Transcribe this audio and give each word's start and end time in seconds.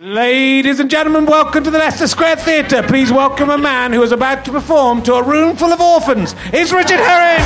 Ladies 0.00 0.80
and 0.80 0.90
gentlemen, 0.90 1.24
welcome 1.24 1.62
to 1.62 1.70
the 1.70 1.78
Leicester 1.78 2.08
Square 2.08 2.38
Theatre. 2.38 2.82
Please 2.82 3.12
welcome 3.12 3.48
a 3.48 3.56
man 3.56 3.92
who 3.92 4.02
is 4.02 4.10
about 4.10 4.44
to 4.44 4.50
perform 4.50 5.04
to 5.04 5.14
a 5.14 5.22
room 5.22 5.56
full 5.56 5.72
of 5.72 5.80
orphans. 5.80 6.34
It's 6.46 6.72
Richard 6.72 6.98
Herring. 6.98 7.44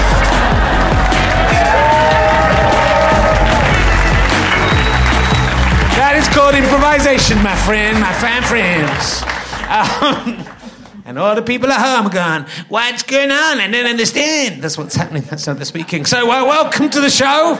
That 5.98 6.14
is 6.16 6.26
called 6.28 6.54
improvisation, 6.54 7.36
my 7.42 7.54
friend, 7.66 8.00
my 8.00 8.14
fine 8.14 8.42
friends. 8.42 9.22
Um, 9.68 11.02
and 11.04 11.18
all 11.18 11.34
the 11.34 11.42
people 11.42 11.70
at 11.70 11.78
home 11.78 12.06
are 12.06 12.10
going, 12.10 12.46
What's 12.70 13.02
going 13.02 13.30
on? 13.30 13.60
I 13.60 13.70
don't 13.70 13.84
understand. 13.84 14.62
That's 14.62 14.78
what's 14.78 14.94
happening. 14.94 15.24
That's 15.24 15.44
how 15.44 15.52
they're 15.52 15.66
speaking. 15.66 16.06
So, 16.06 16.30
uh, 16.30 16.46
welcome 16.46 16.88
to 16.88 17.00
the 17.02 17.10
show. 17.10 17.58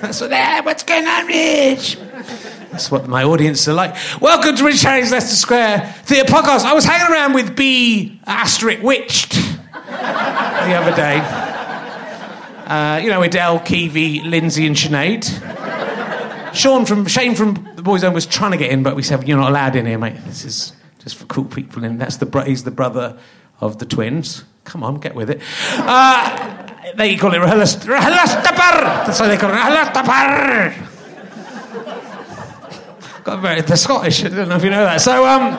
That's 0.00 0.18
what 0.18 0.30
they're, 0.30 0.62
what's 0.62 0.82
going 0.82 1.06
on, 1.06 1.26
Rich? 1.26 1.98
That's 2.72 2.90
what 2.90 3.06
my 3.06 3.22
audience 3.22 3.68
are 3.68 3.74
like. 3.74 3.94
Welcome 4.18 4.56
to 4.56 4.64
Rich 4.64 4.80
Herring's 4.82 5.10
Leicester 5.10 5.36
Square 5.36 5.94
Theatre 6.04 6.32
Podcast. 6.32 6.64
I 6.64 6.72
was 6.72 6.86
hanging 6.86 7.12
around 7.12 7.34
with 7.34 7.54
B 7.54 8.18
asterisk 8.26 8.82
witched 8.82 9.32
the 9.34 10.74
other 10.74 10.96
day. 10.96 11.18
Uh, 12.66 12.98
you 13.04 13.10
know, 13.10 13.20
Edele, 13.20 13.62
Keavy, 13.62 14.24
Lindsay, 14.24 14.66
and 14.66 14.74
Sinead. 14.74 16.54
Sean 16.54 16.86
from 16.86 17.06
Shane 17.06 17.34
from 17.34 17.56
the 17.76 17.82
Boyzone 17.82 18.14
was 18.14 18.24
trying 18.24 18.52
to 18.52 18.56
get 18.56 18.70
in, 18.70 18.82
but 18.82 18.96
we 18.96 19.02
said 19.02 19.28
you're 19.28 19.36
not 19.36 19.50
allowed 19.50 19.76
in 19.76 19.84
here, 19.84 19.98
mate. 19.98 20.16
This 20.24 20.46
is 20.46 20.72
just 20.98 21.16
for 21.16 21.26
cool 21.26 21.44
people. 21.44 21.84
And 21.84 22.00
that's 22.00 22.16
the 22.16 22.44
he's 22.44 22.64
the 22.64 22.70
brother 22.70 23.18
of 23.60 23.80
the 23.80 23.84
twins. 23.84 24.44
Come 24.64 24.82
on, 24.82 24.98
get 24.98 25.14
with 25.14 25.28
it. 25.28 25.42
Uh, 25.72 26.66
they 26.96 27.16
call 27.16 27.34
it 27.34 27.38
Rahalastapar. 27.38 27.84
That's 29.04 29.20
why 29.20 29.28
they 29.28 29.36
call 29.36 29.50
it 29.50 29.56
Rahalastapar. 29.56 30.91
Got 33.24 33.40
very, 33.40 33.60
they're 33.60 33.76
Scottish. 33.76 34.24
I 34.24 34.28
don't 34.28 34.48
know 34.48 34.56
if 34.56 34.64
you 34.64 34.70
know 34.70 34.84
that. 34.84 35.00
So, 35.00 35.24
um, 35.24 35.58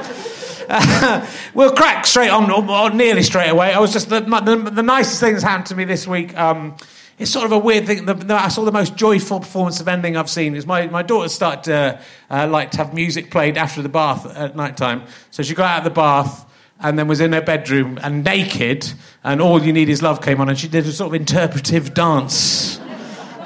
we'll 1.53 1.73
crack 1.73 2.05
straight 2.05 2.29
on, 2.29 2.51
or, 2.51 2.69
or 2.69 2.89
nearly 2.89 3.23
straight 3.23 3.49
away. 3.49 3.71
I 3.73 3.79
was 3.79 3.93
just 3.93 4.09
the, 4.09 4.19
the, 4.19 4.69
the 4.69 4.83
nicest 4.83 5.21
thing 5.21 5.33
that's 5.33 5.43
happened 5.43 5.67
to 5.67 5.75
me 5.75 5.85
this 5.85 6.05
week. 6.05 6.37
Um, 6.37 6.75
it's 7.17 7.31
sort 7.31 7.45
of 7.45 7.53
a 7.53 7.57
weird 7.57 7.85
thing. 7.85 8.05
The, 8.05 8.15
the, 8.15 8.33
I 8.35 8.49
saw 8.49 8.65
the 8.65 8.71
most 8.71 8.97
joyful 8.97 9.39
performance 9.39 9.79
of 9.79 9.87
ending 9.87 10.17
I've 10.17 10.29
seen. 10.29 10.55
Is 10.55 10.65
my, 10.65 10.87
my 10.87 11.03
daughter 11.03 11.29
started 11.29 11.63
to 11.65 12.01
uh, 12.29 12.47
like 12.47 12.71
to 12.71 12.77
have 12.77 12.93
music 12.93 13.31
played 13.31 13.57
after 13.57 13.81
the 13.81 13.89
bath 13.89 14.25
at 14.35 14.57
night 14.57 14.75
time. 14.75 15.03
So 15.31 15.41
she 15.41 15.53
got 15.53 15.69
out 15.69 15.77
of 15.79 15.83
the 15.85 15.91
bath 15.91 16.45
and 16.79 16.99
then 16.99 17.07
was 17.07 17.21
in 17.21 17.31
her 17.31 17.41
bedroom 17.41 17.97
and 18.03 18.25
naked, 18.25 18.91
and 19.23 19.41
All 19.41 19.63
You 19.63 19.71
Need 19.71 19.87
Is 19.87 20.01
Love 20.01 20.21
came 20.21 20.41
on, 20.41 20.49
and 20.49 20.59
she 20.59 20.67
did 20.67 20.85
a 20.85 20.91
sort 20.91 21.15
of 21.15 21.21
interpretive 21.21 21.93
dance. 21.93 22.77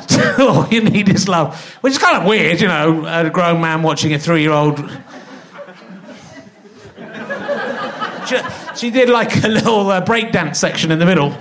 All 0.39 0.67
You 0.67 0.81
Need 0.81 1.09
Is 1.09 1.27
Love, 1.27 1.75
which 1.81 1.91
is 1.91 1.99
kind 1.99 2.17
of 2.17 2.25
weird, 2.25 2.61
you 2.61 2.67
know, 2.67 3.05
a 3.05 3.29
grown 3.29 3.61
man 3.61 3.83
watching 3.83 4.13
a 4.13 4.19
three 4.19 4.41
year 4.41 4.51
old. 4.51 4.79
She, 8.27 8.37
she 8.75 8.91
did 8.91 9.09
like 9.09 9.43
a 9.43 9.47
little 9.47 9.89
uh, 9.89 10.03
breakdance 10.03 10.57
section 10.57 10.91
in 10.91 10.99
the 10.99 11.05
middle. 11.05 11.35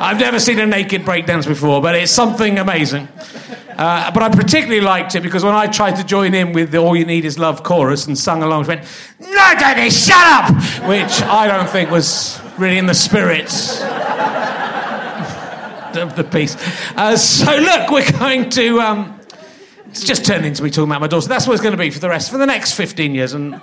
I've 0.00 0.20
never 0.20 0.38
seen 0.38 0.60
a 0.60 0.66
naked 0.66 1.02
breakdance 1.02 1.46
before, 1.46 1.82
but 1.82 1.94
it's 1.96 2.12
something 2.12 2.58
amazing. 2.58 3.08
Uh, 3.76 4.10
but 4.10 4.22
I 4.22 4.28
particularly 4.28 4.80
liked 4.80 5.14
it 5.14 5.22
because 5.22 5.44
when 5.44 5.54
I 5.54 5.66
tried 5.68 5.96
to 5.96 6.04
join 6.04 6.34
in 6.34 6.52
with 6.52 6.72
the 6.72 6.78
All 6.78 6.96
You 6.96 7.04
Need 7.04 7.24
Is 7.24 7.38
Love 7.38 7.62
chorus 7.62 8.06
and 8.06 8.18
sung 8.18 8.42
along, 8.42 8.64
she 8.64 8.68
went, 8.68 8.82
No, 9.20 9.28
Daddy, 9.28 9.90
shut 9.90 10.16
up! 10.16 10.54
Which 10.88 11.22
I 11.22 11.46
don't 11.46 11.68
think 11.68 11.90
was 11.90 12.40
really 12.58 12.78
in 12.78 12.86
the 12.86 12.94
spirit 12.94 13.48
of 15.98 16.16
the 16.16 16.24
piece. 16.24 16.56
Uh, 16.96 17.16
so, 17.16 17.56
look, 17.56 17.90
we're 17.90 18.10
going 18.12 18.50
to. 18.50 18.80
Um, 18.80 19.18
it's 19.88 20.02
just 20.02 20.24
turned 20.24 20.44
into 20.44 20.62
me 20.62 20.70
talking 20.70 20.90
about 20.90 21.00
my 21.00 21.06
daughter. 21.06 21.28
That's 21.28 21.46
what 21.46 21.54
it's 21.54 21.62
going 21.62 21.72
to 21.72 21.78
be 21.78 21.90
for 21.90 21.98
the 21.98 22.08
rest, 22.08 22.30
for 22.30 22.38
the 22.38 22.46
next 22.46 22.74
15 22.74 23.14
years. 23.14 23.32
And 23.32 23.60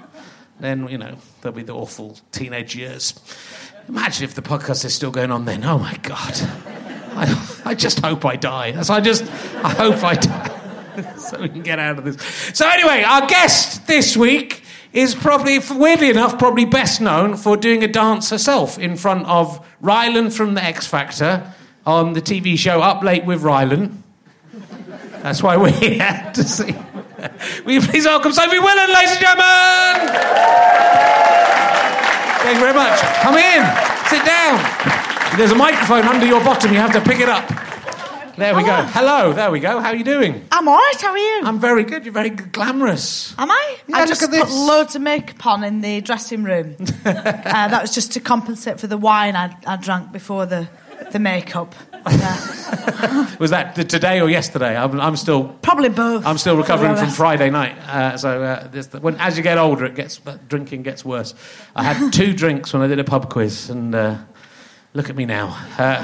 then, 0.59 0.87
you 0.87 0.97
know, 0.97 1.17
there'll 1.41 1.55
be 1.55 1.63
the 1.63 1.75
awful 1.75 2.17
teenage 2.31 2.75
years. 2.75 3.13
Imagine 3.87 4.23
if 4.23 4.33
the 4.33 4.41
podcast 4.41 4.83
is 4.85 4.93
still 4.95 5.11
going 5.11 5.31
on 5.31 5.45
then. 5.45 5.63
Oh, 5.63 5.77
my 5.77 5.95
God. 6.01 6.33
I, 7.17 7.61
I 7.65 7.75
just 7.75 7.99
hope 7.99 8.25
I 8.25 8.35
die. 8.35 8.81
So 8.81 8.93
I 8.93 9.01
just, 9.01 9.23
I 9.63 9.69
hope 9.69 10.03
I 10.03 10.15
die. 10.15 11.15
so 11.17 11.41
we 11.41 11.49
can 11.49 11.61
get 11.61 11.79
out 11.79 11.99
of 11.99 12.05
this. 12.05 12.21
So, 12.57 12.67
anyway, 12.67 13.03
our 13.03 13.27
guest 13.27 13.85
this 13.87 14.17
week 14.17 14.63
is 14.93 15.13
probably, 15.13 15.59
weirdly 15.59 16.09
enough, 16.09 16.39
probably 16.39 16.65
best 16.65 17.01
known 17.01 17.35
for 17.37 17.55
doing 17.55 17.83
a 17.83 17.87
dance 17.87 18.29
herself 18.29 18.79
in 18.79 18.95
front 18.95 19.25
of 19.27 19.65
Rylan 19.81 20.35
from 20.35 20.55
The 20.55 20.63
X 20.63 20.87
Factor 20.87 21.53
on 21.85 22.13
the 22.13 22.21
TV 22.21 22.57
show 22.57 22.81
Up 22.81 23.03
Late 23.03 23.25
with 23.25 23.41
Rylan. 23.43 23.97
That's 25.21 25.41
why 25.43 25.57
we're 25.57 25.69
here 25.71 26.31
to 26.33 26.43
see. 26.43 26.75
Will 27.65 27.73
you 27.73 27.81
please 27.81 28.05
welcome 28.05 28.31
Sophie 28.31 28.57
Willan, 28.57 28.93
ladies 28.93 29.11
and 29.11 29.19
gentlemen? 29.19 30.25
Thank 32.41 32.55
you 32.55 32.61
very 32.61 32.73
much. 32.73 32.99
Come 33.21 33.35
in. 33.37 33.61
Sit 34.09 34.25
down. 34.25 35.37
There's 35.37 35.51
a 35.51 35.55
microphone 35.55 36.03
under 36.03 36.25
your 36.25 36.43
bottom. 36.43 36.71
You 36.71 36.79
have 36.79 36.93
to 36.93 37.01
pick 37.01 37.19
it 37.19 37.29
up. 37.29 37.47
There 38.37 38.53
we 38.55 38.63
go. 38.63 38.83
Hello. 38.83 39.31
There 39.31 39.49
we 39.49 39.59
go. 39.61 39.79
How 39.79 39.89
are 39.89 39.95
you 39.95 40.03
doing? 40.03 40.45
I'm 40.51 40.67
all 40.67 40.75
right. 40.75 41.01
How 41.01 41.11
are 41.11 41.17
you? 41.17 41.41
I'm 41.45 41.57
very 41.59 41.83
good. 41.83 42.03
You're 42.03 42.13
very 42.13 42.29
glamorous. 42.31 43.33
Am 43.37 43.49
I? 43.49 43.77
Yeah, 43.87 43.95
I 43.95 43.99
look 44.01 44.09
just 44.09 44.23
at 44.23 44.29
put 44.29 44.45
this. 44.47 44.53
loads 44.53 44.95
of 44.95 45.01
makeup 45.01 45.45
on 45.47 45.63
in 45.63 45.79
the 45.81 46.01
dressing 46.01 46.43
room. 46.43 46.75
uh, 47.05 47.13
that 47.13 47.81
was 47.81 47.95
just 47.95 48.11
to 48.13 48.19
compensate 48.19 48.79
for 48.79 48.87
the 48.87 48.97
wine 48.97 49.35
I, 49.37 49.55
I 49.65 49.77
drank 49.77 50.11
before 50.11 50.45
the 50.45 50.67
the 51.11 51.19
makeup. 51.19 51.75
Yeah. 52.09 53.35
Was 53.39 53.49
that 53.49 53.75
today 53.75 54.21
or 54.21 54.29
yesterday? 54.29 54.77
I'm, 54.77 54.99
I'm 55.01 55.15
still 55.15 55.49
Probably 55.61 55.89
both. 55.89 56.25
I'm 56.25 56.37
still 56.37 56.55
recovering 56.55 56.95
from. 56.95 57.09
Friday 57.09 57.49
night. 57.49 57.77
Uh, 57.79 58.17
so 58.17 58.43
uh, 58.43 58.67
this, 58.67 58.91
when, 58.93 59.15
as 59.15 59.37
you 59.37 59.43
get 59.43 59.57
older, 59.57 59.85
it 59.85 59.95
gets 59.95 60.21
drinking 60.47 60.83
gets 60.83 61.03
worse. 61.03 61.33
I 61.75 61.83
had 61.83 62.13
two 62.13 62.33
drinks 62.41 62.73
when 62.73 62.81
I 62.81 62.87
did 62.87 62.99
a 62.99 63.03
pub 63.03 63.29
quiz, 63.29 63.69
and 63.69 63.95
uh, 63.95 64.17
look 64.95 65.09
at 65.11 65.15
me 65.15 65.25
now. 65.25 65.49
Uh, 65.77 66.01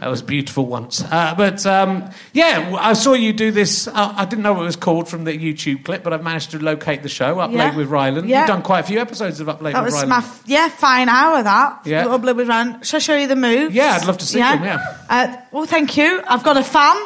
that 0.00 0.06
was 0.08 0.22
beautiful 0.22 0.66
once. 0.66 1.02
Uh, 1.02 1.34
but 1.36 1.64
um, 1.66 2.08
yeah, 2.32 2.76
I 2.78 2.92
saw 2.92 3.14
you 3.14 3.32
do 3.32 3.50
this. 3.50 3.88
Uh, 3.88 4.12
I 4.16 4.24
didn't 4.24 4.42
know 4.42 4.52
what 4.52 4.62
it 4.62 4.66
was 4.66 4.76
called 4.76 5.08
from 5.08 5.24
the 5.24 5.32
YouTube 5.36 5.84
clip, 5.84 6.04
but 6.04 6.12
I've 6.12 6.22
managed 6.22 6.52
to 6.52 6.58
locate 6.62 7.02
the 7.02 7.08
show 7.08 7.40
Up 7.40 7.50
Yeah. 7.50 7.66
Late 7.68 7.76
with 7.76 7.88
Rylan. 7.90 8.28
Yeah. 8.28 8.40
You've 8.40 8.48
done 8.48 8.62
quite 8.62 8.80
a 8.80 8.82
few 8.86 9.00
episodes 9.00 9.40
of 9.40 9.48
Up 9.48 9.60
Late 9.62 9.72
That 9.72 9.82
with 9.84 9.94
was 9.94 10.04
Rylan. 10.04 10.08
my 10.08 10.18
f- 10.18 10.42
yeah 10.46 10.68
fine 10.68 11.08
hour. 11.08 11.42
That 11.42 11.80
Yeah. 11.86 12.04
Lovely 12.04 12.32
with 12.34 12.46
Ran. 12.48 12.82
Shall 12.82 12.98
I 12.98 13.00
show 13.00 13.16
you 13.16 13.26
the 13.26 13.36
moves? 13.36 13.74
Yeah, 13.74 13.98
I'd 14.00 14.06
love 14.06 14.18
to 14.18 14.26
see 14.26 14.38
them, 14.38 14.62
yeah. 14.62 14.96
Uh, 15.08 15.36
well, 15.50 15.64
thank 15.66 15.96
you. 15.96 16.22
I've 16.28 16.44
got 16.44 16.56
a 16.56 16.62
fan. 16.62 16.96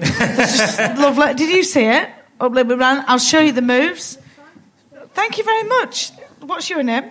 Just 0.00 0.78
lovely. 0.98 1.34
Did 1.34 1.50
you 1.54 1.62
see 1.62 1.84
it? 1.84 2.08
Up 2.40 2.52
Late 2.52 2.66
with 2.66 2.78
Ran. 2.80 3.04
I'll 3.06 3.18
show 3.18 3.40
you 3.40 3.52
the 3.52 3.62
moves. 3.62 4.18
Thank 5.14 5.38
you 5.38 5.44
very 5.44 5.62
much. 5.64 6.10
What's 6.40 6.68
your 6.68 6.82
name? 6.82 7.10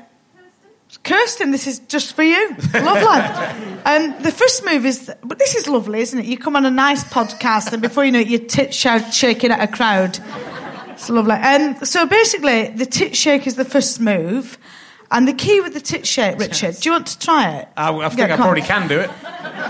Kirsten, 1.04 1.52
this 1.52 1.68
is 1.68 1.80
just 1.80 2.16
for 2.16 2.24
you. 2.24 2.56
Lovely. 2.74 3.82
um, 3.86 4.16
the 4.24 4.32
first 4.36 4.66
move 4.66 4.86
is, 4.86 5.12
but 5.24 5.38
this 5.38 5.54
is 5.56 5.68
lovely, 5.68 6.00
isn't 6.02 6.18
it? 6.20 6.26
You 6.26 6.38
come 6.38 6.56
on 6.56 6.66
a 6.66 6.72
nice 6.72 7.04
podcast, 7.04 7.74
and 7.74 7.82
before 7.82 8.04
you 8.06 8.12
know 8.12 8.20
it, 8.20 8.28
your 8.28 8.40
tit 8.40 8.74
shout 8.74 9.14
shaking 9.14 9.52
at 9.52 9.62
a 9.62 9.72
crowd. 9.72 10.18
It's 10.90 11.10
lovely. 11.10 11.34
Um, 11.34 11.76
so 11.86 12.06
basically, 12.08 12.70
the 12.70 12.86
tit 12.86 13.16
shake 13.16 13.46
is 13.46 13.56
the 13.56 13.66
first 13.66 14.00
move, 14.00 14.58
and 15.12 15.28
the 15.28 15.34
key 15.34 15.62
with 15.62 15.74
the 15.74 15.82
tit 15.82 16.08
shake, 16.08 16.40
Richard. 16.40 16.76
Do 16.78 16.90
you 16.90 16.94
want 16.94 17.08
to 17.08 17.20
try 17.20 17.52
it? 17.58 17.68
I, 17.78 17.94
I 17.96 18.10
think 18.10 18.20
Yeah, 18.20 18.26
I 18.26 18.28
come 18.30 18.40
on. 18.42 18.46
probably 18.48 18.62
can 18.64 18.88
do 18.88 19.00
it. 19.00 19.10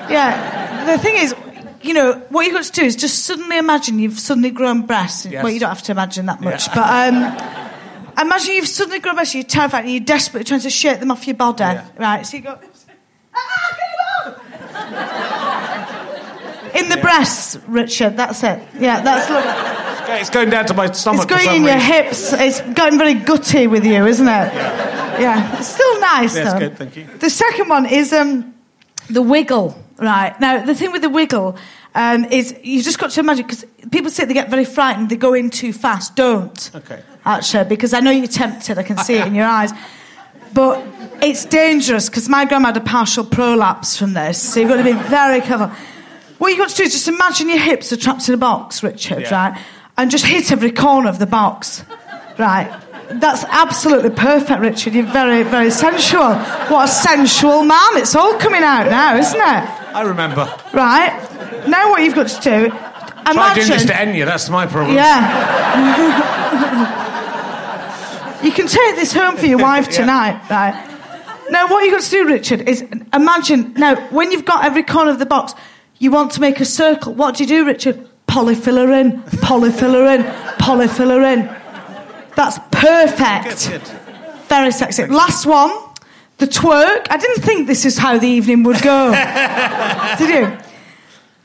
Yeah. 0.10 0.86
The 0.86 0.98
thing 1.02 1.16
is, 1.18 1.36
you 1.82 1.94
know, 1.94 2.14
what 2.30 2.46
you've 2.46 2.54
got 2.54 2.64
to 2.64 2.72
do 2.72 2.84
is 2.84 2.96
just 2.96 3.26
suddenly 3.26 3.58
imagine 3.58 4.00
you've 4.00 4.20
suddenly 4.20 4.52
grown 4.52 4.84
breasts. 4.86 5.26
Yes. 5.26 5.44
Well, 5.44 5.52
you 5.52 5.60
don't 5.60 5.70
have 5.70 5.84
to 5.84 5.92
imagine 5.92 6.28
that 6.28 6.40
much, 6.42 6.68
Yeah. 6.68 6.76
but 6.76 7.14
um, 7.14 7.65
imagine 8.22 8.56
you've 8.56 8.68
suddenly 8.68 9.00
grown 9.00 9.16
breasts. 9.16 9.36
You're 9.36 9.44
terrified 9.44 9.84
and 9.86 9.92
you're 9.94 10.00
desperately 10.00 10.46
trying 10.46 10.62
to 10.62 10.70
shake 10.70 11.00
them 11.00 11.12
off 11.12 11.28
your 11.28 11.36
body. 11.36 11.64
Yeah. 11.64 11.86
Right. 11.98 12.26
So 12.26 12.38
you 12.38 12.44
go. 12.44 12.58
"Ah, 13.36 13.76
get 13.78 13.88
them 14.24 14.34
off!" 14.34 14.42
In 16.76 16.90
the 16.90 16.98
breasts, 16.98 17.58
Richard. 17.68 18.18
That's 18.18 18.44
it. 18.44 18.60
Yeah, 18.80 19.02
that's 19.02 19.30
look. 19.30 19.46
It's 20.20 20.30
going 20.30 20.50
down 20.50 20.66
to 20.68 20.74
my 20.74 20.92
stomach. 20.92 21.24
It's 21.24 21.32
going 21.34 21.56
in 21.58 21.64
your 21.64 21.76
reason. 21.76 21.92
hips. 21.94 22.34
It's 22.34 22.62
going 22.62 22.98
very 22.98 23.14
gutty 23.16 23.68
with 23.68 23.86
you, 23.86 24.06
isn't 24.06 24.28
it? 24.28 24.54
Yeah. 25.20 25.58
It's 25.58 25.68
still 25.70 26.00
nice, 26.00 26.34
That's 26.36 26.54
though. 26.54 26.60
good, 26.60 26.78
thank 26.78 26.96
you. 26.98 27.06
The 27.20 27.30
second 27.30 27.70
one 27.70 27.86
is 27.86 28.12
um, 28.14 28.54
the 29.10 29.22
wiggle. 29.22 29.82
Right. 29.98 30.38
Now, 30.40 30.64
the 30.66 30.76
thing 30.76 30.92
with 30.92 31.02
the 31.02 31.10
wiggle 31.10 31.56
um, 31.96 32.26
is 32.26 32.54
you've 32.64 32.84
just 32.84 33.00
got 33.00 33.12
to 33.12 33.20
imagine, 33.22 33.46
because 33.48 33.66
people 33.92 34.12
say 34.12 34.26
they 34.26 34.34
get 34.34 34.50
very 34.50 34.66
frightened, 34.66 35.10
they 35.10 35.16
go 35.16 35.34
in 35.34 35.50
too 35.50 35.72
fast. 35.74 36.16
Don't. 36.16 36.72
Okay. 36.76 37.02
Actually, 37.26 37.64
because 37.66 37.94
I 37.94 38.00
know 38.02 38.12
you're 38.12 38.28
tempted. 38.28 38.78
I 38.78 38.84
can 38.84 38.98
see 39.00 39.16
it 39.16 39.26
in 39.28 39.34
your 39.36 39.46
eyes. 39.48 39.72
But 40.54 40.86
it's 41.22 41.44
dangerous 41.46 42.08
because 42.10 42.30
my 42.30 42.46
grandma 42.46 42.68
had 42.68 42.78
a 42.78 42.82
partial 42.82 43.26
prolapse 43.26 43.98
from 43.98 44.14
this, 44.14 44.42
so 44.42 44.60
you've 44.60 44.70
got 44.70 44.78
to 44.78 44.84
be 44.84 44.94
very 44.94 45.42
careful. 45.42 45.68
What 46.38 46.50
you've 46.50 46.60
got 46.60 46.70
to 46.70 46.76
do 46.76 46.84
is 46.84 46.94
just 46.94 47.08
imagine 47.08 47.50
your 47.50 47.60
hips 47.60 47.92
are 47.92 47.98
trapped 47.98 48.28
in 48.28 48.34
a 48.36 48.38
box, 48.38 48.84
Richard, 48.84 49.22
Yeah. 49.24 49.50
right? 49.50 49.58
And 49.98 50.12
just 50.12 50.26
hit 50.26 50.52
every 50.52 50.72
corner 50.72 51.10
of 51.10 51.18
the 51.20 51.26
box, 51.26 51.84
right? 52.38 52.72
That's 53.10 53.44
absolutely 53.46 54.10
perfect, 54.12 54.60
Richard. 54.62 54.94
You're 54.94 55.06
very, 55.06 55.44
very 55.44 55.72
sensual. 55.72 56.36
What 56.70 56.86
a 56.86 56.92
sensual 56.92 57.64
man. 57.64 57.98
It's 57.98 58.16
all 58.16 58.38
coming 58.38 58.64
out 58.64 58.90
now, 58.90 59.16
isn't 59.18 59.40
it? 59.40 59.70
I 59.96 60.02
remember. 60.04 60.48
Right? 60.74 61.12
Now, 61.68 61.90
what 61.92 62.02
you've 62.04 62.16
got 62.16 62.28
to 62.28 62.42
do, 62.42 62.70
Try 62.70 63.32
imagine. 63.32 63.56
doing 63.68 63.80
this 63.80 63.86
to 63.86 63.94
Enya. 63.94 64.26
That's 64.26 64.50
my 64.50 64.68
problem. 64.68 64.96
Yeah. 64.96 67.02
You 68.46 68.52
can 68.52 68.68
take 68.68 68.96
this 68.96 69.12
home 69.12 69.38
for 69.38 69.48
your 69.48 69.58
wife 69.58 69.90
tonight, 69.90 70.40
right? 70.52 70.76
Now, 71.50 71.68
what 71.68 71.84
you've 71.84 71.96
got 71.96 72.04
to 72.04 72.10
do, 72.12 72.28
Richard, 72.28 72.70
is 72.70 72.84
imagine 73.12 73.74
now 73.74 73.96
when 74.10 74.32
you've 74.32 74.46
got 74.46 74.64
every 74.64 74.84
corner 74.84 75.10
of 75.10 75.18
the 75.18 75.26
box, 75.26 75.56
you 75.98 76.12
want 76.12 76.32
to 76.34 76.42
make 76.42 76.60
a 76.60 76.66
circle. 76.66 77.16
What 77.16 77.38
do 77.38 77.44
you 77.44 77.48
do, 77.48 77.66
Richard? 77.66 78.08
Polyfilla 78.28 79.02
in, 79.02 79.24
polyfiller 79.42 80.16
in, 80.16 80.24
polyfiller 80.58 81.24
in. 81.34 81.48
That's 82.36 82.60
perfect. 82.70 83.68
Good, 83.68 83.82
good. 83.82 83.88
Very 84.48 84.72
sexy. 84.72 85.08
Last 85.08 85.48
one, 85.48 85.72
the 86.38 86.46
twerk. 86.46 87.08
I 87.10 87.18
didn't 87.18 87.42
think 87.42 87.66
this 87.66 87.84
is 87.84 87.98
how 87.98 88.20
the 88.20 88.28
evening 88.28 88.62
would 88.62 88.80
go. 88.84 89.10
Did 90.20 90.30
you? 90.30 90.58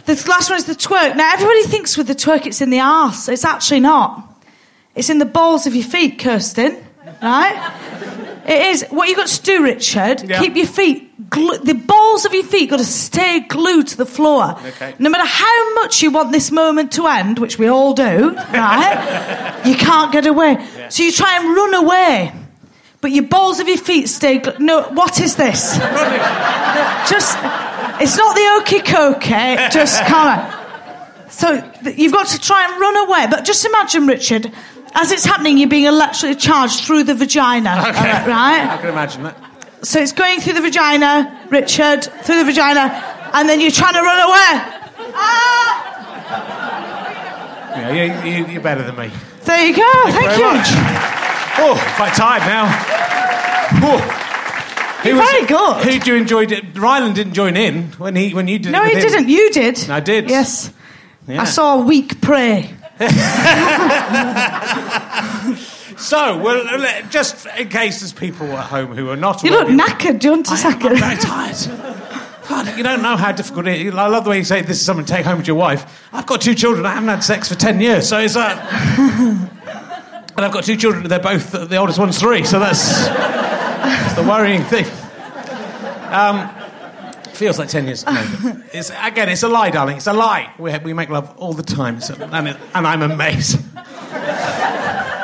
The 0.05 0.29
last 0.29 0.51
one 0.51 0.59
is 0.59 0.67
the 0.67 0.75
twerk. 0.75 1.17
Now, 1.17 1.33
everybody 1.33 1.63
thinks 1.63 1.97
with 1.97 2.09
the 2.09 2.15
twerk 2.15 2.45
it's 2.45 2.61
in 2.61 2.69
the 2.69 2.81
arse. 2.81 3.27
It's 3.27 3.47
actually 3.47 3.81
not. 3.81 4.45
It's 4.95 5.09
in 5.09 5.17
the 5.17 5.25
balls 5.25 5.67
of 5.67 5.75
your 5.75 5.85
feet, 5.85 6.19
Kirsten. 6.19 6.89
Right? 7.23 8.43
It 8.47 8.67
is. 8.69 8.85
What 8.91 9.09
you 9.09 9.17
got 9.17 9.29
to 9.29 9.43
do, 9.43 9.63
Richard, 9.63 10.23
Yeah. 10.29 10.41
keep 10.41 10.57
your 10.57 10.67
feet, 10.67 11.29
glu- 11.31 11.59
the 11.59 11.75
balls 11.75 12.25
of 12.25 12.33
your 12.35 12.45
feet 12.45 12.71
got 12.71 12.79
to 12.79 12.85
stay 12.85 13.41
glued 13.41 13.89
to 13.89 13.97
the 13.97 14.07
floor. 14.07 14.57
Okay. 14.67 14.95
No 14.99 15.11
matter 15.11 15.27
how 15.27 15.75
much 15.75 16.03
you 16.03 16.11
want 16.11 16.33
this 16.33 16.51
moment 16.51 16.93
to 16.93 17.07
end, 17.07 17.39
which 17.39 17.59
we 17.59 17.67
all 17.69 17.93
do, 17.93 18.35
right? 18.35 19.61
you 19.65 19.75
can't 19.77 20.11
get 20.13 20.27
away. 20.27 20.67
So 20.89 21.03
you 21.03 21.13
try 21.13 21.37
and 21.39 21.55
run 21.55 21.75
away. 21.75 22.33
But 23.03 23.13
your 23.13 23.25
balls 23.25 23.61
of 23.61 23.69
your 23.69 23.79
feet 23.79 24.09
stay. 24.09 24.39
Gl- 24.41 24.59
no, 24.59 24.83
what 24.83 25.21
is 25.21 25.37
this? 25.37 25.77
Just, 27.09 27.37
it's 28.01 28.17
not 28.17 28.35
the 28.37 28.59
okey 28.61 28.81
cokey. 28.81 29.71
Just 29.71 30.03
come 30.05 30.27
on. 30.29 30.57
So 31.31 31.61
th- 31.85 31.97
you've 31.97 32.13
got 32.13 32.27
to 32.29 32.39
try 32.41 32.67
and 32.71 32.81
run 32.81 32.97
away. 33.09 33.27
But 33.31 33.45
just 33.45 33.65
imagine, 33.65 34.07
Richard, 34.07 34.53
as 34.95 35.11
it's 35.13 35.25
happening, 35.25 35.59
you're 35.59 35.69
being 35.69 35.85
electrically 35.87 36.37
charged 36.37 36.85
through 36.85 37.05
the 37.05 37.15
vagina. 37.15 37.71
Okay. 37.89 37.91
Right, 37.93 38.27
right? 38.27 38.67
I 38.71 38.77
can 38.79 38.89
imagine 38.91 39.23
that. 39.25 39.37
So 39.83 40.01
it's 40.01 40.13
going 40.13 40.41
through 40.41 40.55
the 40.55 40.61
vagina, 40.61 41.47
Richard, 41.49 42.05
through 42.05 42.39
the 42.39 42.45
vagina, 42.45 42.91
and 43.33 43.49
then 43.49 43.61
you're 43.61 43.71
trying 43.71 43.95
to 43.95 44.03
run 44.03 44.19
away. 44.19 44.61
Ah! 45.15 45.87
Yeah, 47.77 48.25
you, 48.25 48.31
you, 48.31 48.47
you're 48.47 48.63
better 48.63 48.83
than 48.83 48.97
me. 48.97 49.11
There 49.45 49.67
you 49.67 49.75
go. 49.75 49.91
Thank, 50.11 50.27
very 50.31 50.39
you. 50.39 50.45
much. 50.45 50.69
Oh, 51.63 51.93
quite 51.97 52.15
tired 52.15 52.43
now. 52.43 52.67
Oh. 53.83 54.01
You're 55.05 55.17
was 55.17 55.27
very 55.31 55.43
it- 55.45 55.49
good. 55.49 55.83
Who 55.85 55.99
do 55.99 56.11
you 56.13 56.17
enjoy? 56.21 56.47
Rylan 56.47 57.15
didn't 57.15 57.33
join 57.33 57.57
in 57.57 57.85
when 57.93 58.15
he 58.17 58.35
when 58.35 58.49
you 58.49 58.59
did. 58.59 58.73
No, 58.73 58.85
he 58.85 58.93
him. 58.93 59.01
didn't. 59.01 59.29
You 59.29 59.51
did. 59.51 59.89
I 59.89 60.01
did. 60.01 60.29
Yes. 60.29 60.71
Yeah. 61.27 61.41
I 61.41 61.45
saw 61.45 61.81
a 61.81 61.83
weak 61.85 62.21
prey. 62.21 62.75
So, 66.01 66.39
well, 66.39 66.65
just 67.11 67.47
in 67.59 67.69
case 67.69 68.01
there's 68.01 68.13
people 68.13 68.47
at 68.57 68.67
home 68.67 68.97
who 68.97 69.11
are 69.11 69.17
not. 69.17 69.45
You 69.45 69.51
look 69.51 69.69
knackered. 69.69 70.19
Do 70.19 70.29
you 70.29 70.33
want 70.33 70.49
a 70.49 70.53
I 70.53 70.55
am, 70.55 70.59
second? 70.59 70.93
I'm 70.93 70.97
very 70.97 71.17
tired. 71.17 71.57
God, 72.49 72.77
you 72.77 72.83
don't 72.83 73.03
know 73.03 73.17
how 73.17 73.33
difficult 73.33 73.69
it 73.69 73.87
is. 73.87 73.95
I 73.95 74.07
love 74.07 74.25
the 74.25 74.31
way 74.31 74.39
you 74.39 74.45
say 74.45 74.63
this 74.63 74.79
is 74.79 74.85
something 74.85 75.05
to 75.05 75.13
take 75.13 75.27
home 75.27 75.39
with 75.39 75.47
your 75.47 75.57
wife. 75.57 76.09
I've 76.13 76.27
got 76.27 76.41
two 76.41 76.55
children. 76.55 76.87
I 76.87 76.95
haven't 76.95 77.11
had 77.11 77.23
sex 77.23 77.49
for 77.49 77.55
10 77.55 77.81
years. 77.81 78.09
So 78.09 78.19
it's 78.19 78.35
uh... 78.35 78.49
and 80.37 80.47
I've 80.47 80.53
got 80.53 80.65
two 80.65 80.77
children. 80.77 81.07
They're 81.07 81.21
both, 81.21 81.53
the 81.53 81.77
oldest 81.77 81.99
one's 81.99 82.19
three. 82.19 82.45
So 82.45 82.59
that's, 82.59 83.07
that's 83.07 84.15
the 84.15 84.23
worrying 84.23 84.65
thing. 84.65 84.87
Um, 86.13 86.51
feels 87.41 87.59
like 87.59 87.71
10 87.71 87.87
years. 87.87 88.05
No, 88.05 88.13
it's, 88.75 88.91
again, 88.91 89.31
it's 89.31 89.43
a 89.43 89.49
lie, 89.49 89.71
darling. 89.71 89.97
It's 89.97 90.07
a 90.07 90.13
lie. 90.13 90.53
We, 90.59 90.77
we 90.81 90.93
make 90.93 91.09
love 91.09 91.35
all 91.39 91.55
the 91.55 91.63
time. 91.63 91.99
So, 92.03 92.15
and, 92.15 92.49
it, 92.49 92.57
and 92.75 92.87
I'm 92.87 93.01
amazed. 93.01 93.59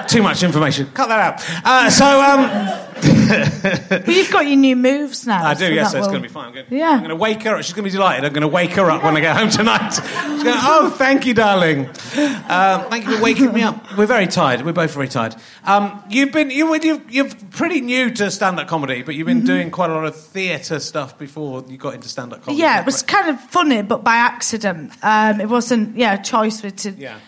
Too 0.09 0.23
much 0.23 0.43
information. 0.43 0.91
Cut 0.95 1.09
that 1.09 1.21
out. 1.21 1.45
Uh, 1.63 1.91
so, 1.91 2.07
um, 2.07 2.86
Well, 4.07 4.17
you've 4.17 4.31
got 4.31 4.47
your 4.47 4.57
new 4.57 4.77
moves 4.77 5.27
now. 5.27 5.45
I 5.45 5.55
do, 5.55 5.67
so 5.67 5.73
yes, 5.73 5.93
so 5.93 5.99
it's 5.99 6.07
will- 6.07 6.13
going 6.13 6.23
to 6.23 6.29
be 6.29 6.33
fine. 6.33 6.49
I'm 6.49 6.55
going, 6.55 6.67
Yeah. 6.71 6.91
I'm 6.91 6.99
going 6.99 7.09
to 7.11 7.17
wake 7.17 7.43
her 7.43 7.57
up. 7.57 7.63
She's 7.65 7.73
going 7.73 7.85
to 7.85 7.91
be 7.91 7.97
delighted. 7.97 8.25
I'm 8.25 8.33
going 8.33 8.43
to 8.43 8.49
wake 8.49 8.73
her 8.73 8.91
up 8.91 9.03
when 9.03 9.17
I 9.17 9.21
get 9.21 9.37
home 9.37 9.51
tonight. 9.51 9.91
She's 9.95 10.43
going, 10.45 10.57
oh, 10.61 10.91
thank 10.97 11.27
you, 11.27 11.35
darling. 11.35 11.87
Um, 11.87 12.89
thank 12.91 13.07
you 13.07 13.17
for 13.17 13.23
waking 13.23 13.53
me 13.53 13.63
up. 13.63 13.97
We're 13.97 14.07
very 14.07 14.27
tired. 14.27 14.63
We're 14.63 14.73
both 14.73 14.95
very 14.95 15.09
tired. 15.09 15.35
Um, 15.65 16.03
you've 16.09 16.33
been, 16.33 16.51
you, 16.51 16.75
you, 16.83 17.03
you're 17.09 17.29
pretty 17.51 17.81
new 17.81 18.11
to 18.13 18.31
stand-up 18.31 18.69
comedy, 18.69 19.03
but 19.03 19.15
you've 19.15 19.27
been 19.27 19.39
Mm-hmm. 19.39 19.47
doing 19.47 19.71
quite 19.71 19.91
a 19.91 19.95
lot 19.95 20.05
of 20.07 20.17
theatre 20.17 20.79
stuff 20.81 21.19
before 21.19 21.65
you 21.69 21.77
got 21.77 21.95
into 21.95 22.09
stand-up 22.09 22.43
comedy. 22.43 22.61
Yeah, 22.63 22.81
it 22.81 22.87
was 22.87 23.03
kind 23.03 23.29
of 23.29 23.41
funny, 23.41 23.83
but 23.83 24.03
by 24.05 24.17
accident. 24.17 24.93
Um, 25.03 25.41
it 25.41 25.49
wasn't, 25.49 25.97
yeah, 25.97 26.15
a 26.15 26.23
choice 26.23 26.61
to 26.63 26.91
Yeah. 26.93 27.19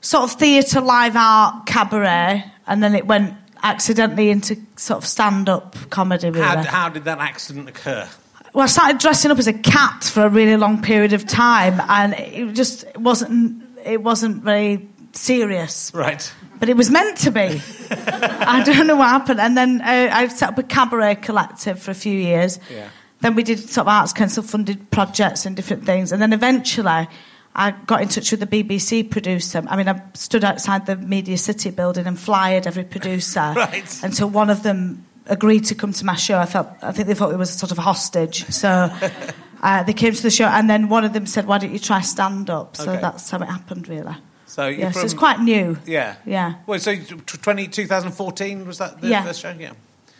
sort 0.00 0.24
of 0.24 0.32
theatre, 0.38 0.80
live 0.80 1.16
art, 1.16 1.66
cabaret, 1.66 2.44
and 2.66 2.82
then 2.82 2.94
it 2.94 3.06
went 3.06 3.34
accidentally 3.64 4.30
into 4.30 4.56
sort 4.76 4.98
of 4.98 5.06
stand-up 5.06 5.74
comedy. 5.90 6.30
Really. 6.30 6.44
How, 6.44 6.62
how 6.62 6.88
did 6.88 7.04
that 7.04 7.18
accident 7.18 7.68
occur? 7.68 8.08
well, 8.54 8.62
I 8.62 8.66
started 8.66 8.98
dressing 8.98 9.32
up 9.32 9.38
as 9.38 9.48
a 9.48 9.52
cat 9.52 10.04
for 10.04 10.24
a 10.24 10.28
really 10.28 10.56
long 10.56 10.80
period 10.80 11.12
of 11.12 11.26
time, 11.26 11.80
and 11.88 12.14
it 12.14 12.52
just 12.52 12.84
it 12.84 13.00
wasn't 13.00 13.64
it 13.84 14.00
wasn't 14.00 14.44
very 14.44 14.88
serious. 15.12 15.90
Right. 15.92 16.32
But 16.60 16.68
it 16.68 16.76
was 16.76 16.88
meant 16.90 17.18
to 17.18 17.32
be. 17.32 17.60
I 17.90 18.62
don't 18.64 18.86
know 18.86 18.96
what 18.96 19.08
happened. 19.08 19.40
And 19.40 19.56
then 19.56 19.80
uh, 19.80 20.08
I 20.12 20.28
set 20.28 20.50
up 20.50 20.58
a 20.58 20.62
cabaret 20.62 21.16
collective 21.16 21.82
for 21.82 21.90
a 21.90 21.94
few 21.94 22.16
years. 22.16 22.60
Yeah. 22.70 22.88
Then 23.20 23.34
we 23.34 23.42
did 23.42 23.58
sort 23.58 23.86
of 23.86 23.88
arts 23.88 24.12
council 24.12 24.42
funded 24.42 24.90
projects 24.90 25.46
and 25.46 25.56
different 25.56 25.84
things. 25.84 26.12
And 26.12 26.22
then 26.22 26.32
eventually 26.32 27.08
I 27.56 27.70
got 27.70 28.02
in 28.02 28.08
touch 28.08 28.30
with 28.32 28.40
the 28.40 28.46
BBC 28.46 29.08
producer. 29.10 29.62
I 29.68 29.76
mean, 29.76 29.88
I 29.88 30.02
stood 30.14 30.42
outside 30.44 30.86
the 30.86 30.96
Media 30.96 31.38
City 31.38 31.70
building 31.70 32.06
and 32.06 32.18
flyered 32.18 32.66
every 32.66 32.84
producer 32.84 33.40
Right. 33.56 34.00
until 34.02 34.28
one 34.28 34.50
of 34.50 34.62
them 34.64 35.06
agreed 35.26 35.64
to 35.66 35.74
come 35.74 35.92
to 35.92 36.04
my 36.04 36.16
show. 36.16 36.38
I 36.38 36.46
felt, 36.46 36.68
I 36.82 36.90
think 36.92 37.06
they 37.06 37.14
thought 37.14 37.32
it 37.32 37.36
was 37.38 37.50
sort 37.50 37.70
of 37.72 37.78
a 37.78 37.82
hostage. 37.82 38.44
So 38.46 38.90
uh, 39.62 39.82
they 39.84 39.92
came 39.92 40.12
to 40.14 40.22
the 40.22 40.30
show, 40.30 40.46
and 40.46 40.68
then 40.68 40.88
one 40.88 41.04
of 41.04 41.12
them 41.12 41.26
said, 41.26 41.46
"Why 41.46 41.58
don't 41.58 41.72
you 41.72 41.78
try 41.78 42.00
stand 42.00 42.50
up?" 42.50 42.76
So 42.76 42.90
Okay. 42.90 43.00
that's 43.00 43.30
how 43.30 43.38
it 43.40 43.46
happened, 43.48 43.88
really. 43.88 44.16
So 44.46 44.66
Yeah, 44.68 44.90
so 44.90 45.00
it's 45.02 45.14
quite 45.14 45.40
new. 45.40 45.78
Yeah. 45.86 46.16
Yeah. 46.26 46.54
Well, 46.66 46.78
so 46.78 46.94
t- 46.94 47.04
20, 47.06 47.68
2014 47.68 48.66
was 48.66 48.78
that 48.78 49.00
the 49.00 49.08
Yeah. 49.08 49.22
first 49.24 49.40
show? 49.40 49.54
Yeah. 49.58 49.72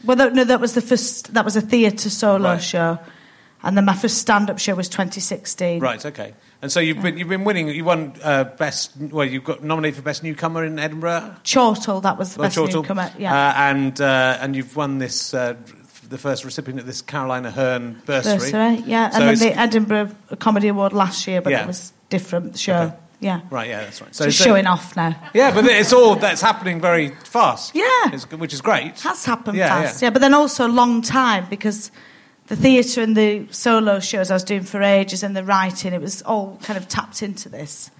Well, 0.04 0.16
that, 0.16 0.34
no, 0.34 0.44
that 0.44 0.60
was 0.60 0.74
the 0.74 0.80
first. 0.80 1.34
That 1.34 1.44
was 1.44 1.56
a 1.56 1.60
theatre 1.60 2.10
solo 2.10 2.50
Right. 2.54 2.62
show, 2.62 2.98
and 3.64 3.76
then 3.76 3.84
my 3.84 3.94
first 3.94 4.18
stand-up 4.18 4.58
show 4.58 4.74
was 4.74 4.88
2016. 4.88 5.80
Right. 5.80 6.04
Okay. 6.04 6.34
And 6.62 6.70
so 6.70 6.80
you've 6.80 7.02
been 7.02 7.18
you've 7.18 7.28
been 7.28 7.44
winning. 7.44 7.68
You 7.68 7.84
won 7.84 8.14
uh, 8.22 8.44
best. 8.44 8.92
Well, 8.98 9.26
you 9.26 9.40
got 9.40 9.62
nominated 9.64 9.96
for 9.96 10.02
best 10.02 10.22
newcomer 10.22 10.64
in 10.64 10.78
Edinburgh. 10.78 11.36
Chortle, 11.44 12.00
that 12.02 12.16
was 12.18 12.34
the 12.34 12.40
Well, 12.40 12.46
best 12.48 12.56
Chortle. 12.56 12.82
newcomer. 12.82 13.10
Yeah, 13.18 13.32
Uh, 13.34 13.52
and 13.56 14.00
uh, 14.00 14.38
and 14.40 14.54
you've 14.56 14.76
won 14.76 14.98
this. 14.98 15.34
Uh, 15.34 15.54
the 16.08 16.18
first 16.18 16.44
recipient 16.44 16.78
of 16.78 16.86
this 16.86 17.00
Caroline 17.02 17.44
Aherne 17.44 18.04
bursary. 18.04 18.38
Bursary, 18.38 18.82
yeah, 18.86 19.08
So 19.10 19.20
and 19.20 19.28
then 19.28 19.48
the 19.48 19.58
Edinburgh 19.58 20.10
Comedy 20.38 20.68
Award 20.68 20.92
last 20.92 21.26
year, 21.26 21.40
but 21.40 21.50
Yeah. 21.50 21.62
it 21.64 21.66
was 21.66 21.92
different 22.10 22.58
show. 22.58 22.74
Okay. 22.74 22.94
Yeah, 23.20 23.40
Right, 23.48 23.70
yeah, 23.70 23.80
that's 23.84 24.02
right. 24.02 24.14
So 24.14 24.28
showing 24.28 24.66
off 24.66 24.94
now. 24.96 25.16
Yeah, 25.32 25.54
but 25.54 25.64
it's 25.64 25.94
all 25.94 26.14
that's 26.16 26.42
happening 26.42 26.78
very 26.78 27.08
fast. 27.24 27.74
Yeah. 27.74 27.84
It's- 28.08 28.30
which 28.30 28.52
is 28.52 28.60
great. 28.60 29.00
Has 29.00 29.24
happened 29.24 29.56
Yeah, 29.56 29.68
fast, 29.82 30.02
yeah. 30.02 30.10
But 30.10 30.20
then 30.20 30.34
also 30.34 30.66
a 30.66 30.68
long 30.68 31.00
time 31.00 31.46
because 31.48 31.90
the 32.46 32.56
theatre 32.56 33.00
and 33.00 33.16
the 33.16 33.46
solo 33.50 34.00
shows 34.00 34.30
I 34.30 34.34
was 34.34 34.44
doing 34.44 34.62
for 34.62 34.82
ages 34.82 35.22
and 35.22 35.36
the 35.36 35.44
writing, 35.44 35.92
it 35.92 36.00
was 36.00 36.22
all 36.22 36.58
kind 36.62 36.76
of 36.76 36.88
tapped 36.88 37.22
into 37.22 37.48
this. 37.48 37.90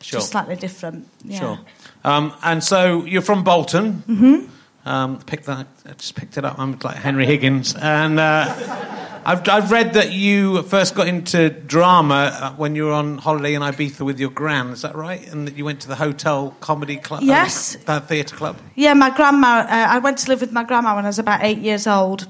Sure. 0.00 0.18
Just 0.18 0.32
slightly 0.32 0.56
different. 0.56 1.08
Yeah. 1.24 1.38
Sure. 1.38 1.58
Um, 2.04 2.34
and 2.42 2.62
so 2.62 3.04
you're 3.04 3.22
from 3.22 3.44
Bolton. 3.44 4.02
Mm-hmm. 4.06 4.50
Um, 4.86 5.18
picked 5.20 5.46
that. 5.46 5.66
I 5.86 5.92
just 5.92 6.14
picked 6.14 6.36
it 6.36 6.44
up. 6.44 6.58
I'm 6.58 6.78
like 6.84 6.96
Henry 6.96 7.24
Higgins, 7.24 7.74
and 7.74 8.20
uh, 8.20 8.54
I've, 9.24 9.48
I've 9.48 9.70
read 9.70 9.94
that 9.94 10.12
you 10.12 10.62
first 10.64 10.94
got 10.94 11.08
into 11.08 11.48
drama 11.48 12.30
uh, 12.38 12.52
when 12.52 12.76
you 12.76 12.84
were 12.86 12.92
on 12.92 13.16
holiday 13.16 13.54
in 13.54 13.62
Ibiza 13.62 14.02
with 14.02 14.20
your 14.20 14.28
gran. 14.28 14.68
Is 14.68 14.82
that 14.82 14.94
right? 14.94 15.26
And 15.32 15.48
that 15.48 15.56
you 15.56 15.64
went 15.64 15.80
to 15.82 15.88
the 15.88 15.94
hotel 15.94 16.54
comedy 16.60 16.96
club. 16.96 17.22
Yes. 17.22 17.78
Uh, 17.86 18.00
theatre 18.00 18.36
club. 18.36 18.58
Yeah, 18.74 18.92
my 18.92 19.08
grandma. 19.08 19.60
Uh, 19.60 19.86
I 19.88 20.00
went 20.00 20.18
to 20.18 20.28
live 20.28 20.42
with 20.42 20.52
my 20.52 20.64
grandma 20.64 20.94
when 20.94 21.06
I 21.06 21.08
was 21.08 21.18
about 21.18 21.42
eight 21.42 21.58
years 21.58 21.86
old, 21.86 22.28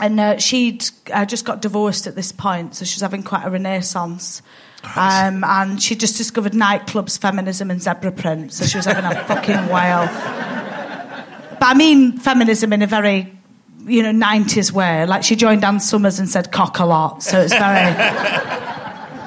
and 0.00 0.18
uh, 0.18 0.38
she'd 0.38 0.84
uh, 1.12 1.24
just 1.24 1.44
got 1.44 1.62
divorced 1.62 2.06
at 2.06 2.14
this 2.14 2.32
point, 2.32 2.74
so 2.74 2.84
she 2.84 2.96
was 2.96 3.02
having 3.02 3.22
quite 3.22 3.44
a 3.44 3.50
renaissance. 3.50 4.42
Um, 4.96 5.44
and 5.44 5.82
she 5.82 5.94
just 5.94 6.16
discovered 6.16 6.52
nightclubs, 6.52 7.18
feminism, 7.18 7.70
and 7.70 7.80
zebra 7.80 8.12
print, 8.12 8.52
so 8.52 8.66
she 8.66 8.76
was 8.76 8.84
having 8.84 9.04
a 9.04 9.24
fucking 9.26 9.68
whale. 9.68 10.06
But 11.58 11.62
I 11.62 11.74
mean 11.74 12.18
feminism 12.18 12.72
in 12.72 12.82
a 12.82 12.86
very, 12.86 13.32
you 13.86 14.02
know, 14.02 14.12
90s 14.12 14.72
way. 14.72 15.06
Like 15.06 15.22
she 15.22 15.36
joined 15.36 15.64
Ann 15.64 15.80
Summers 15.80 16.18
and 16.18 16.28
said 16.28 16.52
cock 16.52 16.78
a 16.80 16.84
lot, 16.84 17.22
so 17.22 17.40
it's 17.40 17.54
very. 17.54 18.74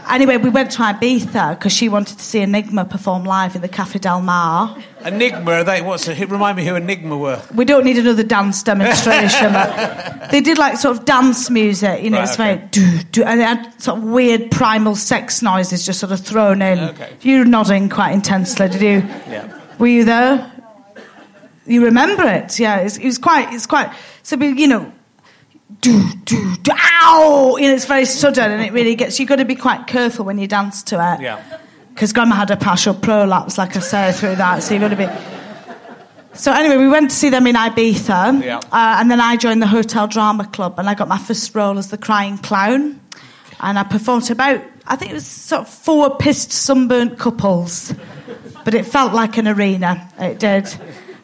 Anyway, 0.10 0.38
we 0.38 0.50
went 0.50 0.72
to 0.72 0.80
Ibiza 0.80 1.52
because 1.58 1.72
she 1.74 1.90
wanted 1.90 2.18
to 2.18 2.24
see 2.24 2.40
Enigma 2.40 2.86
perform 2.86 3.24
live 3.24 3.56
in 3.56 3.62
the 3.62 3.68
Cafe 3.68 4.00
Del 4.00 4.22
Mar. 4.22 4.78
Enigma. 5.06 5.64
They 5.64 5.82
what's 5.82 6.08
it? 6.08 6.30
Remind 6.30 6.58
me 6.58 6.66
who 6.66 6.76
Enigma 6.76 7.18
were. 7.18 7.42
We 7.54 7.66
don't 7.66 7.84
need 7.86 7.98
another 7.98 8.24
dance 8.24 8.64
demonstration. 8.64 9.54
they 10.32 10.42
did 10.42 10.58
like 10.58 10.78
sort 10.78 10.98
of 10.98 11.06
dance 11.06 11.50
music, 11.50 12.04
you 12.04 12.10
know, 12.10 12.18
Right, 12.20 12.24
it's 12.24 12.34
okay. 12.40 12.56
very 12.56 12.68
do, 12.70 13.04
do, 13.12 13.24
and 13.24 13.40
they 13.40 13.44
had 13.46 13.82
sort 13.82 13.98
of 14.00 14.04
weird 14.06 14.50
primal 14.52 14.96
sex 14.96 15.42
noises 15.42 15.86
just 15.86 16.00
sort 16.00 16.12
of 16.12 16.20
thrown 16.20 16.62
in. 16.62 16.80
Okay. 16.80 17.14
You 17.22 17.40
were 17.40 17.46
nodding 17.46 17.90
quite 17.90 18.12
intensely, 18.14 18.70
did 18.70 18.82
you? 18.82 19.08
Yeah. 19.30 19.62
Were 19.80 19.88
you 19.88 20.06
there? 20.06 20.52
You 21.66 21.84
remember 21.86 22.24
it? 22.24 22.60
Yeah, 22.60 22.78
it's, 22.78 22.98
it 22.98 23.06
was 23.06 23.18
quite. 23.18 23.54
It's 23.54 23.66
quite. 23.66 23.92
So, 24.24 24.38
we- 24.38 24.58
you 24.60 24.68
know, 24.68 24.92
do 25.82 26.04
do 26.26 26.56
do. 26.64 26.72
Ow! 26.72 27.58
You 27.60 27.70
know, 27.70 27.76
it's 27.76 27.86
very 27.86 28.06
sudden, 28.06 28.52
and 28.52 28.62
it 28.64 28.72
really 28.74 28.96
gets. 28.96 29.20
You've 29.20 29.30
got 29.30 29.38
to 29.38 29.46
be 29.46 29.56
quite 29.56 29.88
careful 29.88 30.26
when 30.26 30.38
you 30.38 30.48
dance 30.48 30.84
to 30.84 30.96
it. 30.96 31.22
Yeah. 31.22 31.42
Because 31.94 32.14
Grandma 32.14 32.36
had 32.36 32.52
a 32.52 32.58
partial 32.58 32.94
prolapse, 32.94 33.58
like 33.58 33.76
I 33.76 33.80
say, 33.80 34.12
through 34.12 34.36
that. 34.36 34.62
So 34.64 34.74
you've 34.76 34.82
got 34.82 34.90
to 34.90 34.96
be. 34.96 35.08
So 36.34 36.52
anyway, 36.54 36.78
we 36.78 36.88
went 36.88 37.10
to 37.10 37.16
see 37.16 37.30
them 37.32 37.48
in 37.48 37.56
Ibiza, 37.56 38.44
Yeah. 38.44 38.58
uh, 38.72 38.98
and 39.00 39.10
then 39.10 39.20
I 39.20 39.38
joined 39.38 39.60
the 39.62 39.68
Hotel 39.68 40.08
Drama 40.08 40.46
Club, 40.46 40.78
and 40.78 40.88
I 40.88 40.94
got 40.94 41.08
my 41.08 41.18
first 41.18 41.56
role 41.56 41.80
as 41.80 41.90
the 41.90 41.98
crying 41.98 42.38
clown, 42.38 43.02
and 43.60 43.80
I 43.80 43.84
performed 43.84 44.30
about 44.30 44.62
I 44.90 44.96
think 44.96 45.12
it 45.12 45.16
was 45.16 45.26
sort 45.28 45.64
of 45.64 45.70
four 45.70 46.16
pissed 46.18 46.52
sunburnt 46.52 47.18
couples, 47.18 47.94
but 48.64 48.74
it 48.76 48.86
felt 48.86 49.14
like 49.14 49.38
an 49.38 49.48
arena. 49.48 50.08
It 50.20 50.40
did, 50.40 50.68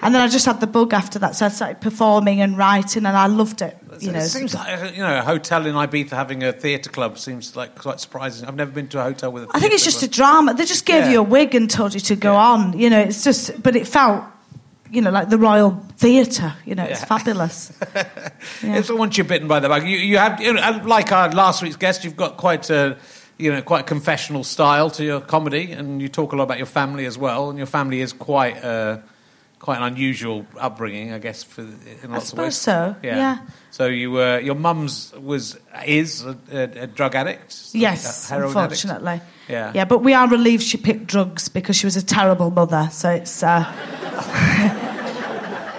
and 0.01 0.15
then 0.15 0.21
I 0.21 0.27
just 0.27 0.47
had 0.47 0.59
the 0.59 0.67
bug 0.67 0.93
after 0.93 1.19
that, 1.19 1.35
so 1.35 1.45
I 1.45 1.49
started 1.49 1.79
performing 1.79 2.41
and 2.41 2.57
writing, 2.57 3.05
and 3.05 3.15
I 3.15 3.27
loved 3.27 3.61
it. 3.61 3.77
You 4.01 4.11
know, 4.11 4.19
it 4.19 4.29
seems 4.29 4.53
like 4.55 4.95
you 4.95 5.01
know 5.01 5.19
a 5.19 5.21
hotel 5.21 5.65
in 5.65 5.75
Ibiza 5.75 6.11
having 6.11 6.43
a 6.43 6.51
theatre 6.53 6.89
club 6.89 7.17
seems 7.17 7.55
like 7.55 7.77
quite 7.77 7.99
surprising. 7.99 8.47
I've 8.47 8.55
never 8.55 8.71
been 8.71 8.87
to 8.89 8.99
a 8.99 9.03
hotel 9.03 9.31
with. 9.31 9.43
a 9.43 9.47
I 9.53 9.59
think 9.59 9.73
it's 9.73 9.83
just 9.83 10.03
a 10.03 10.07
drama. 10.07 10.53
They 10.53 10.65
just 10.65 10.85
gave 10.85 11.05
Yeah. 11.05 11.11
you 11.11 11.19
a 11.19 11.23
wig 11.23 11.55
and 11.55 11.69
told 11.69 11.93
you 11.93 11.99
to 12.01 12.15
go 12.15 12.35
on. 12.35 12.77
You 12.77 12.89
know, 12.89 12.99
it's 12.99 13.23
just, 13.23 13.61
but 13.61 13.75
it 13.75 13.87
felt, 13.87 14.23
you 14.91 15.01
know, 15.01 15.11
like 15.11 15.29
the 15.29 15.37
Royal 15.37 15.71
Theatre. 15.97 16.53
You 16.65 16.75
know, 16.75 16.83
it's 16.85 17.03
fabulous. 17.03 17.71
Yeah. 18.61 18.77
It's 18.77 18.89
once 18.91 19.17
you're 19.17 19.25
bitten 19.25 19.47
by 19.47 19.59
the 19.61 19.69
bug. 19.69 19.83
You, 19.87 19.97
you 19.97 20.17
have, 20.17 20.41
you 20.41 20.53
know, 20.53 20.81
like 20.85 21.11
our 21.11 21.29
last 21.31 21.61
week's 21.63 21.75
guest, 21.77 22.03
you've 22.03 22.15
got 22.17 22.35
quite 22.37 22.69
a, 22.69 22.97
you 23.37 23.51
know, 23.51 23.61
quite 23.61 23.81
a 23.81 23.83
confessional 23.83 24.43
style 24.43 24.89
to 24.91 25.03
your 25.03 25.21
comedy, 25.21 25.71
and 25.71 26.01
you 26.01 26.09
talk 26.09 26.33
a 26.33 26.35
lot 26.35 26.43
about 26.43 26.57
your 26.57 26.67
family 26.67 27.05
as 27.05 27.17
well. 27.17 27.49
And 27.49 27.57
your 27.57 27.67
family 27.67 28.01
is 28.01 28.11
quite, 28.13 28.61
uh, 28.63 28.97
quite 29.63 29.77
an 29.77 29.83
unusual 29.83 30.45
upbringing, 30.59 31.13
I 31.13 31.19
guess, 31.19 31.41
for 31.41 31.61
in 31.61 32.11
lots 32.11 32.33
of 32.33 32.37
ways. 32.37 32.53
suppose 32.53 32.57
so, 32.57 32.97
yeah. 33.01 33.37
So 33.71 33.87
you 33.87 34.11
were, 34.11 34.41
your 34.41 34.55
mum's 34.55 35.13
was 35.13 35.57
is 35.85 36.25
a, 36.25 36.37
a, 36.51 36.83
a 36.83 36.87
drug 36.87 37.15
addict. 37.15 37.69
Yes, 37.71 38.29
heroin 38.29 38.57
addict? 38.57 38.83
unfortunately. 38.83 39.21
Yeah. 39.47 39.71
Yeah, 39.73 39.85
but 39.85 39.99
we 39.99 40.13
are 40.13 40.27
relieved 40.27 40.63
she 40.63 40.75
picked 40.75 41.07
drugs 41.07 41.47
because 41.47 41.77
she 41.77 41.85
was 41.85 41.95
a 41.95 42.03
terrible 42.05 42.51
mother. 42.51 42.89
So 42.91 43.09
it's, 43.09 43.41
uh, 43.41 43.63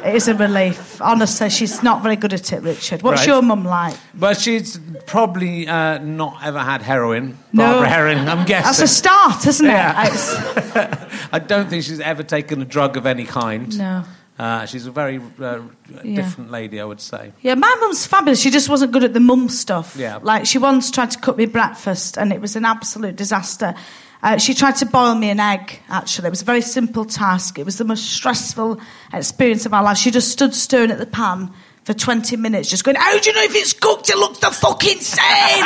it 0.04 0.14
is 0.14 0.28
a 0.28 0.34
relief. 0.34 1.00
Honestly, 1.00 1.48
she's 1.50 1.82
not 1.82 2.02
very 2.02 2.16
good 2.16 2.32
at 2.32 2.52
it, 2.52 2.62
Richard. 2.62 3.02
What's 3.02 3.20
Right. 3.22 3.28
your 3.28 3.42
mum 3.42 3.64
like? 3.64 3.96
Well, 4.18 4.34
she's 4.34 4.78
probably 5.06 5.66
uh, 5.66 5.98
not 5.98 6.38
ever 6.44 6.58
had 6.58 6.82
heroin. 6.82 7.38
No. 7.52 7.64
Barbara 7.64 7.88
Herring, 7.88 8.18
I'm 8.28 8.44
guessing. 8.46 8.64
That's 8.66 8.80
a 8.80 8.86
start, 8.88 9.46
isn't 9.46 9.66
it? 9.66 9.70
Yeah. 9.70 10.06
It's- 10.06 11.28
I 11.32 11.38
don't 11.38 11.68
think 11.70 11.84
she's 11.84 12.00
ever 12.00 12.22
taken 12.22 12.60
a 12.62 12.64
drug 12.64 12.96
of 12.96 13.06
any 13.06 13.24
kind. 13.24 13.76
no. 13.78 14.04
Uh, 14.36 14.66
she's 14.66 14.84
a 14.84 14.90
very 14.90 15.20
uh, 15.40 15.60
Yeah. 16.02 16.16
different 16.16 16.50
lady, 16.50 16.80
I 16.80 16.84
would 16.84 17.00
say. 17.00 17.32
Yeah, 17.40 17.54
my 17.54 17.72
mum's 17.80 18.04
fabulous. 18.04 18.40
She 18.40 18.50
just 18.50 18.68
wasn't 18.68 18.90
good 18.90 19.04
at 19.04 19.12
the 19.14 19.20
mum 19.20 19.48
stuff. 19.48 19.94
Yeah. 19.96 20.18
Like, 20.20 20.44
she 20.44 20.58
once 20.58 20.90
tried 20.90 21.12
to 21.12 21.18
cook 21.20 21.36
me 21.36 21.46
breakfast, 21.46 22.18
and 22.18 22.32
it 22.32 22.40
was 22.40 22.56
an 22.56 22.64
absolute 22.64 23.14
disaster. 23.14 23.76
Uh, 24.24 24.38
she 24.38 24.54
tried 24.54 24.74
to 24.74 24.86
boil 24.86 25.14
me 25.14 25.28
an 25.28 25.38
egg, 25.38 25.78
actually. 25.90 26.28
It 26.28 26.30
was 26.30 26.40
a 26.40 26.46
very 26.46 26.62
simple 26.62 27.04
task. 27.04 27.58
It 27.58 27.66
was 27.66 27.76
the 27.76 27.84
most 27.84 28.10
stressful 28.10 28.80
experience 29.12 29.66
of 29.66 29.74
our 29.74 29.82
life. 29.82 29.98
She 29.98 30.10
just 30.10 30.30
stood 30.30 30.54
staring 30.54 30.90
at 30.90 30.96
the 30.96 31.04
pan 31.04 31.52
for 31.84 31.92
20 31.92 32.38
minutes, 32.38 32.70
just 32.70 32.84
going, 32.84 32.96
How 32.96 33.18
do 33.18 33.28
you 33.28 33.36
know 33.36 33.42
if 33.42 33.54
it's 33.54 33.74
cooked? 33.74 34.08
It 34.08 34.16
looks 34.16 34.38
the 34.38 34.50
fucking 34.50 35.00
same! 35.00 35.20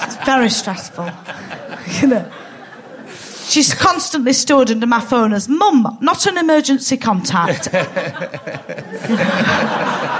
it's 0.00 0.16
very 0.24 0.48
stressful. 0.48 1.10
you 2.00 2.06
know. 2.06 2.32
She's 3.44 3.74
constantly 3.74 4.32
stored 4.32 4.70
under 4.70 4.86
my 4.86 5.00
phone 5.00 5.34
as 5.34 5.50
mum, 5.50 5.98
not 6.00 6.24
an 6.24 6.38
emergency 6.38 6.96
contact. 6.96 7.68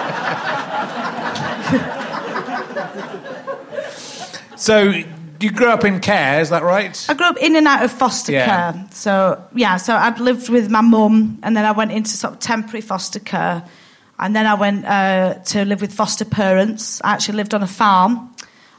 So 4.58 4.92
you 5.40 5.50
grew 5.50 5.68
up 5.68 5.84
in 5.84 6.00
care, 6.00 6.40
is 6.40 6.50
that 6.50 6.62
right? 6.62 7.06
I 7.08 7.14
grew 7.14 7.26
up 7.26 7.36
in 7.38 7.56
and 7.56 7.66
out 7.66 7.84
of 7.84 7.92
foster 7.92 8.32
Yeah. 8.32 8.72
care. 8.72 8.86
So, 8.92 9.42
yeah, 9.54 9.76
so 9.76 9.94
I'd 9.94 10.18
lived 10.20 10.48
with 10.48 10.70
my 10.70 10.80
mum, 10.80 11.38
and 11.42 11.56
then 11.56 11.64
I 11.64 11.72
went 11.72 11.92
into 11.92 12.10
sort 12.10 12.34
of 12.34 12.40
temporary 12.40 12.80
foster 12.80 13.20
care. 13.20 13.62
And 14.18 14.34
then 14.34 14.46
I 14.46 14.54
went 14.54 14.84
uh, 14.84 15.34
to 15.46 15.64
live 15.64 15.80
with 15.80 15.92
foster 15.92 16.24
parents. 16.24 17.00
I 17.04 17.12
actually 17.12 17.36
lived 17.36 17.54
on 17.54 17.62
a 17.62 17.68
farm 17.68 18.34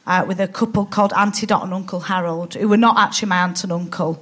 uh, 0.06 0.26
with 0.28 0.40
a 0.42 0.48
couple 0.48 0.86
called 0.86 1.14
Auntie 1.14 1.46
Dot 1.46 1.64
and 1.64 1.74
Uncle 1.74 2.02
Harold, 2.02 2.56
who 2.56 2.68
were 2.68 2.78
not 2.78 2.98
actually 2.98 3.30
my 3.30 3.38
aunt 3.44 3.64
and 3.64 3.72
uncle, 3.72 4.22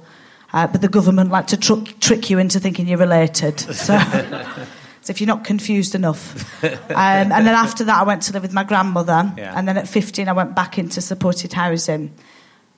uh, 0.52 0.66
but 0.68 0.80
the 0.80 0.88
government 0.88 1.30
like 1.30 1.48
to 1.48 1.56
tr- 1.56 1.90
trick 2.00 2.30
you 2.30 2.38
into 2.38 2.60
thinking 2.60 2.86
you're 2.86 2.98
related. 2.98 3.58
So, 3.58 3.72
so 3.74 3.98
if 5.10 5.20
you're 5.20 5.28
not 5.28 5.44
confused 5.44 5.94
enough. 5.94 6.44
Um, 6.98 7.32
and 7.32 7.46
then 7.46 7.54
after 7.54 7.84
that, 7.84 8.00
I 8.00 8.02
went 8.02 8.22
to 8.22 8.32
live 8.32 8.42
with 8.42 8.52
my 8.52 8.64
grandmother. 8.64 9.32
Yeah. 9.36 9.54
And 9.56 9.68
then 9.68 9.76
at 9.76 9.86
15, 9.86 10.28
I 10.28 10.32
went 10.32 10.56
back 10.56 10.78
into 10.78 11.00
supported 11.00 11.52
housing. 11.52 12.12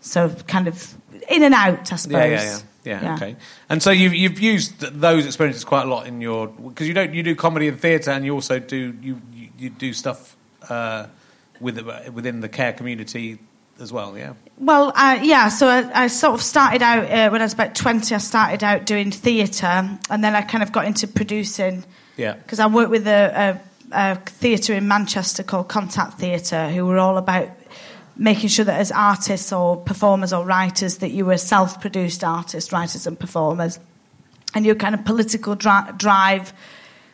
So 0.01 0.29
kind 0.47 0.69
of 0.69 0.95
in 1.31 1.43
and 1.43 1.55
out, 1.55 1.93
I 1.93 1.97
suppose. 1.97 2.15
Yeah, 2.15 2.29
yeah, 2.29 2.59
yeah, 2.85 3.03
yeah. 3.03 3.15
Okay. 3.15 3.37
And 3.69 3.83
so 3.83 3.91
you've 3.91 4.15
you've 4.15 4.39
used 4.39 4.81
th- 4.81 4.93
those 4.93 5.27
experiences 5.27 5.65
quite 5.65 5.85
a 5.85 5.89
lot 5.89 6.07
in 6.07 6.21
your 6.21 6.49
because 6.49 6.87
you 6.87 6.95
don't 6.95 7.15
you 7.15 7.23
do 7.23 7.35
comedy 7.35 7.69
and 7.69 7.81
theatre 7.81 8.11
and 8.11 8.25
you 8.25 8.35
also 8.35 8.59
do 8.59 8.95
you 9.01 9.21
you, 9.33 9.49
you 9.59 9.71
do 9.71 9.93
stuff 9.93 10.37
uh, 10.69 11.07
with 11.61 11.81
within 12.13 12.41
the 12.41 12.49
care 12.49 12.73
community 12.73 13.39
as 13.81 13.93
well. 13.93 14.17
Yeah. 14.17 14.35
Well, 14.59 14.93
uh, 14.95 15.19
yeah, 15.23 15.49
so 15.49 15.67
I, 15.67 16.05
I 16.05 16.07
sort 16.09 16.35
of 16.35 16.43
started 16.43 16.83
out, 16.83 17.05
uh, 17.05 17.31
when 17.31 17.41
I 17.41 17.45
was 17.45 17.55
about 17.55 17.75
20, 17.75 18.15
I 18.15 18.19
started 18.19 18.63
out 18.63 18.85
doing 18.85 19.11
theatre, 19.11 19.99
and 20.11 20.23
then 20.23 20.35
I 20.35 20.43
kind 20.43 20.63
of 20.63 20.71
got 20.71 20.85
into 20.85 21.09
producing. 21.09 21.85
Yeah. 22.21 22.35
Because 22.35 22.61
I 22.61 22.67
worked 22.67 22.91
with 22.91 23.07
a, 23.07 23.59
a, 23.93 24.12
a 24.12 24.17
theatre 24.17 24.75
in 24.75 24.87
Manchester 24.87 25.43
called 25.43 25.69
Contact 25.69 26.19
Theatre, 26.19 26.69
who 26.69 26.85
were 26.87 26.99
all 26.99 27.17
about 27.17 27.49
making 28.17 28.50
sure 28.50 28.67
that 28.67 28.79
as 28.79 28.93
artists 28.93 29.53
or 29.53 29.79
performers 29.79 30.33
or 30.33 30.45
writers 30.45 30.99
that 30.99 31.11
you 31.11 31.25
were 31.25 31.39
self-produced 31.39 32.23
artists, 32.23 32.73
writers 32.73 33.07
and 33.07 33.19
performers, 33.19 33.81
and 34.55 34.67
your 34.67 34.75
kind 34.75 34.95
of 34.95 35.05
political 35.05 35.55
dri- 35.55 35.93
drive 35.97 36.53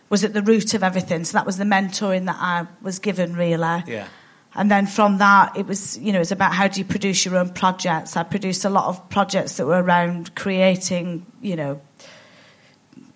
was 0.09 0.25
at 0.25 0.33
the 0.33 0.43
root 0.43 0.75
of 0.75 0.83
everything. 0.83 1.25
So 1.25 1.39
that 1.39 1.47
was 1.47 1.57
the 1.57 1.65
mentoring 1.65 2.27
that 2.27 2.37
I 2.39 2.67
was 2.83 2.99
given, 2.99 3.37
really. 3.37 3.85
Yeah. 3.87 4.09
And 4.55 4.71
then 4.71 4.87
from 4.87 5.19
that, 5.19 5.57
it 5.57 5.67
was, 5.67 5.99
you 5.99 6.13
know, 6.13 6.21
it's 6.21 6.33
about 6.33 6.55
how 6.55 6.67
do 6.67 6.81
you 6.81 6.85
produce 6.85 7.25
your 7.25 7.37
own 7.37 7.51
projects. 7.51 8.17
I 8.17 8.23
produced 8.23 8.65
a 8.65 8.71
lot 8.71 8.87
of 8.87 9.09
projects 9.11 9.59
that 9.59 9.67
were 9.67 9.83
around 9.83 10.35
creating, 10.35 11.27
you 11.43 11.57
know, 11.57 11.81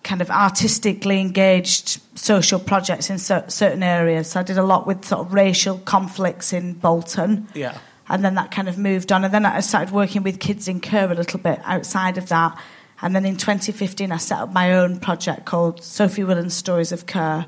kind 0.03 0.21
of 0.21 0.29
artistically 0.31 1.19
engaged 1.19 2.01
social 2.15 2.59
projects 2.59 3.09
in 3.09 3.19
cer- 3.19 3.45
certain 3.47 3.83
areas. 3.83 4.31
So 4.31 4.39
I 4.39 4.43
did 4.43 4.57
a 4.57 4.63
lot 4.63 4.87
with 4.87 5.05
sort 5.05 5.25
of 5.25 5.33
racial 5.33 5.77
conflicts 5.79 6.53
in 6.53 6.73
Bolton. 6.73 7.47
Yeah. 7.53 7.77
And 8.09 8.25
then 8.25 8.35
that 8.35 8.51
kind 8.51 8.67
of 8.67 8.77
moved 8.77 9.11
on. 9.11 9.23
And 9.23 9.33
then 9.33 9.45
I 9.45 9.59
started 9.61 9.93
working 9.93 10.23
with 10.23 10.39
kids 10.39 10.67
in 10.67 10.79
care 10.79 11.09
a 11.11 11.15
little 11.15 11.39
bit 11.39 11.59
outside 11.63 12.17
of 12.17 12.29
that. 12.29 12.57
And 13.01 13.15
then 13.15 13.25
in 13.25 13.37
2015, 13.37 14.11
I 14.11 14.17
set 14.17 14.39
up 14.39 14.53
my 14.53 14.73
own 14.73 14.99
project 14.99 15.45
called 15.45 15.83
Sophie 15.83 16.23
Willan's 16.23 16.53
Stories 16.53 16.91
of 16.91 17.05
Care. 17.05 17.45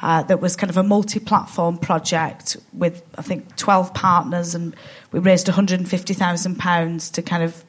Uh, 0.00 0.22
that 0.22 0.40
was 0.40 0.54
kind 0.54 0.70
of 0.70 0.76
a 0.76 0.82
multi-platform 0.82 1.78
project 1.78 2.56
with 2.72 3.02
I 3.16 3.22
think 3.22 3.56
12 3.56 3.92
partners, 3.94 4.54
and 4.54 4.76
we 5.10 5.18
raised 5.18 5.48
150,000 5.48 6.56
pounds 6.56 7.10
to 7.10 7.22
kind 7.22 7.42
of 7.42 7.64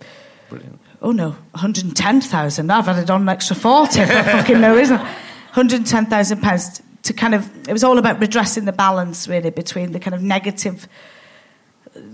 Brilliant. 0.47 0.79
Oh 1.01 1.11
no, 1.11 1.29
110,000. 1.51 2.69
I've 2.71 2.87
added 2.87 3.09
on 3.09 3.21
an 3.23 3.29
extra 3.29 3.55
40 3.55 3.99
if 4.01 4.09
I 4.09 4.23
fucking 4.23 4.59
know, 4.61 4.75
isn't 4.77 4.95
it? 4.95 5.01
110,000 5.01 6.41
pounds 6.41 6.81
to 7.03 7.13
kind 7.13 7.33
of, 7.33 7.49
it 7.67 7.73
was 7.73 7.83
all 7.83 7.97
about 7.97 8.19
redressing 8.19 8.65
the 8.65 8.71
balance 8.73 9.27
really 9.27 9.49
between 9.49 9.93
the 9.93 9.99
kind 9.99 10.13
of 10.13 10.21
negative, 10.21 10.87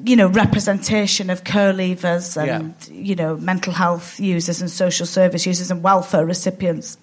you 0.05 0.15
know, 0.15 0.27
representation 0.27 1.29
of 1.29 1.43
co-leavers 1.43 2.37
and, 2.41 2.75
you 2.89 3.15
know, 3.15 3.35
mental 3.37 3.73
health 3.73 4.19
users 4.19 4.61
and 4.61 4.69
social 4.69 5.05
service 5.05 5.45
users 5.45 5.71
and 5.71 5.83
welfare 5.83 6.25
recipients 6.25 6.97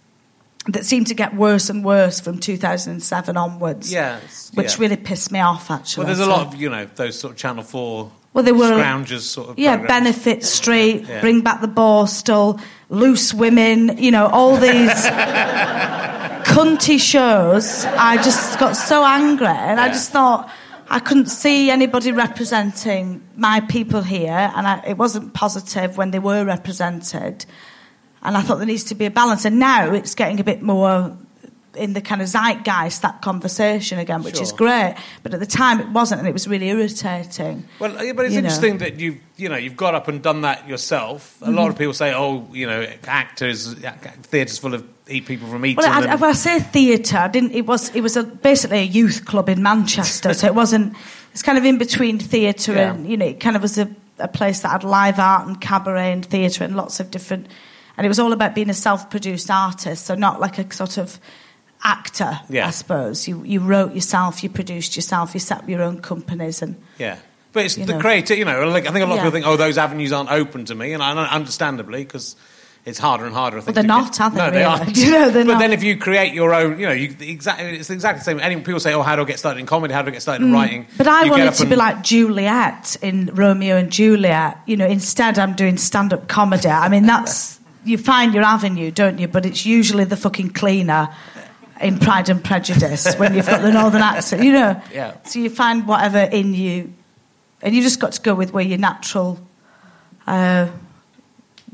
that 0.69 0.87
seemed 0.87 1.09
to 1.09 1.15
get 1.15 1.35
worse 1.35 1.69
and 1.69 1.85
worse 1.85 2.21
from 2.21 2.39
2007 2.39 3.37
onwards. 3.37 3.93
Yeah, 3.93 4.19
it's- 4.19 4.53
Which 4.55 4.75
yeah. 4.77 4.83
really 4.83 4.97
pissed 4.97 5.33
me 5.33 5.41
off 5.41 5.71
actually. 5.71 6.05
Well, 6.05 6.15
there's 6.15 6.27
a 6.27 6.31
lot 6.31 6.47
of 6.47 6.61
you 6.61 6.71
know 6.71 6.87
those 6.95 7.19
sort 7.19 7.33
of 7.33 7.37
Channel 7.37 7.65
Four. 7.65 8.13
Well, 8.35 8.45
they 8.45 8.53
were- 8.53 8.71
scroungers 8.73 9.21
sort 9.21 9.51
of. 9.51 9.59
Yeah. 9.59 9.77
Benefit 9.77 10.45
Street, 10.45 11.05
Yeah. 11.09 11.21
Bring 11.21 11.43
Back 11.43 11.61
the 11.61 11.69
Borstal, 11.69 12.61
Loose 12.89 13.35
Women, 13.35 13.97
you 13.99 14.11
know, 14.11 14.27
all 14.29 14.57
these 14.57 14.91
cunty 16.45 16.99
shows. 17.01 17.85
I 17.85 18.17
just 18.23 18.59
got 18.59 18.77
so 18.77 19.05
angry 19.05 19.47
and 19.47 19.81
I 19.81 19.89
just 19.89 20.11
thought 20.11 20.51
I 20.91 20.99
couldn't 21.01 21.27
see 21.27 21.71
anybody 21.71 22.13
representing 22.13 23.23
my 23.37 23.61
people 23.61 24.03
here 24.03 24.53
and 24.55 24.67
I, 24.67 24.83
it 24.87 24.99
wasn't 24.99 25.33
positive 25.35 25.97
when 25.97 26.11
they 26.11 26.19
were 26.19 26.45
represented. 26.45 27.47
And 28.23 28.37
I 28.37 28.43
thought 28.43 28.57
there 28.59 28.67
needs 28.67 28.85
to 28.85 28.95
be 28.95 29.07
a 29.07 29.11
balance. 29.11 29.45
And 29.45 29.59
now 29.59 29.93
it's 29.93 30.15
getting 30.15 30.39
a 30.41 30.45
bit 30.45 30.63
more 30.63 31.17
in 31.77 31.95
the 31.95 32.01
kind 32.01 32.21
of 32.21 32.29
zeitgeist 32.29 33.01
that 33.03 33.23
conversation 33.23 33.99
again, 33.99 34.23
which 34.23 34.41
is 34.41 34.53
great. 34.53 34.95
But 35.23 35.33
at 35.35 35.41
the 35.41 35.47
time, 35.47 35.81
it 35.81 35.89
wasn't, 35.89 36.19
and 36.21 36.29
it 36.29 36.33
was 36.33 36.47
really 36.47 36.69
irritating. 36.69 37.65
Well, 37.79 38.05
yeah, 38.05 38.13
but 38.13 38.27
it's 38.27 38.35
You 38.35 38.43
know. 38.43 38.47
interesting 38.49 38.79
that 38.79 39.01
you've 39.01 39.19
you 39.37 39.49
know 39.49 39.57
you've 39.57 39.77
got 39.77 39.95
up 39.95 40.09
and 40.09 40.23
done 40.23 40.43
that 40.43 40.69
yourself. 40.69 41.41
A 41.41 41.47
Mm-hmm. 41.47 41.55
lot 41.55 41.69
of 41.71 41.79
people 41.79 41.95
say, 41.95 42.13
oh, 42.15 42.47
you 42.53 42.67
know, 42.67 42.87
actors, 43.07 43.75
theatres 43.75 44.59
full 44.59 44.75
of 44.75 44.87
eat 45.09 45.27
people 45.27 45.49
from 45.49 45.65
eating. 45.65 45.77
Well, 45.79 45.91
I, 45.91 46.13
and- 46.13 46.25
I 46.25 46.33
say 46.33 46.61
theatre, 46.61 47.17
I 47.19 47.29
didn't. 47.29 47.53
It 47.53 47.67
was 47.67 47.95
it 47.95 48.01
was 48.03 48.17
a, 48.17 48.23
basically 48.23 48.79
a 48.79 48.83
youth 48.85 49.25
club 49.25 49.49
in 49.49 49.63
Manchester, 49.63 50.35
so 50.35 50.47
it 50.47 50.55
wasn't. 50.55 50.95
It's 51.33 51.43
kind 51.43 51.57
of 51.59 51.65
in 51.65 51.79
between 51.79 52.19
theatre 52.19 52.75
Yeah. 52.75 52.93
and 52.93 53.09
you 53.11 53.17
know, 53.17 53.27
it 53.27 53.41
kind 53.41 53.57
of 53.57 53.63
was 53.63 53.79
a, 53.79 53.89
a 54.19 54.29
place 54.29 54.61
that 54.61 54.69
had 54.69 54.85
live 54.85 55.19
art 55.19 55.47
and 55.47 55.59
cabaret 55.61 56.13
and 56.13 56.25
theatre 56.25 56.65
and 56.65 56.77
lots 56.77 57.01
of 57.01 57.11
different. 57.11 57.47
And 57.97 58.07
it 58.07 58.09
was 58.09 58.19
all 58.19 58.33
about 58.33 58.55
being 58.55 58.71
a 58.71 58.75
self-produced 58.75 59.51
artist, 59.51 60.07
so 60.07 60.15
not 60.15 60.41
like 60.41 60.59
a 60.59 60.73
sort 60.73 60.97
of 60.99 61.19
actor, 61.85 62.41
Yeah. 62.49 62.67
I 62.69 62.71
suppose. 62.71 63.27
You 63.29 63.43
you 63.45 63.61
wrote 63.61 63.95
yourself, 63.95 64.43
you 64.43 64.49
produced 64.51 64.97
yourself, 64.97 65.35
you 65.35 65.41
set 65.41 65.59
up 65.59 65.69
your 65.69 65.83
own 65.83 66.01
companies, 66.01 66.63
and 66.63 66.77
Yeah. 66.99 67.17
But 67.53 67.67
it's 67.67 67.75
the 67.77 67.85
know. 67.85 68.01
creative, 68.01 68.39
you 68.39 68.45
know, 68.47 68.67
like, 68.69 68.87
I 68.89 68.93
think 68.93 69.05
a 69.05 69.07
lot 69.07 69.17
Yeah. 69.17 69.21
of 69.27 69.27
people 69.27 69.31
think, 69.33 69.47
oh, 69.47 69.57
those 69.57 69.77
avenues 69.77 70.11
aren't 70.13 70.31
open 70.31 70.65
to 70.67 70.75
me, 70.75 70.93
and 70.95 71.03
I, 71.03 71.13
understandably, 71.27 72.03
because 72.03 72.35
it's 72.87 72.99
harder 72.99 73.27
and 73.27 73.35
harder, 73.35 73.59
I 73.59 73.61
think. 73.61 73.75
they're 73.75 73.85
not, 73.85 74.11
get- 74.13 74.21
are 74.23 74.31
they, 74.31 74.37
No, 74.39 74.45
they 74.51 74.57
really? 74.59 74.65
aren't. 74.65 74.97
You 75.05 75.11
know, 75.11 75.31
but 75.33 75.47
not. 75.47 75.59
then 75.61 75.73
if 75.73 75.83
you 75.83 75.97
create 75.99 76.33
your 76.35 76.55
own, 76.55 76.79
you 76.81 76.87
know, 76.87 76.93
you, 76.93 77.15
exactly, 77.21 77.77
it's 77.79 77.91
exactly 77.91 78.21
the 78.21 78.25
same. 78.25 78.41
Any, 78.41 78.57
people 78.57 78.81
say, 78.81 78.95
oh, 78.95 79.03
how 79.03 79.15
do 79.17 79.23
I 79.23 79.25
get 79.27 79.39
started 79.39 79.61
in 79.61 79.67
comedy? 79.67 79.93
How 79.93 80.01
do 80.03 80.09
I 80.09 80.13
get 80.13 80.23
started 80.23 80.45
in 80.47 80.53
writing? 80.53 80.85
Mm. 80.85 80.97
But 80.97 81.07
I 81.09 81.25
You 81.25 81.31
wanted 81.31 81.53
to 81.55 81.61
and- 81.63 81.71
be 81.71 81.77
like 81.77 82.03
Juliet 82.03 82.97
in 83.03 83.31
Romeo 83.35 83.77
and 83.77 83.91
Juliet. 83.93 84.57
You 84.67 84.77
know, 84.79 84.87
instead 84.87 85.39
I'm 85.39 85.53
doing 85.55 85.77
stand-up 85.77 86.27
comedy. 86.29 86.69
I 86.71 86.89
mean, 86.89 87.05
that's 87.07 87.61
you 87.85 87.99
find 87.99 88.33
your 88.35 88.45
avenue, 88.45 88.91
don't 88.91 89.19
you? 89.19 89.29
But 89.29 89.45
it's 89.47 89.67
usually 89.67 90.05
the 90.05 90.17
fucking 90.17 90.51
cleaner 90.51 91.09
in 91.83 91.99
Pride 91.99 92.29
and 92.29 92.43
Prejudice 92.43 93.15
when 93.17 93.35
you've 93.35 93.47
got 93.47 93.61
the 93.63 93.73
northern 93.73 94.03
accent. 94.03 94.43
You 94.45 94.53
know. 94.53 94.81
Yeah. 94.93 95.17
So 95.25 95.39
you 95.41 95.51
find 95.51 95.87
whatever 95.87 96.19
in 96.21 96.55
you, 96.55 96.93
and 97.61 97.75
you 97.75 97.83
just 97.83 98.01
got 98.01 98.13
to 98.13 98.21
go 98.23 98.35
with 98.35 98.53
where 98.53 98.65
your 98.65 98.79
natural, 98.79 99.39
uh, 100.27 100.69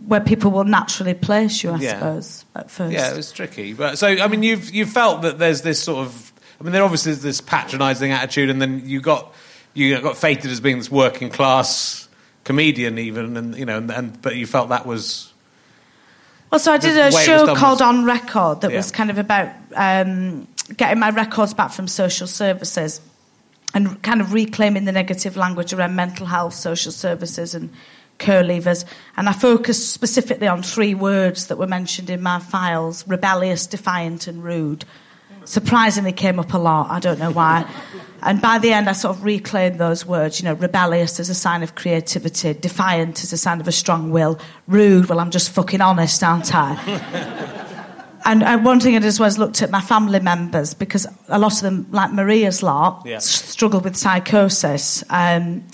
where 0.06 0.20
people 0.20 0.50
will 0.50 0.64
naturally 0.64 1.14
place 1.14 1.62
you. 1.62 1.70
I 1.70 1.78
Yeah. 1.78 1.94
suppose 1.94 2.44
at 2.56 2.70
first. 2.70 2.92
Yeah, 2.92 3.10
it 3.12 3.16
was 3.16 3.30
tricky. 3.32 3.74
But 3.74 3.98
so 3.98 4.06
I 4.08 4.26
mean, 4.28 4.42
you've 4.42 4.70
you 4.74 4.86
felt 4.86 5.22
that 5.22 5.38
there's 5.38 5.62
this 5.62 5.82
sort 5.82 6.06
of. 6.06 6.32
I 6.60 6.64
mean, 6.64 6.72
there 6.72 6.82
obviously 6.82 7.12
is 7.12 7.22
this 7.22 7.40
patronising 7.40 8.10
attitude, 8.10 8.50
and 8.50 8.60
then 8.60 8.82
you 8.84 9.00
got 9.00 9.32
you 9.74 10.00
got 10.00 10.16
fated 10.16 10.50
as 10.50 10.60
being 10.60 10.78
this 10.78 10.90
working 10.90 11.30
class 11.30 12.08
comedian, 12.44 12.98
even, 12.98 13.36
and 13.36 13.56
you 13.56 13.64
know, 13.66 13.76
and, 13.76 13.90
and 13.90 14.22
but 14.22 14.34
you 14.34 14.46
felt 14.46 14.70
that 14.70 14.86
was 14.86 15.32
Well, 16.50 16.58
so 16.58 16.72
I 16.72 16.78
did 16.78 16.96
a 16.96 17.00
way 17.00 17.02
it 17.08 17.12
was 17.14 17.24
show 17.24 17.54
called 17.54 17.80
was- 17.80 17.82
On 17.82 18.04
Record 18.06 18.62
that 18.62 18.70
Yeah. 18.70 18.78
was 18.78 18.90
kind 18.90 19.10
of 19.10 19.18
about 19.18 19.50
um, 19.74 20.46
getting 20.76 20.98
my 20.98 21.10
records 21.10 21.54
back 21.54 21.70
from 21.70 21.88
social 21.88 22.26
services 22.26 23.00
and 23.74 24.02
kind 24.02 24.20
of 24.20 24.32
reclaiming 24.32 24.84
the 24.84 24.92
negative 24.92 25.36
language 25.36 25.72
around 25.72 25.94
mental 25.94 26.26
health, 26.26 26.54
social 26.54 26.92
services, 26.92 27.54
and 27.54 27.70
care 28.18 28.42
leavers. 28.42 28.84
And 29.16 29.28
I 29.28 29.32
focused 29.32 29.92
specifically 29.92 30.48
on 30.48 30.62
three 30.62 30.94
words 30.94 31.46
that 31.46 31.58
were 31.58 31.66
mentioned 31.66 32.10
in 32.10 32.22
my 32.22 32.38
files 32.38 33.06
rebellious, 33.06 33.66
defiant, 33.66 34.26
and 34.26 34.42
rude. 34.42 34.84
Surprisingly, 35.44 36.12
came 36.12 36.38
up 36.38 36.52
a 36.52 36.58
lot. 36.58 36.90
I 36.90 37.00
don't 37.00 37.18
know 37.18 37.32
why. 37.32 37.68
And 38.20 38.42
by 38.42 38.58
the 38.58 38.72
end, 38.72 38.88
I 38.88 38.94
sort 38.94 39.16
of 39.16 39.22
reclaimed 39.22 39.78
those 39.78 40.04
words. 40.04 40.40
You 40.40 40.46
know, 40.46 40.54
rebellious 40.54 41.20
as 41.20 41.28
a 41.30 41.36
sign 41.36 41.62
of 41.62 41.76
creativity, 41.76 42.52
defiant 42.52 43.22
as 43.22 43.32
a 43.32 43.38
sign 43.38 43.60
of 43.60 43.68
a 43.68 43.72
strong 43.72 44.10
will, 44.10 44.40
rude. 44.66 45.06
Well, 45.06 45.20
I'm 45.20 45.30
just 45.30 45.50
fucking 45.50 45.80
honest, 45.80 46.20
aren't 46.24 46.52
I? 46.52 47.64
And 48.30 48.42
uh, 48.42 48.58
one 48.58 48.78
thing 48.78 48.94
I 48.94 48.98
did 48.98 49.06
as 49.06 49.18
well 49.18 49.26
is 49.28 49.38
looked 49.38 49.62
at 49.62 49.70
my 49.70 49.80
family 49.80 50.20
members 50.20 50.74
because 50.74 51.06
a 51.28 51.38
lot 51.38 51.52
of 51.54 51.60
them, 51.62 51.86
like 51.90 52.12
Maria's 52.12 52.62
lot, 52.62 53.02
Yeah. 53.06 53.16
s- 53.16 53.24
struggled 53.26 53.84
with 53.84 53.96
psychosis. 53.96 55.02
Um, 55.08 55.64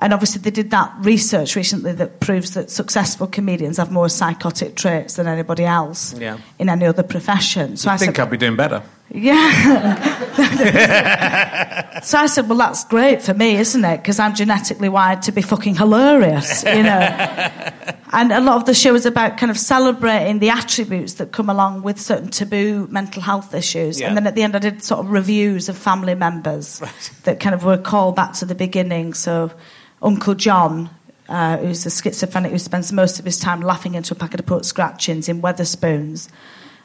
and 0.00 0.12
obviously, 0.12 0.42
they 0.42 0.50
did 0.50 0.70
that 0.72 0.92
research 1.00 1.54
recently 1.54 1.92
that 1.92 2.18
proves 2.18 2.50
that 2.54 2.70
successful 2.72 3.28
comedians 3.28 3.76
have 3.76 3.92
more 3.92 4.08
psychotic 4.08 4.74
traits 4.74 5.14
than 5.14 5.28
anybody 5.28 5.64
else 5.64 6.12
Yeah. 6.18 6.38
in 6.58 6.68
any 6.68 6.86
other 6.86 7.04
profession. 7.04 7.76
So 7.76 7.88
I, 7.88 7.94
I 7.94 7.96
think 7.98 8.16
said, 8.16 8.22
I'd 8.26 8.30
be 8.30 8.36
doing 8.36 8.56
better. 8.56 8.82
Yeah. 9.14 10.00
so 12.02 12.18
I 12.18 12.26
said, 12.26 12.48
well, 12.48 12.58
that's 12.58 12.84
great 12.84 13.20
for 13.22 13.34
me, 13.34 13.56
isn't 13.56 13.84
it? 13.84 13.98
Because 13.98 14.18
I'm 14.18 14.34
genetically 14.34 14.88
wired 14.88 15.22
to 15.22 15.32
be 15.32 15.42
fucking 15.42 15.74
hilarious, 15.74 16.64
you 16.64 16.82
know. 16.82 16.90
and 18.12 18.32
a 18.32 18.40
lot 18.40 18.56
of 18.56 18.64
the 18.64 18.72
show 18.72 18.94
is 18.94 19.04
about 19.04 19.36
kind 19.36 19.50
of 19.50 19.58
celebrating 19.58 20.38
the 20.38 20.48
attributes 20.48 21.14
that 21.14 21.30
come 21.32 21.50
along 21.50 21.82
with 21.82 22.00
certain 22.00 22.30
taboo 22.30 22.86
mental 22.90 23.20
health 23.20 23.54
issues. 23.54 24.00
Yeah. 24.00 24.08
And 24.08 24.16
then 24.16 24.26
at 24.26 24.34
the 24.34 24.42
end, 24.42 24.56
I 24.56 24.60
did 24.60 24.82
sort 24.82 25.00
of 25.00 25.10
reviews 25.10 25.68
of 25.68 25.76
family 25.76 26.14
members 26.14 26.78
that 27.24 27.38
kind 27.38 27.54
of 27.54 27.64
were 27.64 27.78
called 27.78 28.16
back 28.16 28.32
to 28.34 28.46
the 28.46 28.54
beginning. 28.54 29.14
So 29.14 29.52
Uncle 30.00 30.34
John. 30.34 30.90
Uh, 31.28 31.56
who's 31.58 31.86
a 31.86 31.90
schizophrenic 31.90 32.50
who 32.50 32.58
spends 32.58 32.92
most 32.92 33.18
of 33.18 33.24
his 33.24 33.38
time 33.38 33.62
laughing 33.62 33.94
into 33.94 34.12
a 34.12 34.16
packet 34.16 34.40
of 34.40 34.44
pork 34.44 34.64
scratchings 34.64 35.30
in 35.30 35.40
Wetherspoons. 35.40 36.28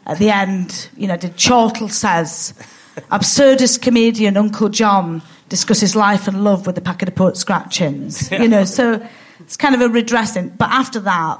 At 0.08 0.20
the 0.20 0.30
end, 0.30 0.90
you 0.96 1.06
know, 1.06 1.18
did 1.18 1.34
Chortle 1.36 1.90
says, 1.90 2.54
absurdist 3.12 3.82
comedian 3.82 4.38
Uncle 4.38 4.70
John 4.70 5.22
discusses 5.50 5.96
life 5.98 6.30
and 6.30 6.46
love 6.46 6.66
with 6.66 6.78
a 6.78 6.82
packet 6.82 7.10
of 7.10 7.16
pork 7.16 7.36
scratchings. 7.36 8.32
You 8.32 8.48
know, 8.48 8.64
so 8.64 9.06
it's 9.42 9.58
kind 9.58 9.76
of 9.76 9.82
a 9.82 9.90
redressing. 9.90 10.50
But 10.50 10.70
after 10.70 11.02
that, 11.02 11.40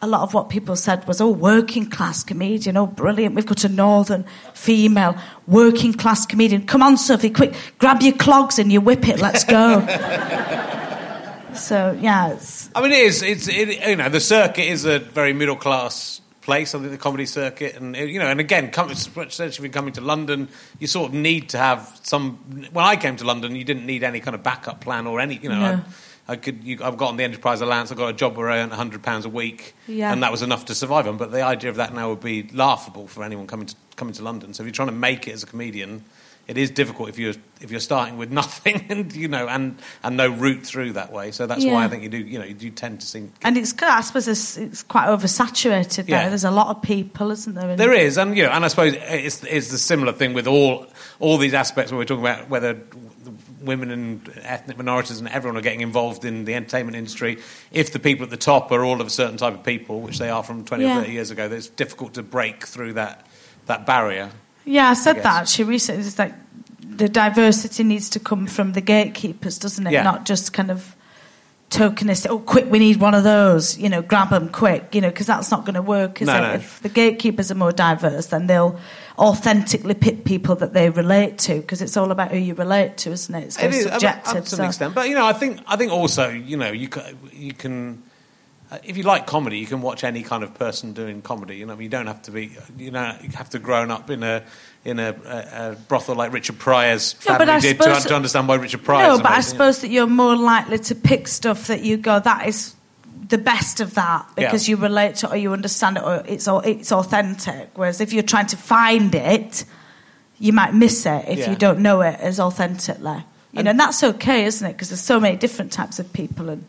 a 0.00 0.06
lot 0.06 0.22
of 0.22 0.32
what 0.32 0.48
people 0.48 0.76
said 0.76 1.06
was, 1.06 1.20
oh, 1.20 1.30
working 1.30 1.90
class 1.90 2.24
comedian, 2.24 2.78
oh, 2.78 2.86
brilliant. 2.86 3.34
We've 3.34 3.46
got 3.46 3.64
a 3.64 3.68
northern 3.68 4.24
female 4.54 5.16
working 5.46 5.92
class 5.92 6.24
comedian. 6.24 6.66
Come 6.66 6.82
on, 6.82 6.96
Sophie, 6.96 7.30
quick, 7.30 7.54
grab 7.78 8.00
your 8.00 8.14
clogs 8.14 8.58
and 8.58 8.72
your 8.72 8.82
it, 8.86 9.18
let's 9.18 9.44
go. 9.44 9.80
so, 11.54 11.98
yeah, 12.00 12.32
it's. 12.32 12.70
I 12.74 12.80
mean, 12.80 12.92
it 12.92 13.00
is. 13.00 13.22
It's 13.22 13.46
it, 13.48 13.88
you 13.88 13.96
know 13.96 14.08
the 14.08 14.20
circuit 14.20 14.64
is 14.64 14.86
a 14.86 15.00
very 15.00 15.34
middle 15.34 15.56
class 15.56 16.22
place. 16.46 16.74
I 16.74 16.78
think 16.78 16.90
the 16.92 16.96
comedy 16.96 17.26
circuit, 17.26 17.74
and 17.76 17.94
you 17.94 18.18
know, 18.18 18.28
and 18.28 18.40
again, 18.40 18.70
come, 18.70 18.90
especially 18.90 19.68
coming 19.68 19.92
to 19.94 20.00
London, 20.00 20.48
you 20.78 20.86
sort 20.86 21.10
of 21.10 21.14
need 21.14 21.50
to 21.50 21.58
have 21.58 22.00
some. 22.02 22.36
When 22.72 22.84
I 22.84 22.96
came 22.96 23.16
to 23.16 23.24
London, 23.24 23.54
you 23.54 23.64
didn't 23.64 23.84
need 23.84 24.02
any 24.02 24.20
kind 24.20 24.34
of 24.34 24.42
backup 24.42 24.80
plan 24.80 25.06
or 25.06 25.20
any. 25.20 25.36
You 25.36 25.50
know, 25.50 25.58
No. 25.58 25.82
I, 26.28 26.32
I 26.32 26.36
could. 26.36 26.64
You, 26.64 26.78
I've 26.82 26.96
gotten 26.96 27.16
the 27.18 27.24
enterprise 27.24 27.60
allowance. 27.60 27.90
I've 27.92 27.98
got 27.98 28.08
a 28.08 28.12
job 28.14 28.36
where 28.36 28.48
I 28.48 28.60
earned 28.60 28.72
hundred 28.72 29.02
pounds 29.02 29.26
a 29.26 29.28
week, 29.28 29.74
Yeah. 29.86 30.12
and 30.12 30.22
that 30.22 30.30
was 30.32 30.40
enough 30.42 30.64
to 30.66 30.74
survive 30.74 31.06
on. 31.06 31.18
But 31.18 31.30
the 31.32 31.42
idea 31.42 31.68
of 31.68 31.76
that 31.76 31.92
now 31.92 32.08
would 32.10 32.20
be 32.20 32.48
laughable 32.54 33.06
for 33.08 33.22
anyone 33.22 33.46
coming 33.46 33.66
to 33.66 33.74
coming 33.96 34.14
to 34.14 34.22
London. 34.22 34.54
So 34.54 34.62
if 34.62 34.66
you're 34.66 34.72
trying 34.72 34.88
to 34.88 34.94
make 34.94 35.28
it 35.28 35.32
as 35.32 35.42
a 35.42 35.46
comedian. 35.46 36.04
It 36.46 36.56
is 36.56 36.70
difficult 36.70 37.08
if 37.08 37.18
you're 37.18 37.34
if 37.60 37.70
you're 37.70 37.80
starting 37.80 38.18
with 38.18 38.30
nothing 38.42 38.86
and 38.88 39.12
you 39.14 39.26
know 39.28 39.48
and 39.48 39.78
and 40.02 40.16
no 40.16 40.28
route 40.28 40.64
through 40.64 40.92
that 40.92 41.12
way. 41.12 41.32
So 41.32 41.46
that's 41.46 41.64
why 41.64 41.84
I 41.84 41.88
think 41.88 42.04
you 42.04 42.08
do 42.08 42.18
you 42.18 42.38
know 42.38 42.44
you 42.44 42.54
do 42.54 42.70
tend 42.70 43.00
to 43.00 43.06
see 43.06 43.28
And 43.42 43.56
it's, 43.56 43.74
I 43.82 44.00
suppose, 44.00 44.28
it's, 44.28 44.56
it's 44.56 44.82
quite 44.82 45.08
oversaturated. 45.08 46.08
Yeah. 46.08 46.28
There's 46.28 46.44
a 46.44 46.50
lot 46.50 46.68
of 46.68 46.82
people, 46.82 47.30
isn't 47.32 47.54
there? 47.54 47.74
There 47.76 47.92
is, 47.92 48.16
and 48.16 48.36
you 48.36 48.44
know, 48.44 48.50
and 48.50 48.64
I 48.64 48.68
suppose 48.68 48.94
it's 48.96 49.42
it's 49.44 49.70
the 49.70 49.78
similar 49.78 50.12
thing 50.12 50.34
with 50.34 50.46
all 50.46 50.86
all 51.18 51.38
these 51.38 51.54
aspects 51.54 51.90
where 51.90 51.98
we're 51.98 52.04
talking 52.04 52.24
about 52.24 52.48
whether 52.48 52.80
women 53.60 53.90
and 53.90 54.32
ethnic 54.42 54.76
minorities 54.76 55.18
and 55.18 55.28
everyone 55.28 55.58
are 55.58 55.62
getting 55.62 55.80
involved 55.80 56.24
in 56.24 56.44
the 56.44 56.54
entertainment 56.54 56.96
industry. 56.96 57.38
If 57.72 57.92
the 57.92 57.98
people 57.98 58.22
at 58.24 58.30
the 58.30 58.36
top 58.36 58.70
are 58.70 58.84
all 58.84 59.00
of 59.00 59.06
a 59.06 59.10
certain 59.10 59.36
type 59.36 59.54
of 59.54 59.64
people, 59.64 60.00
which 60.00 60.18
they 60.18 60.30
are 60.30 60.44
from 60.44 60.64
twenty 60.64 60.84
Yeah. 60.84 60.98
or 60.98 61.00
thirty 61.00 61.12
years 61.14 61.32
ago, 61.32 61.46
it's 61.50 61.68
difficult 61.68 62.14
to 62.14 62.22
break 62.22 62.64
through 62.66 62.92
that 62.92 63.26
that 63.66 63.84
barrier. 63.84 64.30
Yeah, 64.66 64.90
I 64.90 64.94
said 64.94 65.14
guess. 65.14 65.22
that 65.24 65.48
She 65.48 65.64
recently. 65.64 66.04
It's 66.06 66.18
like 66.18 66.34
the 66.82 67.08
diversity 67.08 67.84
needs 67.84 68.10
to 68.10 68.20
come 68.20 68.46
from 68.46 68.72
the 68.72 68.80
gatekeepers, 68.82 69.58
doesn't 69.58 69.86
it? 69.86 69.92
Yeah. 69.92 70.02
Not 70.02 70.26
just 70.26 70.52
kind 70.52 70.70
of 70.70 70.94
tokenistic. 71.70 72.28
Oh, 72.30 72.38
quick, 72.38 72.70
we 72.70 72.78
need 72.78 72.98
one 73.00 73.14
of 73.14 73.24
those. 73.24 73.78
You 73.78 73.88
know, 73.88 74.02
grab 74.02 74.30
them 74.30 74.48
quick. 74.48 74.94
You 74.94 75.00
know, 75.00 75.08
because 75.10 75.26
that's 75.26 75.50
not 75.50 75.64
going 75.64 75.74
to 75.74 75.82
work. 75.82 76.20
Is 76.20 76.26
No, 76.26 76.36
it? 76.36 76.40
no. 76.40 76.52
If 76.54 76.80
the 76.80 76.88
gatekeepers 76.88 77.50
are 77.50 77.54
more 77.56 77.72
diverse, 77.72 78.26
then 78.26 78.46
they'll 78.46 78.78
authentically 79.18 79.94
pick 79.94 80.24
people 80.24 80.54
that 80.56 80.72
they 80.74 80.90
relate 80.90 81.38
to. 81.38 81.56
Because 81.60 81.80
it's 81.82 81.96
all 81.96 82.10
about 82.10 82.30
who 82.32 82.38
you 82.38 82.54
relate 82.54 82.96
to, 82.98 83.10
isn't 83.12 83.34
it? 83.34 83.44
It's 83.44 83.56
very 83.56 83.74
It 83.74 83.78
is, 83.78 83.86
I 83.86 83.90
subjective. 83.92 84.36
up 84.36 84.44
to 84.44 84.50
so- 84.50 84.62
an 84.62 84.68
extent, 84.68 84.94
but 84.94 85.08
you 85.08 85.14
know, 85.14 85.26
I 85.26 85.32
think 85.32 85.60
I 85.66 85.76
think 85.76 85.92
also 85.92 86.28
you 86.30 86.56
know 86.56 86.70
you 86.72 86.88
can, 86.88 87.18
you 87.32 87.52
can 87.52 88.02
uh, 88.70 88.78
if 88.82 88.96
you 88.96 89.04
like 89.04 89.26
comedy, 89.26 89.58
you 89.58 89.66
can 89.66 89.80
watch 89.80 90.02
any 90.04 90.22
kind 90.22 90.42
of 90.42 90.52
person 90.54 90.92
doing 90.92 91.22
comedy. 91.22 91.56
You 91.56 91.66
know, 91.66 91.78
you 91.78 91.88
don't 91.88 92.06
have 92.08 92.22
to 92.22 92.30
be 92.32 92.56
you 92.78 92.90
know 92.90 93.16
you 93.22 93.28
have 93.30 93.50
to 93.50 93.58
grown 93.58 93.90
up 93.90 94.10
in 94.10 94.22
a 94.22 94.42
in 94.84 94.98
a, 94.98 95.14
a, 95.24 95.72
a 95.72 95.76
brothel 95.88 96.14
like 96.16 96.32
Richard 96.32 96.58
Pryor's 96.58 97.14
No, 97.26 97.36
family 97.38 97.52
I 97.52 97.60
did 97.60 97.76
to, 97.78 97.82
suppose- 97.84 98.04
to 98.06 98.14
understand 98.16 98.48
why 98.48 98.56
Richard 98.56 98.82
Pryor. 98.84 99.08
No, 99.08 99.18
but 99.18 99.30
I 99.32 99.40
suppose 99.40 99.80
that 99.82 99.88
you're 99.90 100.06
more 100.06 100.36
likely 100.36 100.78
to 100.78 100.94
pick 100.94 101.28
stuff 101.28 101.68
that 101.68 101.82
you 101.82 101.96
go, 101.96 102.18
that 102.20 102.46
is 102.48 102.74
the 103.28 103.38
best 103.38 103.80
of 103.80 103.94
that 103.94 104.28
because 104.36 104.68
Yeah. 104.68 104.76
you 104.76 104.82
relate 104.82 105.16
to 105.16 105.26
it 105.26 105.32
or 105.32 105.36
you 105.36 105.52
understand 105.52 105.96
it 105.96 106.02
or 106.04 106.22
it's 106.26 106.48
it's 106.48 106.92
authentic. 106.92 107.70
Whereas 107.74 108.00
if 108.00 108.12
you're 108.12 108.22
trying 108.22 108.46
to 108.48 108.56
find 108.56 109.14
it, 109.14 109.64
you 110.38 110.52
might 110.52 110.74
miss 110.74 111.06
it 111.06 111.24
if 111.28 111.38
Yeah. 111.38 111.50
you 111.50 111.56
don't 111.56 111.80
know 111.80 112.00
it 112.02 112.18
as 112.20 112.38
authentically. 112.40 113.24
You 113.52 113.62
know, 113.62 113.70
and 113.70 113.80
that's 113.80 114.02
okay, 114.04 114.44
isn't 114.44 114.66
it? 114.68 114.72
Because 114.74 114.90
there's 114.90 115.00
so 115.00 115.18
many 115.18 115.36
different 115.36 115.72
types 115.72 115.98
of 116.00 116.12
people 116.12 116.48
and. 116.50 116.64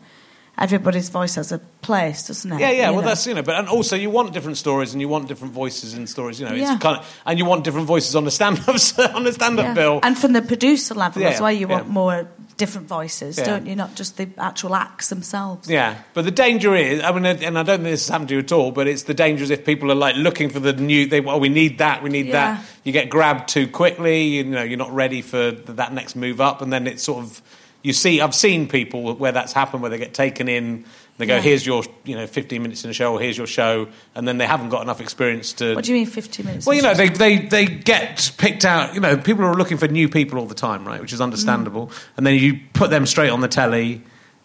Everybody's 0.58 1.08
voice 1.08 1.36
has 1.36 1.52
a 1.52 1.58
place, 1.82 2.26
doesn't 2.26 2.52
it? 2.52 2.60
Yeah, 2.60 2.70
yeah. 2.70 2.88
You 2.88 2.94
Well, 2.94 3.02
know? 3.02 3.08
that's 3.08 3.26
you 3.26 3.34
know, 3.34 3.42
but 3.42 3.54
and 3.54 3.68
also 3.68 3.96
you 3.96 4.10
want 4.10 4.32
different 4.32 4.56
stories 4.56 4.92
and 4.92 5.00
you 5.00 5.08
want 5.08 5.28
different 5.28 5.52
voices 5.54 5.94
in 5.94 6.06
stories. 6.06 6.40
You 6.40 6.48
know, 6.48 6.54
Yeah. 6.54 6.74
it's 6.74 6.82
kind 6.82 6.98
of 6.98 7.20
and 7.26 7.38
you 7.38 7.44
want 7.44 7.64
different 7.64 7.86
voices 7.86 8.16
on 8.16 8.24
the 8.24 8.30
stand-up 8.30 8.68
on 9.14 9.24
the 9.24 9.32
stand-up 9.32 9.64
Yeah. 9.66 9.74
bill. 9.74 10.00
And 10.02 10.18
from 10.18 10.32
the 10.32 10.42
producer 10.42 10.94
level 10.94 11.22
Yeah, 11.22 11.28
as 11.30 11.40
well, 11.40 11.52
you 11.52 11.68
want 11.68 11.88
more 11.88 12.28
different 12.56 12.88
voices, 12.88 13.36
don't 13.36 13.66
you? 13.66 13.76
Not 13.76 13.94
just 13.94 14.16
the 14.16 14.28
actual 14.36 14.74
acts 14.74 15.10
themselves. 15.10 15.70
Yeah, 15.70 15.94
but 16.12 16.24
the 16.24 16.32
danger 16.32 16.74
is, 16.74 17.00
I 17.04 17.12
mean, 17.12 17.24
and 17.24 17.56
I 17.56 17.62
don't 17.62 17.76
think 17.78 17.90
this 17.90 18.06
has 18.06 18.08
happened 18.08 18.30
to 18.30 18.34
you 18.34 18.40
at 18.40 18.50
all, 18.50 18.72
but 18.72 18.88
it's 18.88 19.04
the 19.04 19.14
danger 19.14 19.44
is 19.44 19.50
if 19.50 19.64
people 19.64 19.92
are 19.92 19.94
like 19.94 20.16
looking 20.16 20.48
for 20.50 20.58
the 20.58 20.72
new, 20.72 21.06
they, 21.06 21.20
well, 21.20 21.38
we 21.38 21.48
need 21.50 21.78
that, 21.78 22.02
we 22.02 22.10
need 22.10 22.32
that. 22.32 22.64
You 22.82 22.90
get 22.92 23.10
grabbed 23.10 23.48
too 23.48 23.68
quickly, 23.68 24.24
you 24.24 24.42
know, 24.44 24.64
you're 24.64 24.76
not 24.76 24.92
ready 24.92 25.22
for 25.22 25.52
that 25.52 25.92
next 25.92 26.16
move 26.16 26.40
up, 26.40 26.60
and 26.60 26.72
then 26.72 26.88
it's 26.88 27.04
sort 27.04 27.22
of, 27.24 27.40
you 27.82 27.92
see, 27.92 28.20
I've 28.20 28.34
seen 28.34 28.68
people 28.68 29.14
where 29.14 29.32
that's 29.32 29.52
happened, 29.52 29.82
where 29.82 29.90
they 29.90 29.98
get 29.98 30.14
taken 30.14 30.48
in, 30.48 30.84
they 31.16 31.26
go, 31.26 31.36
Yeah. 31.36 31.40
here's 31.40 31.66
your, 31.66 31.82
you 32.04 32.14
know, 32.14 32.26
15 32.26 32.62
minutes 32.62 32.84
in 32.84 32.90
a 32.90 32.92
show, 32.92 33.12
or 33.12 33.20
here's 33.20 33.36
your 33.36 33.46
show, 33.46 33.88
and 34.14 34.26
then 34.26 34.38
they 34.38 34.46
haven't 34.46 34.68
got 34.68 34.82
enough 34.82 35.00
experience 35.00 35.52
to. 35.54 35.74
What 35.74 35.84
do 35.84 35.92
you 35.92 35.98
mean, 35.98 36.06
15 36.06 36.46
minutes? 36.46 36.66
Well, 36.66 36.76
you 36.76 36.82
know, 36.82 36.94
they, 36.94 37.08
they, 37.08 37.38
they 37.38 37.66
get 37.66 38.30
picked 38.38 38.64
out. 38.64 38.94
You 38.94 39.00
know, 39.00 39.16
people 39.16 39.44
are 39.44 39.54
looking 39.54 39.78
for 39.78 39.88
new 39.88 40.08
people 40.08 40.38
all 40.38 40.46
the 40.46 40.54
time, 40.54 40.84
right? 40.86 41.00
Which 41.00 41.12
is 41.12 41.20
understandable. 41.20 41.88
Mm. 41.88 42.04
And 42.18 42.26
then 42.26 42.34
you 42.36 42.60
put 42.72 42.90
them 42.90 43.04
straight 43.06 43.30
on 43.30 43.40
the 43.40 43.48
telly, 43.48 44.02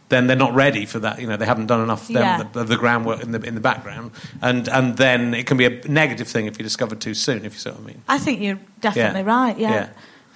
then 0.09 0.27
they're 0.27 0.35
not 0.35 0.53
ready 0.53 0.85
for 0.85 0.99
that. 0.99 1.19
You 1.21 1.27
know, 1.27 1.37
they 1.37 1.45
haven't 1.45 1.67
done 1.67 1.81
enough 1.81 2.07
them, 2.07 2.17
Yeah. 2.17 2.43
the, 2.43 2.59
of 2.61 2.67
the 2.67 2.77
groundwork 2.77 3.23
in 3.23 3.31
the 3.31 3.41
in 3.41 3.55
the 3.55 3.61
background, 3.61 4.11
and 4.43 4.67
and 4.67 4.95
then 4.97 5.33
it 5.33 5.47
can 5.47 5.57
be 5.57 5.65
a 5.65 5.69
negative 5.87 6.27
thing 6.27 6.45
if 6.45 6.57
you 6.59 6.63
discover 6.63 6.93
too 6.95 7.13
soon. 7.15 7.45
If 7.45 7.53
you 7.53 7.59
see 7.59 7.69
what 7.71 7.79
I 7.79 7.83
mean. 7.83 8.01
I 8.07 8.17
think 8.19 8.39
you're 8.41 8.59
definitely 8.79 9.21
Yeah. 9.21 9.25
right. 9.27 9.57
Yeah. 9.57 9.89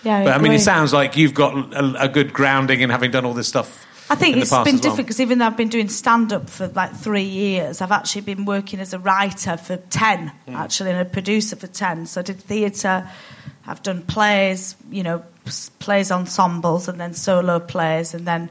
Yeah. 0.03 0.23
But 0.23 0.33
I 0.35 0.37
mean, 0.39 0.51
it 0.53 0.59
sounds 0.61 0.93
like 0.93 1.17
you've 1.17 1.33
got 1.33 1.73
a, 1.73 2.03
a 2.03 2.07
good 2.07 2.33
grounding 2.33 2.81
in 2.81 2.89
having 2.89 3.11
done 3.11 3.25
all 3.25 3.33
this 3.33 3.47
stuff. 3.47 3.85
I 4.09 4.15
think 4.15 4.33
in 4.33 4.39
the 4.39 4.43
it's 4.43 4.51
been 4.51 4.63
well. 4.63 4.77
different 4.77 4.97
because 5.07 5.19
even 5.19 5.39
though 5.39 5.47
I've 5.47 5.57
been 5.57 5.67
doing 5.67 5.89
stand 5.89 6.31
up 6.31 6.49
for 6.49 6.67
like 6.69 6.93
three 6.95 7.23
years, 7.23 7.81
I've 7.81 7.91
actually 7.91 8.21
been 8.21 8.45
working 8.45 8.79
as 8.79 8.93
a 8.93 8.99
writer 8.99 9.57
for 9.57 9.75
10, 9.77 10.29
Hmm. 10.29 10.55
actually, 10.55 10.91
and 10.91 10.99
a 11.01 11.05
producer 11.05 11.57
for 11.57 11.67
10. 11.67 12.05
So 12.05 12.21
I 12.21 12.23
did 12.23 12.39
theatre, 12.39 13.09
I've 13.65 13.83
done 13.83 14.01
plays, 14.03 14.77
you 14.89 15.03
know, 15.03 15.23
plays 15.79 16.09
ensembles, 16.09 16.87
and 16.87 17.01
then 17.01 17.13
solo 17.13 17.59
plays, 17.59 18.13
and 18.13 18.25
then 18.25 18.49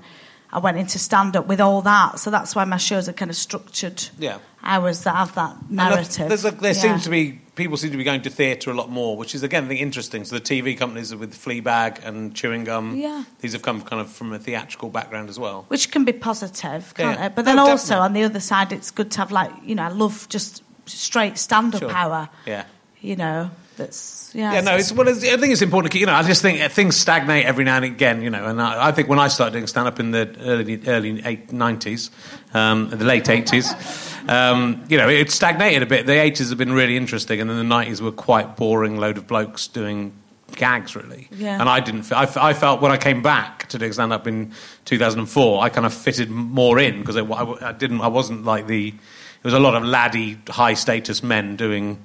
I 0.52 0.58
went 0.58 0.76
into 0.76 0.98
stand 0.98 1.36
up 1.36 1.46
with 1.46 1.60
all 1.62 1.80
that. 1.82 2.18
So 2.18 2.30
that's 2.30 2.54
why 2.54 2.64
my 2.64 2.76
shows 2.76 3.08
are 3.08 3.14
kind 3.14 3.30
of 3.30 3.36
structured 3.36 4.04
Yeah. 4.18 4.38
hours 4.62 5.04
that 5.04 5.14
have 5.16 5.34
that 5.36 5.70
narrative. 5.70 6.28
There's 6.28 6.44
a, 6.44 6.50
there 6.50 6.74
Yeah. 6.74 6.80
seems 6.80 7.04
to 7.04 7.10
be 7.10 7.40
people 7.56 7.76
seem 7.76 7.90
to 7.90 7.96
be 7.96 8.04
going 8.04 8.22
to 8.22 8.30
theatre 8.30 8.70
a 8.70 8.74
lot 8.74 8.88
more, 8.90 9.16
which 9.16 9.34
is 9.34 9.42
again 9.42 9.70
interesting. 9.72 10.24
So 10.24 10.36
the 10.38 10.40
TV 10.40 10.78
companies 10.78 11.14
with 11.14 11.34
Fleabag 11.34 12.04
and 12.06 12.34
Chewing 12.34 12.64
Gum, 12.64 12.94
Yeah. 12.96 13.24
these 13.40 13.52
have 13.54 13.62
come 13.62 13.80
kind 13.82 14.00
of 14.00 14.08
from 14.10 14.32
a 14.32 14.38
theatrical 14.38 14.90
background 14.90 15.28
as 15.28 15.38
well. 15.38 15.64
Which 15.68 15.90
can 15.90 16.04
be 16.04 16.12
positive, 16.12 16.94
can't 16.94 17.18
Yeah. 17.18 17.26
it? 17.26 17.34
But 17.34 17.44
then 17.46 17.56
No, 17.56 17.66
also 17.68 17.94
definitely. 17.94 18.04
on 18.04 18.12
the 18.12 18.22
other 18.24 18.40
side, 18.40 18.72
it's 18.72 18.90
good 18.92 19.10
to 19.12 19.18
have 19.18 19.32
like 19.32 19.50
you 19.64 19.74
know, 19.74 19.82
I 19.84 19.88
love 19.88 20.28
just 20.28 20.62
straight 20.86 21.36
stand 21.38 21.74
up 21.74 21.80
Sure. 21.80 21.90
power. 21.90 22.28
Yeah. 22.46 22.64
You 23.00 23.16
know, 23.16 23.50
that's 23.76 24.30
yeah. 24.34 24.52
Yeah, 24.54 24.60
no, 24.62 24.76
it's, 24.76 24.92
well, 24.92 25.06
it's, 25.08 25.22
I 25.24 25.36
think 25.36 25.52
it's 25.52 25.62
important 25.62 25.90
to 25.92 25.94
keep, 25.94 26.00
you 26.00 26.06
know, 26.06 26.14
I 26.14 26.22
just 26.22 26.42
think 26.42 26.60
things 26.72 26.96
stagnate 26.96 27.44
every 27.46 27.64
now 27.64 27.76
and 27.76 27.84
again, 27.84 28.20
you 28.22 28.30
know, 28.30 28.44
and 28.46 28.60
I, 28.60 28.88
I 28.88 28.92
think 28.92 29.08
when 29.08 29.18
I 29.18 29.28
started 29.28 29.52
doing 29.52 29.66
stand 29.66 29.86
up 29.88 29.98
in 30.00 30.10
the 30.10 30.34
early, 30.40 30.80
early 30.86 31.22
eight, 31.24 31.48
90s, 31.48 32.10
um, 32.54 32.88
the 32.90 33.04
late 33.04 33.24
80s, 33.24 33.74
um, 34.28 34.84
you 34.88 34.96
know, 34.96 35.08
it 35.08 35.30
stagnated 35.30 35.82
a 35.82 35.86
bit. 35.86 36.06
The 36.06 36.12
80s 36.12 36.48
have 36.50 36.58
been 36.58 36.72
really 36.72 36.96
interesting, 36.96 37.40
and 37.40 37.48
then 37.48 37.56
the 37.68 37.74
90s 37.74 38.00
were 38.00 38.12
quite 38.12 38.56
boring 38.56 38.96
load 38.98 39.18
of 39.18 39.26
blokes 39.26 39.66
doing 39.68 40.12
gags, 40.54 40.94
really. 40.96 41.28
Yeah. 41.32 41.60
And 41.60 41.68
I 41.68 41.80
didn't, 41.80 42.04
fe- 42.04 42.14
I, 42.16 42.22
f- 42.22 42.36
I 42.36 42.52
felt 42.52 42.80
when 42.80 42.92
I 42.92 42.96
came 42.96 43.20
back 43.22 43.68
to 43.68 43.78
doing 43.78 43.92
stand 43.92 44.12
up 44.12 44.26
in 44.26 44.52
2004, 44.84 45.62
I 45.62 45.68
kind 45.68 45.84
of 45.86 45.92
fitted 45.92 46.30
more 46.30 46.78
in 46.78 47.00
because 47.00 47.16
I, 47.16 47.22
I, 47.22 47.70
I 47.70 47.72
didn't, 47.72 48.00
I 48.00 48.08
wasn't 48.08 48.44
like 48.44 48.66
the, 48.66 48.88
it 48.88 49.44
was 49.44 49.54
a 49.54 49.60
lot 49.60 49.74
of 49.74 49.84
laddie, 49.84 50.38
high 50.48 50.74
status 50.74 51.22
men 51.22 51.56
doing, 51.56 52.02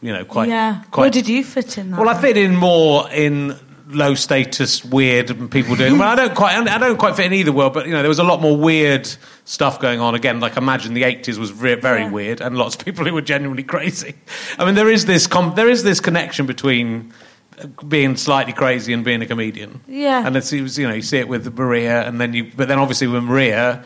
you 0.00 0.12
know, 0.12 0.24
quite. 0.24 0.48
yeah. 0.48 0.82
quite 0.90 1.04
Where 1.04 1.10
did 1.10 1.28
you 1.28 1.42
fit 1.44 1.78
in 1.78 1.90
that? 1.90 2.00
well, 2.00 2.08
I 2.08 2.20
fit 2.20 2.36
in 2.36 2.54
more 2.56 3.10
in 3.10 3.56
low 3.88 4.14
status, 4.14 4.84
weird 4.84 5.28
people 5.50 5.74
doing. 5.76 5.98
Well, 5.98 6.08
I 6.08 6.14
don't 6.14 6.34
quite, 6.34 6.56
I 6.68 6.78
don't 6.78 6.98
quite 6.98 7.16
fit 7.16 7.26
in 7.26 7.32
either 7.32 7.52
world, 7.52 7.72
but 7.72 7.86
you 7.86 7.92
know, 7.92 8.00
there 8.02 8.08
was 8.08 8.18
a 8.18 8.24
lot 8.24 8.40
more 8.40 8.56
weird 8.56 9.08
stuff 9.44 9.80
going 9.80 9.98
on. 10.00 10.14
Again, 10.14 10.40
like 10.40 10.56
imagine 10.56 10.94
the 10.94 11.04
eighties 11.04 11.38
was 11.38 11.52
re- 11.52 11.74
very 11.74 12.02
Yeah. 12.02 12.10
weird, 12.10 12.40
and 12.40 12.56
lots 12.56 12.74
of 12.76 12.84
people 12.84 13.04
who 13.04 13.14
were 13.14 13.22
genuinely 13.22 13.62
crazy. 13.62 14.14
I 14.58 14.64
mean, 14.64 14.74
there 14.74 14.90
is 14.90 15.06
this 15.06 15.26
com- 15.26 15.54
there 15.54 15.68
is 15.68 15.82
this 15.84 16.00
connection 16.00 16.46
between 16.46 17.12
uh, 17.58 17.66
being 17.84 18.16
slightly 18.16 18.52
crazy 18.52 18.92
and 18.92 19.04
being 19.04 19.22
a 19.22 19.26
comedian. 19.26 19.80
Yeah. 19.88 20.26
and 20.26 20.36
it's, 20.36 20.52
it 20.52 20.60
was, 20.62 20.78
you 20.78 20.86
know 20.86 20.94
you 20.94 21.02
see 21.02 21.18
it 21.18 21.28
with 21.28 21.56
Maria, 21.58 22.06
and 22.06 22.20
then 22.20 22.34
you, 22.34 22.50
but 22.56 22.68
then 22.68 22.78
obviously 22.78 23.06
with 23.06 23.24
Maria. 23.24 23.84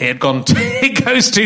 It 0.00 0.06
had 0.08 0.18
gone. 0.18 0.44
To, 0.44 0.54
it 0.56 1.04
goes 1.04 1.30
to. 1.32 1.42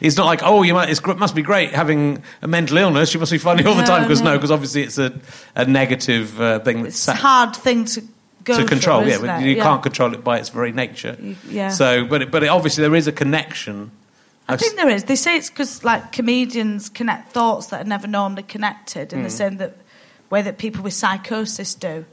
It's 0.00 0.16
not 0.16 0.26
like 0.26 0.40
oh, 0.42 0.62
you 0.62 0.74
might. 0.74 0.88
It 0.90 1.18
must 1.18 1.34
be 1.34 1.42
great 1.42 1.70
having 1.72 2.22
a 2.42 2.48
mental 2.48 2.78
illness. 2.78 3.12
You 3.14 3.20
must 3.20 3.32
be 3.32 3.38
funny 3.38 3.64
all 3.64 3.74
the 3.74 3.82
No, 3.82 3.86
time 3.86 4.02
because 4.04 4.22
no. 4.22 4.30
no, 4.32 4.36
because 4.38 4.50
obviously 4.50 4.82
it's 4.82 4.98
a, 4.98 5.12
a 5.54 5.64
negative 5.66 6.40
uh, 6.40 6.60
thing 6.60 6.86
it's 6.86 7.04
that's 7.06 7.18
a 7.18 7.22
hard 7.22 7.54
thing 7.54 7.84
to 7.86 8.02
go 8.44 8.56
to 8.58 8.64
control. 8.66 9.00
through, 9.00 9.08
yeah, 9.10 9.14
isn't 9.16 9.26
but 9.26 9.42
it? 9.42 9.46
you 9.46 9.56
Yeah. 9.56 9.62
can't 9.62 9.82
control 9.82 10.14
it 10.14 10.24
by 10.24 10.38
its 10.38 10.48
very 10.48 10.72
nature. 10.72 11.16
You- 11.20 11.36
yeah. 11.48 11.68
So, 11.68 12.04
but 12.06 12.22
it, 12.22 12.30
but 12.30 12.42
it, 12.42 12.48
obviously 12.48 12.82
there 12.82 12.94
is 12.94 13.06
a 13.06 13.12
connection. 13.12 13.90
I 14.48 14.54
I've 14.54 14.60
think 14.60 14.76
there 14.76 14.88
is. 14.90 15.04
They 15.04 15.16
say 15.16 15.36
it's 15.36 15.48
because 15.50 15.84
like 15.84 16.12
comedians 16.12 16.88
connect 16.90 17.32
thoughts 17.32 17.66
that 17.68 17.80
are 17.80 17.88
never 17.88 18.06
normally 18.06 18.42
connected 18.44 19.12
in 19.12 19.22
the 19.22 19.28
Mm. 19.28 19.32
same 19.32 19.56
that 19.58 19.76
way 20.30 20.42
that 20.42 20.58
people 20.58 20.82
with 20.82 20.92
psychosis 20.94 21.74
do. 21.74 22.04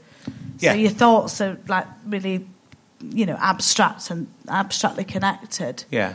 Yeah. 0.58 0.72
So 0.72 0.78
your 0.78 0.90
thoughts 0.90 1.40
are 1.40 1.58
like 1.68 1.86
really, 2.06 2.46
you 3.10 3.26
know, 3.26 3.36
abstract 3.40 4.10
and 4.10 4.26
abstractly 4.48 5.04
connected. 5.04 5.84
Yeah, 5.90 6.14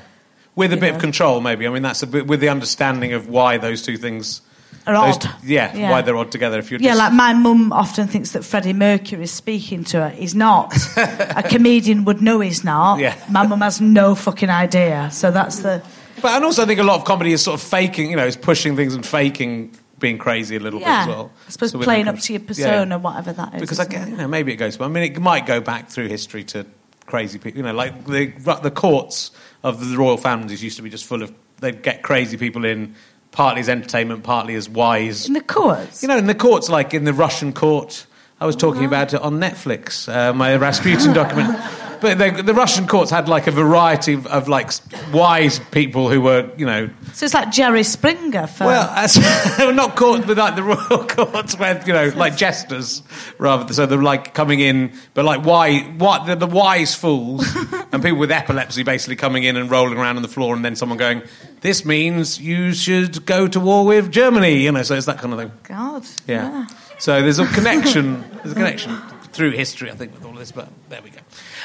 with 0.55 0.71
a 0.71 0.75
You 0.75 0.81
bit 0.81 0.89
know. 0.91 0.95
of 0.95 1.01
control, 1.01 1.41
maybe. 1.41 1.67
I 1.67 1.69
mean, 1.69 1.83
that's 1.83 2.03
a 2.03 2.07
bit 2.07 2.27
with 2.27 2.39
the 2.39 2.49
understanding 2.49 3.13
of 3.13 3.27
why 3.27 3.57
those 3.57 3.81
two 3.81 3.97
things 3.97 4.41
Are 4.85 4.95
odd. 4.95 5.21
t- 5.21 5.29
yeah, 5.43 5.75
Yeah. 5.75 5.91
why 5.91 6.01
they're 6.01 6.15
odd 6.17 6.31
together. 6.31 6.57
If 6.59 6.71
you're 6.71 6.79
Yeah, 6.79 6.91
just, 6.91 6.99
like 6.99 7.13
my 7.13 7.33
mum 7.33 7.71
often 7.73 8.07
thinks 8.07 8.31
that 8.31 8.43
Freddie 8.45 8.73
Mercury 8.73 9.23
is 9.23 9.31
speaking 9.31 9.83
to 9.85 9.97
her. 10.03 10.09
He's 10.09 10.33
not. 10.35 10.73
a 10.97 11.43
comedian 11.43 12.05
would 12.05 12.21
know 12.21 12.39
he's 12.39 12.63
not. 12.63 12.99
Yeah. 12.99 13.15
My 13.29 13.45
mum 13.45 13.61
has 13.61 13.81
no 13.81 14.15
fucking 14.15 14.49
idea. 14.49 15.09
So 15.11 15.29
that's 15.31 15.59
the. 15.59 15.81
but 16.21 16.31
and 16.31 16.43
also 16.45 16.63
I 16.63 16.65
think 16.65 16.79
a 16.79 16.83
lot 16.83 16.97
of 16.99 17.05
comedy 17.05 17.33
is 17.33 17.41
sort 17.43 17.59
of 17.61 17.67
faking. 17.67 18.09
You 18.09 18.15
know, 18.15 18.25
is 18.25 18.37
pushing 18.37 18.75
things 18.75 18.95
and 18.95 19.05
faking 19.05 19.75
being 19.99 20.17
crazy 20.19 20.55
a 20.55 20.59
little 20.59 20.79
Yeah. 20.79 21.05
bit 21.05 21.11
as 21.11 21.15
well. 21.17 21.31
I 21.47 21.49
suppose 21.51 21.71
So 21.71 21.79
playing 21.79 22.07
up 22.07 22.19
to 22.19 22.33
your 22.33 22.39
Yeah. 22.41 22.47
persona, 22.47 22.97
whatever 22.99 23.33
that 23.33 23.55
is. 23.55 23.61
because 23.61 23.79
I 23.79 23.85
get, 23.85 24.07
you 24.07 24.15
know, 24.15 24.27
maybe 24.27 24.53
it 24.53 24.57
goes. 24.57 24.79
I 24.79 24.87
mean, 24.87 25.01
it 25.03 25.19
might 25.19 25.47
go 25.47 25.59
back 25.59 25.89
through 25.89 26.07
history 26.07 26.43
to 26.45 26.65
crazy 27.07 27.39
people. 27.39 27.57
You 27.57 27.63
know, 27.63 27.73
like 27.73 28.05
the 28.05 28.27
the 28.61 28.71
courts 28.71 29.31
of 29.63 29.89
the 29.89 29.97
royal 29.97 30.17
families 30.17 30.63
used 30.63 30.77
to 30.77 30.83
be 30.83 30.91
just 30.91 31.05
full 31.05 31.23
of. 31.23 31.33
They'd 31.59 31.81
get 31.81 32.03
crazy 32.03 32.37
people 32.37 32.65
in, 32.65 32.93
partly 33.31 33.61
as 33.61 33.69
entertainment, 33.69 34.23
partly 34.23 34.53
as 34.53 34.69
wise. 34.69 35.25
In 35.25 35.33
the 35.33 35.41
courts? 35.41 36.03
You 36.03 36.07
know, 36.07 36.17
in 36.17 36.27
the 36.27 36.35
courts, 36.35 36.69
like 36.69 36.93
in 36.93 37.03
the 37.03 37.13
Russian 37.13 37.51
court. 37.51 38.05
I 38.39 38.45
was 38.45 38.55
talking 38.55 38.85
about 38.85 39.15
it 39.15 39.21
on 39.21 39.39
Netflix, 39.39 40.07
uh, 40.07 40.31
my 40.31 40.55
Rasputin 40.55 41.11
document. 41.11 41.59
But 41.99 42.17
the, 42.17 42.43
the 42.43 42.53
Russian 42.53 42.87
courts 42.87 43.09
had 43.11 43.27
like 43.27 43.47
a 43.47 43.51
variety 43.51 44.13
of, 44.13 44.27
of 44.27 44.47
like 44.47 44.71
wise 45.11 45.59
people 45.71 46.09
who 46.09 46.21
were, 46.21 46.49
you 46.57 46.65
know, 46.65 46.89
So 47.13 47.25
it's 47.25 47.33
like 47.33 47.51
Jerry 47.51 47.83
Springer 47.83 48.47
for. 48.47 48.65
well, 48.65 48.89
as, 48.89 49.17
not 49.59 49.95
courts, 49.95 50.25
but 50.25 50.37
like 50.37 50.55
the 50.55 50.63
royal 50.63 51.07
courts, 51.07 51.57
where 51.57 51.81
you 51.85 51.93
know, 51.93 52.11
like 52.15 52.37
jesters, 52.37 53.01
rather. 53.37 53.73
So 53.73 53.85
they're 53.85 54.01
like 54.01 54.33
coming 54.33 54.59
in, 54.59 54.93
but 55.13 55.25
like 55.25 55.45
why? 55.45 55.81
What? 55.81 56.25
They're 56.25 56.35
the 56.35 56.47
wise 56.47 56.93
fools 56.95 57.45
and 57.91 58.03
people 58.03 58.19
with 58.19 58.31
epilepsy, 58.31 58.83
basically 58.83 59.15
coming 59.15 59.43
in 59.43 59.55
and 59.57 59.69
rolling 59.71 59.97
around 59.97 60.17
on 60.17 60.21
the 60.21 60.27
floor, 60.27 60.55
and 60.55 60.63
then 60.63 60.75
someone 60.75 60.97
going, 60.97 61.23
"This 61.61 61.85
means 61.85 62.39
you 62.39 62.73
should 62.73 63.25
go 63.25 63.47
to 63.47 63.59
war 63.59 63.85
with 63.85 64.11
Germany." 64.11 64.63
You 64.63 64.71
know, 64.71 64.83
so 64.83 64.95
it's 64.95 65.07
that 65.07 65.17
kind 65.19 65.33
of 65.33 65.39
thing. 65.39 65.51
God. 65.63 66.03
Yeah. 66.27 66.67
So 66.99 67.21
there's 67.21 67.39
a 67.39 67.45
connection. 67.47 68.23
There's 68.43 68.51
a 68.51 68.55
connection 68.55 68.99
through 69.37 69.51
history, 69.51 69.91
I 69.91 69.95
think, 69.95 70.13
with 70.13 70.25
all 70.25 70.31
of 70.33 70.39
this. 70.39 70.51
But 70.51 70.67
there 70.89 71.01
we 71.01 71.11
go. 71.11 71.19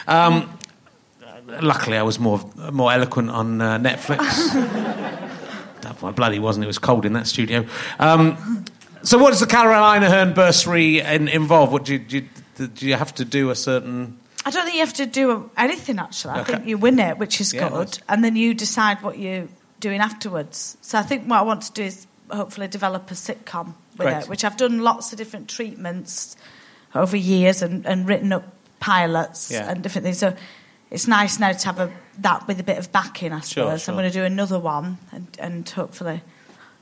Um, 0.07 0.59
luckily, 1.61 1.97
I 1.97 2.03
was 2.03 2.19
more 2.19 2.39
more 2.71 2.93
eloquent 2.93 3.31
on 3.31 3.61
uh, 3.61 3.79
Netflix. 3.79 4.21
my 6.03 6.11
bloody 6.11 6.39
wasn't. 6.39 6.65
It 6.65 6.67
was 6.67 6.79
cold 6.79 7.05
in 7.07 7.13
that 7.15 7.27
studio. 7.27 7.65
Um, 7.99 8.65
so, 9.03 9.19
what 9.19 9.31
does 9.31 9.41
the 9.41 9.47
Caroline 9.47 10.03
Aherne 10.03 10.35
bursary 10.35 11.01
in, 11.01 11.29
involve? 11.29 11.73
What 11.73 11.85
do 11.85 11.95
you, 11.95 11.99
do 11.99 12.17
you, 12.19 12.67
do 12.69 12.87
you 12.87 12.95
have 12.95 13.15
to 13.17 13.25
do 13.25 13.51
a 13.51 13.55
certain? 13.55 14.19
I 14.45 14.51
don't 14.51 14.65
think 14.65 14.75
you 14.75 14.81
have 14.85 14.95
to 14.95 15.07
do 15.07 15.51
anything 15.57 15.99
actually. 15.99 16.35
I 16.35 16.41
Okay. 16.41 16.53
think 16.55 16.67
you 16.67 16.77
win 16.77 16.99
it, 16.99 17.17
which 17.19 17.41
is 17.41 17.55
Yeah, 17.55 17.69
good, 17.69 17.79
nice. 17.89 18.01
and 18.09 18.25
then 18.25 18.35
you 18.37 18.55
decide 18.55 19.01
what 19.03 19.19
you're 19.19 19.47
doing 19.81 20.01
afterwards. 20.01 20.77
So 20.83 20.99
I 20.99 21.03
think 21.03 21.27
what 21.29 21.39
I 21.39 21.43
want 21.43 21.63
to 21.63 21.73
do 21.73 21.85
is 21.85 22.07
hopefully 22.31 22.67
develop 22.69 23.11
a 23.11 23.15
sitcom 23.15 23.75
with 23.99 24.09
Great. 24.09 24.23
it, 24.25 24.29
which 24.29 24.45
I've 24.45 24.57
done 24.57 24.81
lots 24.81 25.13
of 25.13 25.19
different 25.19 25.49
treatments 25.49 26.37
over 26.94 27.16
years 27.16 27.62
and, 27.62 27.87
and 27.87 28.07
written 28.09 28.33
up 28.33 28.44
pilots 28.81 29.50
Yeah. 29.50 29.70
and 29.70 29.83
different 29.83 30.05
things. 30.05 30.18
So 30.18 30.35
it's 30.90 31.07
nice 31.07 31.38
now 31.38 31.52
to 31.52 31.66
have 31.66 31.78
a, 31.81 31.92
that 32.18 32.46
with 32.46 32.61
a 32.61 32.64
bit 32.64 32.78
of 32.78 32.92
backing. 32.92 33.33
I 33.33 33.40
suppose 33.40 33.85
sure. 33.85 33.92
I'm 33.94 33.98
going 33.98 34.11
to 34.11 34.18
do 34.18 34.24
another 34.24 34.59
one 34.59 34.98
and, 35.12 35.26
and 35.38 35.68
hopefully, 35.68 36.20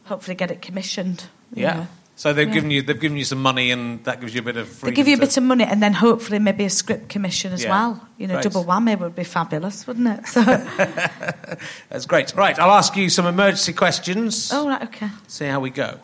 hopefully 0.04 0.34
get 0.34 0.50
it 0.50 0.62
commissioned. 0.62 1.24
Yeah. 1.54 1.74
know. 1.74 1.86
So 2.16 2.34
they've 2.34 2.52
given 2.52 2.70
you 2.70 2.82
they've 2.82 3.00
given 3.00 3.16
you 3.16 3.24
some 3.24 3.40
money, 3.40 3.70
and 3.70 4.04
that 4.04 4.20
gives 4.20 4.34
you 4.34 4.40
a 4.40 4.44
bit 4.44 4.58
of. 4.58 4.78
They 4.82 4.90
give 4.90 5.08
you 5.08 5.16
a 5.16 5.18
bit 5.18 5.38
of 5.38 5.42
money 5.42 5.64
and 5.64 5.82
then 5.82 5.94
hopefully 5.94 6.38
maybe 6.38 6.66
a 6.66 6.68
script 6.68 7.08
commission 7.08 7.50
as 7.54 7.64
Yeah. 7.64 7.70
well. 7.70 8.08
You 8.18 8.26
know, 8.26 8.34
Great. 8.34 8.44
double 8.44 8.62
whammy 8.66 8.98
would 9.00 9.16
be 9.16 9.24
fabulous, 9.24 9.86
wouldn't 9.86 10.06
it? 10.18 10.26
So, 10.26 10.42
That's 11.88 12.04
great. 12.04 12.34
Right, 12.34 12.58
I'll 12.58 12.72
ask 12.72 12.94
you 12.94 13.08
some 13.08 13.24
emergency 13.24 13.72
questions. 13.72 14.50
oh 14.52 14.68
right, 14.68 14.82
okay. 14.82 15.08
See 15.28 15.46
how 15.46 15.60
we 15.60 15.70
go. 15.70 15.98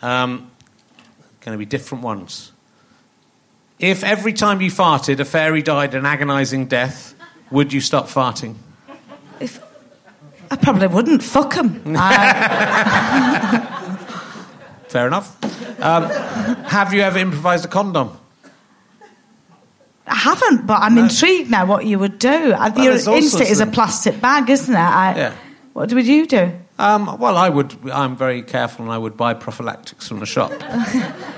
Um, 0.00 0.48
going 1.40 1.54
to 1.54 1.58
be 1.58 1.66
different 1.66 2.04
ones. 2.04 2.51
If 3.78 4.04
every 4.04 4.32
time 4.32 4.60
you 4.60 4.70
farted, 4.70 5.18
a 5.20 5.24
fairy 5.24 5.62
died 5.62 5.94
an 5.94 6.06
agonising 6.06 6.66
death, 6.66 7.14
would 7.50 7.72
you 7.72 7.80
stop 7.80 8.06
farting? 8.06 8.54
If 9.40 9.60
I 10.50 10.56
probably 10.56 10.86
wouldn't 10.86 11.22
fuck 11.22 11.54
them. 11.54 11.82
Fair 14.88 15.06
enough. 15.06 15.36
Um, 15.82 16.04
have 16.64 16.92
you 16.92 17.00
ever 17.00 17.18
improvised 17.18 17.64
a 17.64 17.68
condom? 17.68 18.18
I 20.06 20.14
haven't, 20.14 20.66
but 20.66 20.82
I'm 20.82 20.98
intrigued 20.98 21.50
now 21.50 21.64
what 21.64 21.86
you 21.86 21.98
would 21.98 22.18
do. 22.18 22.28
Uh, 22.52 22.70
Well, 22.74 22.84
Your 22.84 22.92
there's 22.92 23.08
all 23.08 23.14
instinct 23.16 23.50
is 23.50 23.60
a 23.60 23.66
plastic 23.66 24.20
bag, 24.20 24.50
isn't 24.50 24.74
it? 24.74 24.78
I, 24.78 25.14
Yeah. 25.16 25.32
What 25.72 25.92
would 25.92 26.06
you 26.06 26.26
do? 26.26 26.52
Um, 26.82 27.16
well, 27.20 27.36
I 27.36 27.48
would. 27.48 27.76
I'm 27.92 28.16
very 28.16 28.42
careful, 28.42 28.84
and 28.84 28.92
I 28.92 28.98
would 28.98 29.16
buy 29.16 29.34
prophylactics 29.34 30.08
from 30.08 30.18
the 30.18 30.26
shop 30.26 30.50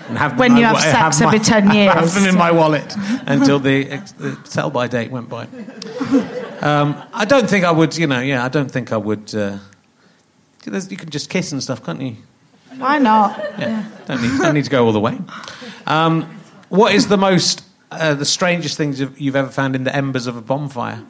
and 0.09 0.17
have 0.17 0.39
When 0.39 0.57
you 0.57 0.65
have 0.65 0.81
sex 0.81 1.21
every 1.21 1.39
10 1.39 1.71
years. 1.75 1.93
Have 1.93 2.15
them 2.15 2.25
in 2.27 2.35
my 2.35 2.51
wallet 2.51 2.95
until 3.27 3.59
the, 3.59 3.91
ex- 3.91 4.13
the 4.13 4.39
sell-by 4.45 4.89
date 4.89 5.11
went 5.11 5.29
by. 5.29 5.47
Um, 6.63 6.97
I 7.13 7.27
don't 7.27 7.49
think 7.49 7.67
I 7.67 7.71
would. 7.71 7.95
You 7.95 8.07
know, 8.07 8.21
yeah, 8.21 8.43
I 8.43 8.49
don't 8.49 8.71
think 8.71 8.91
I 8.91 8.97
would. 8.97 9.35
Uh, 9.35 9.59
you 10.65 10.97
can 10.97 11.11
just 11.11 11.29
kiss 11.29 11.53
and 11.53 11.63
stuff, 11.63 11.85
can't 11.85 12.01
you? 12.01 12.17
Why 12.79 12.99
not? 12.99 13.39
Yeah, 13.59 13.85
Don't, 14.07 14.23
need, 14.23 14.41
don't 14.41 14.55
need 14.55 14.65
to 14.65 14.71
go 14.71 14.87
all 14.87 14.93
the 14.93 15.01
way. 15.01 15.19
Um, 15.87 16.23
what 16.71 16.95
is 16.95 17.09
the 17.09 17.19
most, 17.19 17.63
uh, 17.91 18.15
the 18.15 18.25
strangest 18.25 18.79
things 18.79 18.99
you've, 18.99 19.21
you've 19.21 19.37
ever 19.37 19.51
found 19.51 19.77
in 19.77 19.85
the 19.85 19.95
embers 19.95 20.27
of 20.27 20.39
a 20.39 20.41
bonfire? 20.41 21.05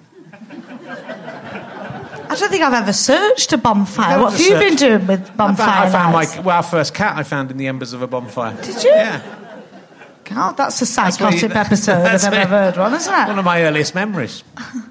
I 2.37 2.41
don't 2.41 2.51
think 2.51 2.63
I've 2.63 2.75
ever 2.75 2.93
searched 2.93 3.53
a 3.53 3.59
bonfire. 3.59 4.21
What 4.21 4.33
have 4.33 4.41
you 4.41 4.55
been 4.59 4.77
doing 4.77 5.07
with 5.07 5.21
I 5.23 5.25
found, 5.25 5.37
bonfire 5.37 5.87
I 5.87 5.91
found 5.91 6.13
my, 6.13 6.41
well, 6.43 6.57
our 6.57 6.63
first 6.63 6.95
cat 6.95 7.17
I 7.17 7.23
found 7.23 7.51
in 7.51 7.57
the 7.57 7.67
embers 7.69 7.93
of 7.93 8.03
a 8.03 8.07
bonfire. 8.07 8.57
Did 8.63 8.83
you? 8.83 8.91
Yeah. 8.91 9.41
God, 10.25 10.57
that's 10.57 10.81
a 10.81 10.87
psychotic 10.87 11.43
you- 11.43 11.49
episode 11.55 12.03
that's 12.03 12.25
I've 12.25 12.33
ever 12.33 12.59
heard 12.59 12.77
one, 12.77 12.95
isn't 12.95 13.13
it? 13.13 13.29
One 13.29 13.39
of 13.39 13.45
my 13.45 13.63
earliest 13.63 13.95
memories. 13.95 14.43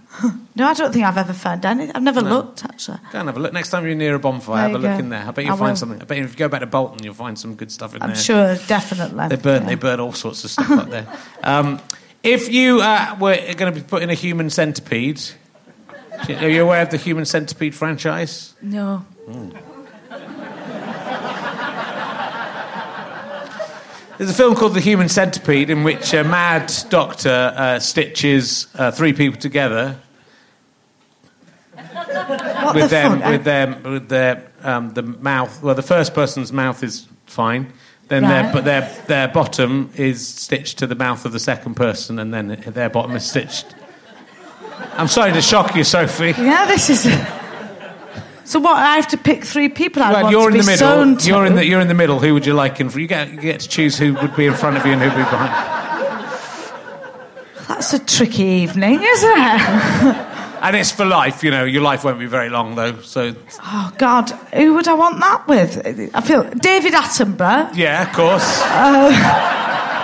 No, 0.56 0.68
I 0.68 0.76
don't 0.76 0.94
think 0.94 1.04
I've 1.04 1.18
ever 1.18 1.34
found 1.34 1.66
any. 1.66 1.92
I've 1.92 2.04
never 2.04 2.22
looked, 2.22 2.64
actually. 2.64 3.00
Go 3.12 3.20
and 3.20 3.28
have 3.28 3.36
a 3.36 3.40
look. 3.40 3.52
Next 3.52 3.72
time 3.72 3.84
you're 3.88 3.96
near 3.96 4.14
a 4.14 4.20
bonfire, 4.20 4.70
have 4.70 4.70
a 4.70 4.74
you 4.74 4.78
look 4.78 4.92
go. 4.92 5.00
in 5.00 5.10
there. 5.10 5.26
I 5.28 5.32
bet 5.32 5.44
you'll 5.46 5.58
find 5.58 5.72
will. 5.72 5.76
something. 5.76 6.00
I 6.02 6.06
bet 6.06 6.20
if 6.20 6.32
you 6.34 6.38
go 6.38 6.48
back 6.48 6.60
to 6.60 6.68
Bolton, 6.68 7.04
you'll 7.04 7.16
find 7.16 7.38
some 7.38 7.56
good 7.56 7.72
stuff 7.72 7.94
in 7.96 8.00
there. 8.00 8.10
I'm 8.10 8.16
sure, 8.16 8.56
definitely. 8.68 9.30
They 9.30 9.36
burn, 9.38 9.64
Yeah. 9.64 9.70
they 9.70 9.76
burn 9.76 10.00
all 10.00 10.14
sorts 10.14 10.44
of 10.44 10.52
stuff 10.52 10.70
up 10.70 10.90
there. 10.92 11.08
Um, 11.44 11.82
if 12.22 12.54
you 12.54 12.82
uh, 12.82 13.18
were 13.20 13.36
going 13.36 13.74
to 13.74 13.80
be 13.80 13.82
put 13.82 14.04
in 14.04 14.12
a 14.12 14.14
human 14.14 14.52
centipede, 14.52 15.20
are 16.30 16.50
you 16.50 16.64
aware 16.64 16.82
of 16.82 16.90
the 16.90 16.98
human 16.98 17.26
centipede 17.26 17.76
franchise? 17.76 18.54
No. 18.62 19.06
There's 24.18 24.30
a 24.30 24.34
film 24.34 24.56
called 24.56 24.76
The 24.76 24.80
Human 24.80 25.10
Centipede 25.10 25.70
in 25.72 25.84
which 25.84 26.14
a 26.14 26.24
mad 26.24 26.72
doctor 26.90 27.52
uh, 27.58 27.80
stitches 27.80 28.68
uh, 28.76 28.92
three 28.92 29.12
people 29.12 29.40
together 29.40 29.98
What 31.74 32.76
with 32.76 32.84
the 32.84 32.88
them 32.90 33.20
fuck? 33.20 33.32
with 33.32 33.44
their 33.44 33.68
with 33.84 34.10
their 34.10 34.52
um, 34.62 34.94
the 34.94 35.02
mouth. 35.02 35.62
Well, 35.64 35.74
the 35.76 35.82
first 35.82 36.14
person's 36.14 36.54
mouth 36.54 36.84
is 36.84 37.08
fine. 37.26 37.74
Then 38.08 38.24
their 38.24 38.54
but 38.54 38.66
their 38.66 38.82
their 39.08 39.28
bottom 39.30 39.90
is 39.96 40.26
stitched 40.26 40.78
to 40.78 40.88
the 40.88 40.96
mouth 40.96 41.26
of 41.26 41.32
the 41.32 41.40
second 41.40 41.74
person, 41.74 42.20
and 42.20 42.32
then 42.34 42.64
their 42.68 42.90
bottom 42.90 43.16
is 43.16 43.26
stitched. 43.28 43.74
I'm 44.98 45.08
sorry 45.08 45.32
to 45.34 45.42
shock 45.42 45.76
you, 45.76 45.84
Sophie. 45.84 46.34
Yeah, 46.38 46.66
this 46.66 46.90
is. 46.90 47.04
So 48.46 48.60
what? 48.60 48.76
I 48.78 48.96
have 48.98 49.08
to 49.10 49.18
pick 49.18 49.44
three 49.44 49.70
people. 49.70 50.04
I 50.04 50.12
Well, 50.12 50.24
want 50.24 50.32
you're 50.32 50.42
to 50.52 50.58
in 50.58 50.62
be 50.62 50.66
the 50.66 50.72
middle. 50.72 51.16
to. 51.18 51.28
You're 51.28 51.46
in 51.46 51.56
the 51.56 51.66
you're 51.66 51.80
in 51.82 51.88
the 51.88 51.94
middle. 51.94 52.20
Who 52.20 52.34
would 52.34 52.46
you 52.46 52.54
like 52.54 52.80
in? 52.80 52.90
You 52.92 53.08
get 53.08 53.32
you 53.32 53.40
get 53.42 53.62
to 53.62 53.70
choose 53.70 53.98
who 53.98 54.14
would 54.16 54.36
be 54.36 54.46
in 54.46 54.54
front 54.54 54.78
of 54.78 54.86
you 54.86 54.92
and 54.94 55.02
who 55.02 55.08
would 55.10 55.16
be 55.18 55.24
behind. 55.24 55.70
That's 57.68 57.94
a 57.94 58.00
tricky 58.00 58.44
evening, 58.44 59.00
isn't 59.02 59.32
it? 59.38 60.28
And 60.64 60.76
it's 60.76 60.92
for 60.92 61.06
life. 61.06 61.44
You 61.44 61.52
know, 61.52 61.64
your 61.66 61.82
life 61.82 62.04
won't 62.04 62.20
be 62.20 62.26
very 62.26 62.50
long 62.50 62.76
though. 62.76 63.00
So 63.02 63.34
Oh 63.64 63.92
God, 63.98 64.30
who 64.54 64.76
would 64.76 64.88
I 64.88 64.94
want 64.94 65.20
that 65.22 65.48
with? 65.48 66.12
I 66.14 66.22
feel 66.22 66.44
David 66.44 66.94
Attenborough. 66.94 67.76
yeah, 67.76 68.08
of 68.10 68.16
course. 68.16 68.62
Uh, 68.64 69.10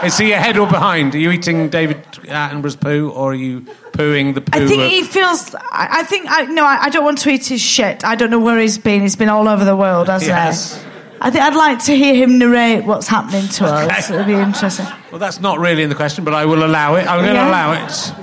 Is 0.04 0.18
he 0.18 0.32
ahead 0.32 0.58
or 0.58 0.68
behind? 0.68 1.14
Are 1.16 1.18
you 1.20 1.32
eating 1.32 1.70
David 1.70 2.02
Attenborough's 2.24 2.76
poo, 2.76 3.10
or 3.10 3.32
are 3.32 3.36
you 3.36 3.62
pooing 3.92 4.34
the 4.34 4.42
poo? 4.42 4.60
I 4.64 4.68
think 4.68 4.82
of- 4.82 4.90
he 4.90 5.04
feels. 5.04 5.54
I, 5.56 5.88
I 6.00 6.04
think. 6.04 6.26
I, 6.30 6.46
no, 6.46 6.64
I, 6.66 6.84
I 6.84 6.90
don't 6.90 7.04
want 7.04 7.18
to 7.20 7.30
eat 7.30 7.48
his 7.48 7.62
shit. 7.62 8.04
I 8.06 8.16
don't 8.16 8.30
know 8.30 8.40
where 8.40 8.60
he's 8.60 8.78
been. 8.78 9.02
He's 9.02 9.16
been 9.16 9.30
all 9.30 9.48
over 9.48 9.66
the 9.66 9.76
world, 9.76 10.08
hasn't 10.08 10.30
Yes. 10.30 10.82
he? 10.82 10.90
I 11.22 11.30
think 11.32 11.44
I'd 11.44 11.56
like 11.56 11.84
to 11.86 11.96
hear 11.98 12.16
him 12.16 12.38
narrate 12.40 12.86
what's 12.86 13.08
happening 13.08 13.46
to 13.50 13.66
us. 13.66 14.10
Okay. 14.10 14.14
It'd 14.16 14.26
be 14.28 14.34
interesting. 14.36 14.86
Well, 15.12 15.20
that's 15.20 15.42
not 15.42 15.60
really 15.60 15.84
in 15.84 15.90
the 15.90 15.96
question, 15.96 16.24
but 16.24 16.34
I 16.34 16.46
will 16.46 16.64
allow 16.64 16.96
it. 16.96 17.06
I'm 17.08 17.20
going 17.20 17.34
to 17.36 17.42
Yeah. 17.42 17.50
allow 17.50 17.74
it. 17.74 18.14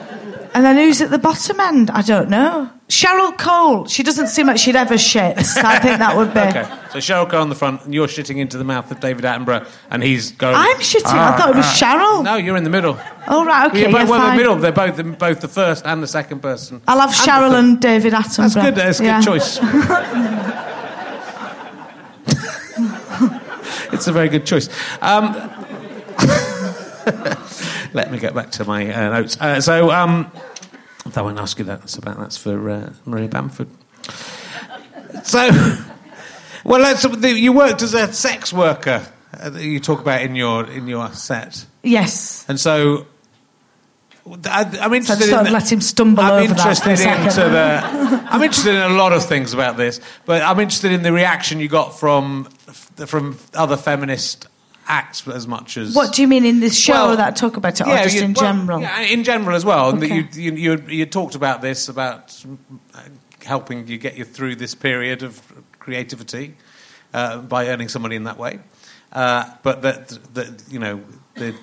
And 0.57 0.64
then 0.64 0.77
who's 0.77 1.03
at 1.03 1.11
the 1.11 1.19
bottom 1.19 1.61
end? 1.61 1.90
I 1.90 2.01
don't 2.01 2.31
know. 2.31 2.71
Cheryl 2.88 3.37
Cole. 3.37 3.85
She 3.88 4.03
doesn't 4.03 4.29
seem 4.29 4.47
like 4.47 4.57
she'd 4.57 4.75
ever 4.75 4.97
shit. 4.97 5.38
So 5.45 5.61
I 5.62 5.79
think 5.81 5.99
that 5.99 6.16
would 6.16 6.33
be. 6.33 6.40
Okay. 6.40 6.62
So 6.92 6.99
Cheryl 6.99 7.29
Crow 7.29 7.42
on 7.42 7.51
the 7.51 7.55
front, 7.55 7.85
and 7.85 7.92
you're 7.92 8.07
shitting 8.07 8.38
into 8.38 8.57
the 8.57 8.64
mouth 8.64 8.90
of 8.90 8.99
David 8.99 9.27
Attenborough, 9.27 9.69
and 9.90 10.03
he's 10.03 10.33
going. 10.33 10.55
I'm 10.55 10.79
shitting. 10.79 11.12
I 11.12 11.37
thought 11.37 11.51
it 11.51 11.57
was 11.57 11.66
Cheryl. 11.66 12.25
No, 12.25 12.37
you're 12.37 12.57
in 12.57 12.64
the 12.64 12.71
middle. 12.71 12.99
Oh 13.29 13.45
right, 13.45 13.69
okay, 13.69 13.81
You're 13.81 13.90
yeah, 13.90 13.99
both, 13.99 14.09
well, 14.09 14.31
the 14.31 14.37
middle. 14.38 14.57
They're 14.57 14.73
both 14.73 14.97
the, 14.97 15.05
both 15.05 15.42
the 15.42 15.49
first 15.49 15.85
and 15.85 16.03
the 16.03 16.07
second 16.07 16.40
person. 16.40 16.81
I'll 16.88 17.01
have 17.01 17.11
the 17.11 17.16
Cheryl 17.16 17.59
and 17.59 17.79
David 17.79 18.14
Attenborough. 18.14 18.37
That's 18.37 18.55
good. 18.55 18.75
That's 18.77 19.01
a 19.01 19.05
Yeah. 19.05 19.21
good 19.21 19.27
choice. 19.27 19.59
it's 23.92 24.07
a 24.07 24.12
very 24.12 24.31
good 24.31 24.47
choice. 24.47 24.71
Um, 25.03 25.35
let 27.92 28.11
me 28.11 28.19
get 28.19 28.35
back 28.35 28.51
to 28.53 28.64
my 28.64 28.90
uh, 28.92 29.11
notes. 29.11 29.37
Uh, 29.40 29.61
so, 29.61 29.90
um, 29.90 30.31
I 31.16 31.22
won't 31.22 31.38
ask 31.38 31.59
you 31.59 31.64
that. 31.66 31.81
That's 31.81 31.96
about 31.96 32.18
that's 32.18 32.37
for 32.37 32.70
uh, 32.70 32.92
Maria 33.05 33.29
Bamford. 33.29 33.68
So, 35.24 35.48
well, 36.64 36.81
that's, 36.81 37.05
you 37.22 37.52
worked 37.52 37.83
as 37.83 37.94
a 37.94 38.12
sex 38.12 38.52
worker. 38.52 39.07
Uh, 39.38 39.50
that 39.50 39.62
you 39.62 39.81
talk 39.81 40.00
about 40.00 40.22
in 40.22 40.35
your 40.35 40.64
in 40.70 40.87
your 40.88 41.12
set, 41.12 41.66
Yes. 41.83 42.44
and 42.48 42.59
so. 42.59 43.07
I, 44.44 44.62
I'm 44.62 44.72
So 44.72 44.94
interested 44.94 45.18
just 45.18 45.31
thought 45.31 45.46
in 45.46 45.52
let 45.52 45.70
him 45.70 45.81
stumble 45.81 46.24
I'm 46.24 46.33
over 46.44 46.55
that 46.55 46.59
interested 46.59 46.96
second. 46.96 47.26
into 47.26 47.48
the. 47.48 47.81
I'm 48.29 48.42
interested 48.42 48.74
in 48.74 48.83
a 48.90 48.94
lot 48.96 49.12
of 49.12 49.24
things 49.24 49.52
about 49.55 49.76
this, 49.76 50.00
but 50.24 50.42
I'm 50.42 50.59
interested 50.59 50.90
in 50.90 51.02
the 51.02 51.12
reaction 51.12 51.61
you 51.61 51.68
got 51.68 51.96
from 51.98 52.44
from 53.07 53.38
other 53.55 53.76
feminist 53.76 54.48
acts 54.88 55.27
as 55.29 55.46
much 55.46 55.77
as. 55.77 55.94
What 55.94 56.12
do 56.14 56.22
you 56.22 56.29
mean 56.29 56.44
in 56.44 56.61
this 56.61 56.77
show 56.77 56.92
Well, 57.09 57.16
that 57.16 57.37
talk 57.37 57.57
about 57.57 57.81
it, 57.81 57.87
or 57.87 57.96
just 58.03 58.16
you- 58.16 58.22
in 58.22 58.33
well, 58.35 58.44
general? 58.44 58.81
yeah, 58.81 59.01
in 59.01 59.25
general 59.25 59.57
as 59.57 59.64
well. 59.64 59.90
And 59.90 60.03
Okay. 60.03 60.14
you, 60.35 60.53
you, 60.53 60.53
you, 60.55 60.83
you 60.88 61.07
talked 61.07 61.35
about 61.35 61.61
this 61.62 61.88
about 61.88 62.44
helping 63.44 63.87
you 63.87 63.99
get 63.99 64.16
you 64.16 64.25
through 64.25 64.57
this 64.57 64.75
period 64.75 65.22
of 65.22 65.40
creativity 65.79 66.57
uh, 67.14 67.38
by 67.38 67.68
earning 67.68 67.88
some 67.88 68.03
money 68.03 68.16
in 68.16 68.25
that 68.25 68.38
way. 68.38 68.59
Uh, 69.12 69.44
but 69.62 69.83
that, 69.83 70.09
that 70.35 70.64
you 70.68 70.79
know 70.79 71.01
the, 71.37 71.55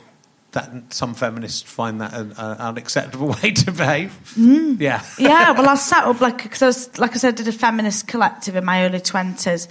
that 0.54 0.72
some 0.94 1.14
feminists 1.14 1.62
find 1.62 2.00
that 2.00 2.14
an, 2.14 2.32
an 2.38 2.58
unacceptable 2.58 3.28
way 3.44 3.52
to 3.52 3.72
behave. 3.72 4.12
Mm. 4.38 4.80
Yeah. 4.80 5.04
yeah, 5.20 5.52
well, 5.52 5.68
I 5.68 5.76
set 5.92 6.04
up 6.06 6.22
like 6.22 6.42
because 6.44 6.62
I 6.62 6.68
was 6.68 6.98
like 7.00 7.12
I 7.12 7.18
said, 7.18 7.34
I 7.34 7.38
did 7.38 7.48
a 7.48 7.52
feminist 7.52 8.08
collective 8.08 8.56
in 8.56 8.64
my 8.64 8.86
early 8.86 9.02
twenties, 9.02 9.68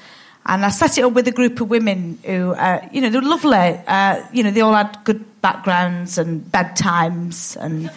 and 0.46 0.64
I 0.64 0.70
set 0.70 0.98
it 0.98 1.04
up 1.04 1.12
with 1.12 1.28
a 1.28 1.32
group 1.32 1.60
of 1.60 1.70
women 1.70 2.18
who, 2.24 2.52
uh, 2.52 2.86
you 2.92 3.00
know, 3.00 3.10
they 3.10 3.18
were 3.18 3.24
lovely. 3.24 3.80
Uh, 3.86 4.24
you 4.32 4.42
know, 4.42 4.50
they 4.50 4.60
all 4.60 4.74
had 4.74 4.98
good 5.04 5.40
backgrounds 5.40 6.18
and 6.18 6.42
bedtimes, 6.42 7.56
and 7.56 7.90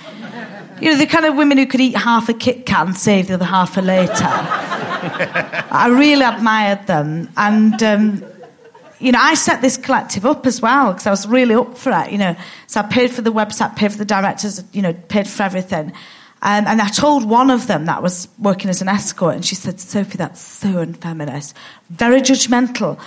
you 0.81 0.91
know, 0.91 0.97
the 0.97 1.08
kind 1.08 1.25
of 1.25 1.36
women 1.36 1.58
who 1.58 1.65
could 1.65 1.81
eat 1.81 1.95
half 1.95 2.29
a 2.29 2.34
Kit 2.34 2.65
Kat 2.65 2.88
and 2.88 2.95
save 2.95 3.27
the 3.27 3.36
other 3.36 3.45
half 3.45 3.73
for 3.73 3.81
later. 3.81 4.13
I 4.19 5.88
really 5.91 6.25
admired 6.25 6.88
them, 6.88 7.29
and. 7.38 7.81
Um, 7.81 8.25
you 8.97 9.12
know, 9.12 9.19
I 9.19 9.34
set 9.34 9.62
this 9.62 9.75
collective 9.75 10.25
up 10.25 10.45
as 10.45 10.62
well 10.62 10.93
because 10.93 11.05
I 11.05 11.12
was 11.12 11.27
really 11.27 11.53
up 11.53 11.77
for 11.77 11.91
it, 11.91 12.13
you 12.13 12.17
know. 12.17 12.34
So 12.67 12.79
I 12.79 12.84
paid 12.84 13.12
for 13.12 13.21
the 13.21 13.31
website, 13.31 13.75
paid 13.75 13.91
for 13.91 13.97
the 13.97 14.05
directors, 14.05 14.63
you 14.71 14.81
know, 14.81 14.93
paid 14.93 15.27
for 15.27 15.43
everything. 15.43 15.91
Um, 16.45 16.67
and 16.67 16.79
I 16.79 16.89
told 16.89 17.27
one 17.27 17.49
of 17.49 17.65
them 17.65 17.86
that 17.86 18.03
was 18.03 18.27
working 18.38 18.69
as 18.69 18.79
an 18.79 18.88
escort, 18.88 19.34
and 19.34 19.43
she 19.43 19.55
said, 19.55 19.79
Sophie, 19.79 20.19
that's 20.19 20.39
so 20.39 20.67
unfeminist, 20.67 21.55
very 21.89 22.21
judgmental. 22.21 22.99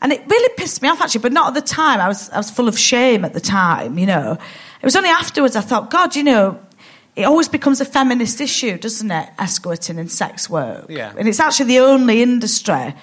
And 0.00 0.12
it 0.12 0.22
really 0.28 0.54
pissed 0.56 0.80
me 0.80 0.88
off, 0.88 1.00
actually, 1.00 1.22
but 1.22 1.32
not 1.32 1.48
at 1.48 1.54
the 1.54 1.68
time. 1.68 1.98
I 1.98 2.06
was, 2.06 2.30
I 2.30 2.36
was 2.36 2.52
full 2.52 2.68
of 2.68 2.78
shame 2.78 3.24
at 3.24 3.32
the 3.32 3.40
time, 3.40 3.98
you 3.98 4.06
know. 4.06 4.38
It 4.80 4.84
was 4.84 4.94
only 4.94 5.08
afterwards 5.08 5.56
I 5.56 5.60
thought, 5.60 5.90
God, 5.90 6.14
you 6.14 6.22
know, 6.22 6.60
it 7.16 7.24
always 7.24 7.48
becomes 7.48 7.80
a 7.80 7.84
feminist 7.84 8.40
issue, 8.40 8.78
doesn't 8.78 9.10
it? 9.10 9.28
Escorting 9.40 9.98
and 9.98 10.10
sex 10.10 10.48
work. 10.48 10.86
Yeah. 10.88 11.12
And 11.18 11.26
it's 11.26 11.40
actually 11.40 11.66
the 11.66 11.80
only 11.80 12.22
industry 12.22 12.94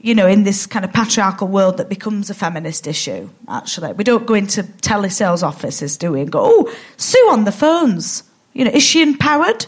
you 0.00 0.14
know, 0.14 0.26
in 0.26 0.44
this 0.44 0.66
kind 0.66 0.84
of 0.84 0.92
patriarchal 0.92 1.48
world 1.48 1.78
that 1.78 1.88
becomes 1.88 2.28
a 2.28 2.34
feminist 2.34 2.86
issue, 2.86 3.30
actually. 3.48 3.90
We 3.94 4.04
don't 4.04 4.26
go 4.26 4.34
into 4.34 4.64
telesales 4.64 5.42
offices, 5.42 5.96
do 5.96 6.12
we, 6.12 6.20
and 6.20 6.30
go, 6.30 6.40
oh, 6.44 6.74
Sue 6.98 7.26
on 7.30 7.44
the 7.44 7.52
phones. 7.52 8.22
You 8.54 8.64
know, 8.64 8.70
is 8.70 8.82
she 8.82 9.02
empowered? 9.02 9.66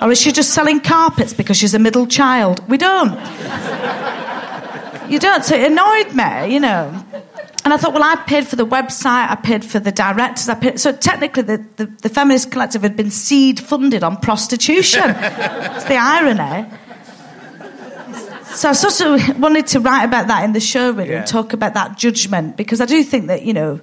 Or 0.00 0.10
is 0.12 0.20
she 0.20 0.30
just 0.30 0.50
selling 0.54 0.80
carpets 0.80 1.34
because 1.34 1.56
she's 1.56 1.74
a 1.74 1.78
middle 1.78 2.06
child? 2.06 2.66
We 2.68 2.78
don't. 2.78 3.10
you 5.10 5.18
don't. 5.18 5.44
So 5.44 5.56
it 5.56 5.72
annoyed 5.72 6.14
me, 6.14 6.54
you 6.54 6.60
know. 6.60 7.04
And 7.64 7.74
I 7.74 7.76
thought, 7.76 7.92
well, 7.92 8.04
I 8.04 8.14
paid 8.26 8.46
for 8.46 8.54
the 8.56 8.64
website, 8.64 9.28
I 9.28 9.34
paid 9.34 9.64
for 9.64 9.80
the 9.80 9.90
directors, 9.92 10.48
I 10.48 10.54
paid. 10.54 10.78
So 10.80 10.92
technically, 10.92 11.42
the, 11.42 11.64
the, 11.76 11.86
the 11.86 12.08
feminist 12.08 12.50
collective 12.52 12.82
had 12.82 12.96
been 12.96 13.10
seed 13.10 13.58
funded 13.60 14.02
on 14.04 14.16
prostitution. 14.18 15.02
it's 15.04 15.84
the 15.84 15.96
irony. 15.96 16.70
So 18.54 18.70
I 18.70 18.72
sort 18.72 19.00
of 19.20 19.38
wanted 19.40 19.66
to 19.68 19.80
write 19.80 20.04
about 20.04 20.28
that 20.28 20.44
in 20.44 20.52
the 20.52 20.60
show, 20.60 20.92
really, 20.92 21.10
Yeah. 21.10 21.18
and 21.18 21.26
talk 21.26 21.52
about 21.52 21.74
that 21.74 21.98
judgment, 21.98 22.56
because 22.56 22.80
I 22.80 22.86
do 22.86 23.02
think 23.02 23.26
that, 23.26 23.42
you 23.42 23.52
know, 23.52 23.80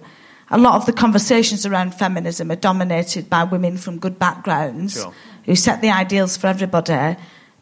a 0.52 0.58
lot 0.58 0.76
of 0.76 0.86
the 0.86 0.94
conversations 0.94 1.66
around 1.66 1.96
feminism 1.96 2.52
are 2.52 2.56
dominated 2.56 3.30
by 3.30 3.44
women 3.44 3.78
from 3.78 3.98
good 4.00 4.20
backgrounds 4.20 4.94
Sure. 4.94 5.14
who 5.46 5.56
set 5.56 5.82
the 5.82 5.90
ideals 5.90 6.38
for 6.38 6.48
everybody 6.48 7.16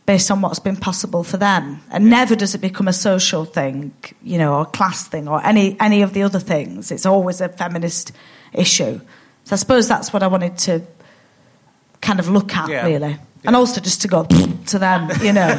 based 0.05 0.29
on 0.29 0.41
what's 0.41 0.59
been 0.59 0.75
possible 0.75 1.23
for 1.23 1.37
them. 1.37 1.79
And 1.89 2.09
never 2.09 2.35
does 2.35 2.53
it 2.55 2.59
become 2.61 2.89
a 2.89 2.93
social 2.93 3.45
thing, 3.45 3.93
you 4.21 4.37
know, 4.37 4.55
or 4.55 4.61
a 4.63 4.65
class 4.65 5.07
thing, 5.07 5.29
or 5.29 5.41
any, 5.45 5.77
any 5.79 6.01
of 6.01 6.13
the 6.13 6.23
other 6.23 6.39
things. 6.39 6.91
It's 6.91 7.05
always 7.05 7.39
a 7.39 7.47
feminist 7.47 8.11
issue. 8.51 8.99
So 9.45 9.53
I 9.53 9.55
suppose 9.57 9.87
that's 9.87 10.11
what 10.11 10.21
I 10.21 10.27
wanted 10.27 10.57
to 10.59 10.81
kind 12.01 12.19
of 12.19 12.27
look 12.27 12.53
at, 12.55 12.67
Yeah. 12.69 12.85
really. 12.85 13.17
And 13.45 13.55
also 13.55 13.79
just 13.81 14.01
to 14.01 14.07
go 14.09 14.23
to 14.67 14.79
them, 14.79 15.09
you 15.21 15.31
know. 15.33 15.49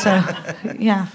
so, 0.00 0.22
yeah. 0.78 1.06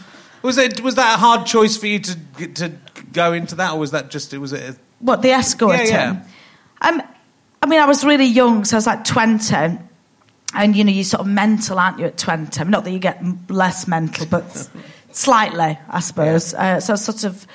Was 0.42 0.58
it 0.58 0.82
was 0.82 0.96
that 0.96 1.16
a 1.16 1.18
hard 1.18 1.46
choice 1.46 1.78
for 1.78 1.88
you 1.88 2.00
to 2.00 2.16
to 2.56 2.72
go 3.14 3.32
into 3.32 3.56
that, 3.56 3.72
or 3.74 3.80
was 3.80 3.92
that 3.92 4.12
just 4.12 4.34
it 4.34 4.40
was 4.40 4.52
it? 4.52 4.76
What, 5.04 5.22
the 5.22 5.32
escorting? 5.32 5.88
Yeah, 5.88 6.24
Um, 6.82 7.02
I 7.62 7.66
mean, 7.66 7.80
I 7.80 7.86
was 7.86 8.04
really 8.06 8.26
young, 8.26 8.64
so 8.66 8.76
I 8.76 8.80
was 8.80 8.88
like 8.88 9.04
20. 9.04 9.80
And, 10.56 10.76
you 10.76 10.84
know, 10.84 10.92
you're 10.92 11.04
sort 11.04 11.22
of 11.22 11.28
mental, 11.28 11.78
aren't 11.80 12.00
you, 12.00 12.06
at 12.06 12.18
20? 12.18 12.60
I 12.60 12.64
mean, 12.64 12.72
not 12.72 12.84
that 12.86 12.92
you 12.92 13.00
get 13.00 13.22
less 13.50 13.88
mental, 13.88 14.26
but 14.28 14.70
slightly, 15.12 15.78
I 15.90 16.00
suppose. 16.00 16.54
Uh, 16.54 16.80
so 16.80 16.92
I 16.92 16.96
was 16.96 17.04
sort 17.04 17.24
of 17.24 17.46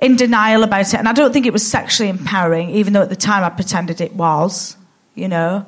in 0.00 0.14
denial 0.16 0.62
about 0.62 0.92
it. 0.94 0.98
And 0.98 1.08
I 1.08 1.12
don't 1.12 1.32
think 1.32 1.46
it 1.46 1.52
was 1.52 1.66
sexually 1.66 2.08
empowering, 2.10 2.70
even 2.70 2.92
though 2.92 3.02
at 3.02 3.08
the 3.08 3.16
time 3.16 3.42
I 3.44 3.50
pretended 3.50 4.00
it 4.00 4.14
was, 4.14 4.76
you 5.14 5.28
know. 5.28 5.64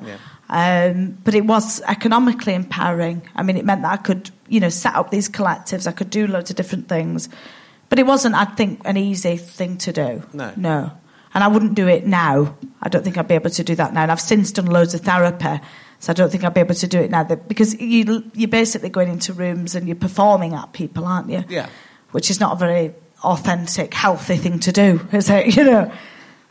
Um, 0.49 1.17
but 1.23 1.33
it 1.33 1.45
was 1.45 1.81
economically 1.87 2.53
empowering. 2.53 3.21
I 3.35 3.43
mean, 3.43 3.57
it 3.57 3.65
meant 3.65 3.81
that 3.83 3.91
I 3.93 3.97
could, 3.97 4.31
you 4.47 4.59
know, 4.59 4.69
set 4.69 4.95
up 4.95 5.09
these 5.11 5.29
collectives. 5.29 5.87
I 5.87 5.93
could 5.93 6.09
do 6.09 6.27
loads 6.27 6.49
of 6.49 6.57
different 6.57 6.87
things. 6.89 7.29
But 7.89 7.99
it 7.99 8.05
wasn't, 8.05 8.35
I 8.35 8.45
think, 8.45 8.81
an 8.85 8.97
easy 8.97 9.37
thing 9.37 9.77
to 9.79 9.91
do. 9.93 10.23
No. 10.33 10.53
No. 10.55 10.91
And 11.33 11.43
I 11.43 11.47
wouldn't 11.47 11.75
do 11.75 11.87
it 11.87 12.05
now. 12.05 12.55
I 12.81 12.89
don't 12.89 13.03
think 13.03 13.17
I'd 13.17 13.27
be 13.27 13.35
able 13.35 13.49
to 13.49 13.63
do 13.63 13.75
that 13.75 13.93
now. 13.93 14.03
And 14.03 14.11
I've 14.11 14.21
since 14.21 14.51
done 14.51 14.65
loads 14.65 14.93
of 14.93 15.01
therapy, 15.01 15.61
so 15.99 16.11
I 16.11 16.13
don't 16.13 16.29
think 16.29 16.43
I'd 16.43 16.53
be 16.53 16.59
able 16.59 16.75
to 16.75 16.87
do 16.87 16.99
it 16.99 17.11
now. 17.11 17.23
Because 17.23 17.79
you, 17.79 18.29
you're 18.33 18.49
basically 18.49 18.89
going 18.89 19.09
into 19.09 19.33
rooms 19.33 19.75
and 19.75 19.87
you're 19.87 19.95
performing 19.95 20.53
at 20.53 20.73
people, 20.73 21.05
aren't 21.05 21.29
you? 21.29 21.43
Yeah. 21.47 21.69
Which 22.11 22.29
is 22.29 22.39
not 22.39 22.53
a 22.53 22.55
very 22.55 22.93
authentic, 23.23 23.93
healthy 23.93 24.37
thing 24.37 24.59
to 24.59 24.71
do, 24.71 25.07
is 25.11 25.29
it? 25.29 25.55
You 25.61 25.63
know. 25.63 25.91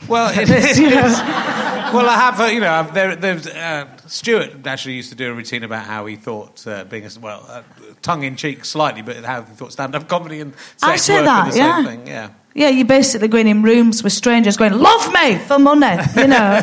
Well, 0.08 0.32
It's, 0.34 0.78
you 0.78 0.88
know. 0.88 1.02
well, 1.02 2.08
I 2.08 2.14
have, 2.14 2.40
uh, 2.40 2.44
you 2.44 2.60
know, 2.60 2.88
there, 2.94 3.16
there's 3.16 3.46
uh, 3.46 3.86
Stewart 4.06 4.66
actually 4.66 4.94
used 4.94 5.10
to 5.10 5.14
do 5.14 5.30
a 5.30 5.34
routine 5.34 5.62
about 5.62 5.84
how 5.84 6.06
he 6.06 6.16
thought 6.16 6.66
uh, 6.66 6.84
being 6.84 7.04
a, 7.04 7.10
well, 7.20 7.44
uh, 7.48 7.62
tongue 8.02 8.22
in 8.22 8.36
cheek 8.36 8.64
slightly, 8.64 9.02
but 9.02 9.24
how 9.24 9.42
he 9.42 9.54
thought 9.54 9.72
stand 9.72 9.94
up 9.94 10.08
comedy 10.08 10.40
and 10.40 10.54
sex 10.54 10.82
I 10.82 10.96
say 10.96 11.14
work 11.16 11.24
that, 11.26 11.48
are 11.48 11.52
the 11.52 11.58
yeah. 11.58 11.76
same 11.76 11.84
thing. 11.84 12.06
Yeah. 12.06 12.30
Yeah, 12.54 12.68
you're 12.68 12.86
basically 12.86 13.28
going 13.28 13.46
in 13.46 13.62
rooms 13.62 14.02
with 14.02 14.12
strangers 14.12 14.56
going, 14.56 14.72
love 14.72 15.12
me 15.12 15.38
for 15.38 15.58
money, 15.58 16.02
you 16.16 16.26
know. 16.26 16.60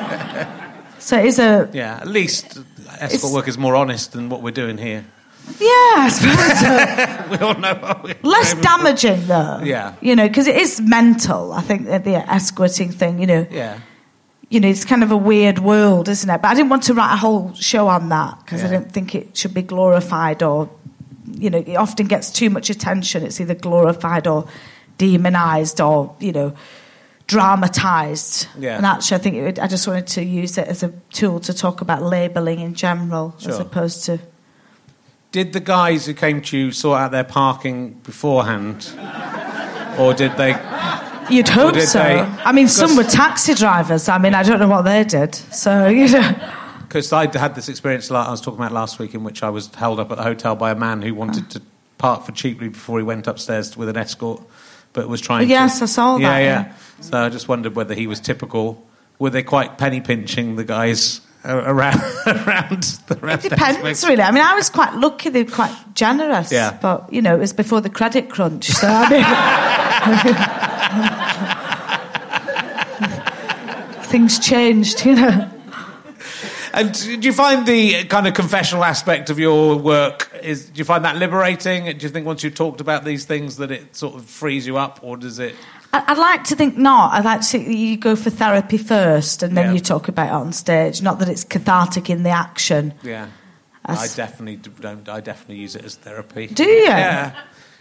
so 0.99 1.17
it's 1.17 1.39
a, 1.39 1.69
Yeah, 1.73 1.97
at 2.01 2.07
least 2.07 2.59
escort 2.99 3.33
work 3.33 3.47
is 3.47 3.57
more 3.57 3.75
honest 3.75 4.11
than 4.11 4.29
what 4.29 4.41
we're 4.41 4.51
doing 4.51 4.77
here. 4.77 5.05
yeah, 5.59 5.67
I 5.97 6.09
suppose 6.09 6.59
so. 6.59 7.29
We 7.31 7.37
all 7.45 7.55
know. 7.55 8.01
we're 8.03 8.15
Less 8.29 8.51
doing. 8.51 8.63
damaging, 8.63 9.27
though. 9.27 9.61
Yeah. 9.63 9.93
You 10.01 10.15
know, 10.15 10.27
because 10.27 10.47
it 10.47 10.57
is 10.57 10.81
mental, 10.81 11.53
I 11.53 11.61
think, 11.61 11.85
the, 11.85 11.99
the 11.99 12.15
escorting 12.31 12.91
thing, 12.91 13.19
you 13.19 13.27
know. 13.27 13.47
Yeah. 13.49 13.79
You 14.49 14.59
know, 14.59 14.67
it's 14.69 14.83
kind 14.85 15.03
of 15.03 15.11
a 15.11 15.17
weird 15.17 15.59
world, 15.59 16.07
isn't 16.09 16.29
it? 16.29 16.41
But 16.41 16.49
I 16.49 16.53
didn't 16.53 16.69
want 16.69 16.83
to 16.83 16.93
write 16.93 17.13
a 17.13 17.17
whole 17.17 17.53
show 17.53 17.87
on 17.87 18.09
that 18.09 18.39
because 18.43 18.61
I 18.61 18.65
Yeah. 18.67 18.79
didn't 18.79 18.91
think 18.93 19.15
it 19.15 19.37
should 19.37 19.53
be 19.53 19.61
glorified 19.61 20.41
or, 20.43 20.69
you 21.31 21.49
know, 21.49 21.59
it 21.59 21.75
often 21.75 22.07
gets 22.07 22.29
too 22.31 22.49
much 22.49 22.69
attention. 22.69 23.23
It's 23.23 23.39
either 23.41 23.55
glorified 23.55 24.25
or 24.27 24.47
demonized 24.97 25.79
or, 25.81 26.15
you 26.19 26.31
know, 26.31 26.53
dramatized. 27.27 28.47
Yeah. 28.57 28.77
And 28.77 28.85
actually, 28.85 29.15
I 29.15 29.19
think 29.19 29.35
it 29.35 29.43
would, 29.43 29.59
I 29.59 29.67
just 29.67 29.87
wanted 29.87 30.07
to 30.07 30.23
use 30.23 30.57
it 30.57 30.67
as 30.67 30.83
a 30.83 30.89
tool 31.11 31.39
to 31.41 31.53
talk 31.53 31.81
about 31.81 32.01
labeling 32.01 32.59
in 32.59 32.73
general 32.73 33.35
as 33.45 33.59
opposed 33.59 34.05
to. 34.05 34.19
Did 35.31 35.53
the 35.53 35.59
guys 35.59 36.05
who 36.05 36.13
came 36.13 36.41
to 36.43 36.57
you 36.57 36.71
sort 36.71 36.99
out 36.99 37.11
their 37.11 37.23
parking 37.25 37.93
beforehand, 38.03 38.89
or 39.99 40.13
did 40.13 40.35
they? 40.37 40.51
You'd 41.29 41.49
hope 41.49 41.75
so. 41.81 41.99
they- 41.99 42.19
I 42.21 42.53
mean, 42.53 42.69
some 42.69 42.95
were 42.95 43.03
taxi 43.03 43.53
drivers. 43.53 44.07
I 44.07 44.17
mean, 44.17 44.33
I 44.33 44.43
don't 44.43 44.59
know 44.59 44.69
what 44.69 44.83
they 44.83 45.03
did. 45.03 45.35
So, 45.35 45.87
you 45.87 46.07
know. 46.07 46.35
Because 46.79 47.11
I 47.11 47.27
had 47.37 47.53
this 47.55 47.67
experience 47.67 48.09
like 48.09 48.25
I 48.25 48.31
was 48.31 48.39
talking 48.39 48.59
about 48.61 48.71
last 48.71 48.97
week, 48.97 49.13
in 49.13 49.25
which 49.25 49.43
I 49.43 49.49
was 49.49 49.67
held 49.75 49.99
up 49.99 50.09
at 50.09 50.17
the 50.17 50.23
hotel 50.23 50.55
by 50.55 50.71
a 50.71 50.75
man 50.75 51.01
who 51.01 51.13
wanted 51.13 51.49
to 51.51 51.61
park 51.97 52.23
for 52.25 52.31
cheaply 52.31 52.69
before 52.69 52.97
he 52.99 53.03
went 53.03 53.27
upstairs 53.27 53.75
with 53.75 53.89
an 53.89 53.97
escort, 53.97 54.41
but 54.93 55.07
was 55.07 55.21
trying. 55.21 55.45
Oh, 55.45 55.49
yes, 55.49 55.79
to, 55.79 55.83
I 55.83 55.87
saw 55.87 56.17
yeah, 56.17 56.29
that, 56.29 56.39
Yeah, 56.39 56.65
yeah. 56.65 56.73
So 57.01 57.17
I 57.17 57.29
just 57.29 57.47
wondered 57.47 57.75
whether 57.75 57.93
he 57.93 58.07
was 58.07 58.19
typical. 58.19 58.85
Were 59.19 59.29
they 59.29 59.43
quite 59.43 59.77
penny 59.77 60.01
pinching 60.01 60.55
the 60.55 60.63
guys 60.63 61.21
around 61.45 61.95
around 62.27 62.83
the 63.07 63.19
around 63.21 63.45
It 63.45 63.49
depends, 63.49 64.03
really. 64.05 64.21
I 64.21 64.31
mean, 64.31 64.43
I 64.43 64.53
was 64.55 64.69
quite 64.69 64.93
lucky. 64.95 65.29
They 65.29 65.43
were 65.43 65.51
quite 65.51 65.75
generous. 65.93 66.51
Yeah. 66.51 66.77
But, 66.81 67.11
you 67.11 67.21
know, 67.21 67.35
it 67.35 67.39
was 67.39 67.53
before 67.53 67.81
the 67.81 67.89
credit 67.89 68.29
crunch. 68.29 68.67
So, 68.67 68.87
I 68.89 69.09
mean. 69.09 69.23
Things 74.07 74.39
changed, 74.39 75.05
you 75.05 75.15
know. 75.15 75.49
And 76.77 76.93
do 76.93 77.27
you 77.27 77.33
find 77.33 77.65
the 77.65 78.03
kind 78.05 78.27
of 78.27 78.33
confessional 78.33 78.83
aspect 78.83 79.29
of 79.29 79.39
your 79.39 79.77
work 79.77 80.31
is? 80.43 80.69
Do 80.69 80.77
you 80.79 80.85
find 80.85 81.03
that 81.05 81.15
liberating? 81.17 81.85
Do 81.97 82.05
you 82.05 82.09
think 82.09 82.25
once 82.25 82.43
you've 82.43 82.55
talked 82.55 82.81
about 82.81 83.03
these 83.03 83.25
things 83.25 83.57
that 83.57 83.71
it 83.71 83.95
sort 83.95 84.15
of 84.15 84.25
frees 84.25 84.67
you 84.67 84.77
up, 84.77 84.99
or 85.01 85.17
does 85.17 85.39
it? 85.39 85.55
I'd 85.93 86.17
like 86.17 86.43
to 86.45 86.55
think 86.55 86.77
not. 86.77 87.13
I'd 87.13 87.25
like 87.25 87.41
to 87.41 87.47
think 87.47 87.67
you 87.69 87.97
go 87.97 88.15
for 88.15 88.29
therapy 88.29 88.77
first 88.77 89.41
and 89.41 89.55
then 89.57 89.67
Yeah. 89.67 89.73
you 89.73 89.79
talk 89.79 90.07
about 90.07 90.27
it 90.27 90.33
on 90.33 90.53
stage. 90.53 91.01
Not 91.01 91.19
that 91.19 91.29
it's 91.29 91.43
cathartic 91.43 92.09
in 92.09 92.23
the 92.23 92.29
action. 92.29 92.93
Yeah, 93.03 93.27
I 93.85 94.07
definitely 94.15 94.57
don't. 94.79 95.07
I 95.09 95.21
definitely 95.21 95.57
use 95.57 95.75
it 95.75 95.85
as 95.85 95.95
therapy. 95.95 96.47
Do 96.47 96.63
you? 96.63 96.83
Yeah. 96.83 97.31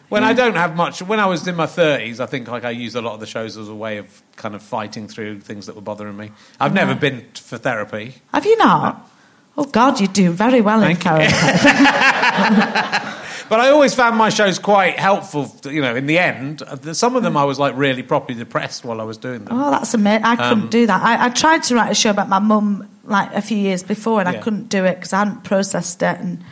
When 0.09 0.23
I 0.23 0.33
don't 0.35 0.55
have 0.55 0.77
much, 0.77 1.03
when 1.03 1.19
I 1.19 1.27
was 1.27 1.47
in 1.49 1.57
my 1.57 1.67
thirties, 1.67 2.21
I 2.21 2.27
think 2.27 2.47
like 2.49 2.65
I 2.65 2.71
used 2.71 2.95
a 2.97 3.01
lot 3.01 3.15
of 3.15 3.21
the 3.21 3.27
shows 3.27 3.57
as 3.57 3.69
a 3.69 3.75
way 3.75 3.99
of 3.99 4.23
kind 4.37 4.55
of 4.55 4.63
fighting 4.63 5.09
through 5.09 5.41
things 5.41 5.67
that 5.67 5.75
were 5.75 5.83
bothering 5.83 6.17
me. 6.17 6.31
I've 6.61 6.73
never 6.75 6.95
been 6.95 7.27
for 7.35 7.59
therapy. 7.59 8.15
Have 8.33 8.47
you 8.47 8.57
not? 8.57 9.11
Oh, 9.59 9.65
God, 9.65 10.01
you 10.01 10.07
do 10.07 10.31
very 10.33 10.61
well 10.61 10.83
in 10.83 10.97
Thank 10.97 11.05
you. 11.05 11.31
therapy. 11.31 13.13
But 13.49 13.61
I 13.61 13.69
always 13.71 13.95
found 13.95 14.17
my 14.17 14.29
shows 14.29 14.59
quite 14.59 14.99
helpful. 14.99 15.55
You 15.71 15.81
know, 15.81 15.95
in 15.95 16.07
the 16.07 16.19
end, 16.19 16.63
Uh, 16.63 16.93
some 16.95 17.15
of 17.15 17.23
them 17.23 17.37
I 17.37 17.45
was 17.45 17.61
like 17.61 17.77
really 17.77 18.03
properly 18.03 18.37
depressed 18.37 18.85
while 18.85 19.01
I 19.01 19.05
was 19.05 19.19
doing 19.19 19.45
them. 19.45 19.57
Oh, 19.57 19.71
that's 19.71 19.95
amazing. 19.95 20.25
I 20.25 20.35
couldn't 20.35 20.65
Um, 20.65 20.69
do 20.69 20.85
that. 20.89 21.01
I, 21.01 21.27
I 21.27 21.29
tried 21.29 21.63
to 21.65 21.77
write 21.77 21.93
a 21.93 21.95
show 21.95 22.11
about 22.11 22.29
my 22.29 22.41
mum 22.41 22.89
like 23.05 23.33
a 23.35 23.41
few 23.41 23.57
years 23.57 23.85
before 23.85 24.19
and 24.19 24.29
I 24.29 24.39
couldn't 24.39 24.69
do 24.69 24.85
it 24.85 24.97
because 24.97 25.13
I 25.13 25.19
hadn't 25.19 25.45
processed 25.45 26.03
it 26.03 26.19
and 26.19 26.43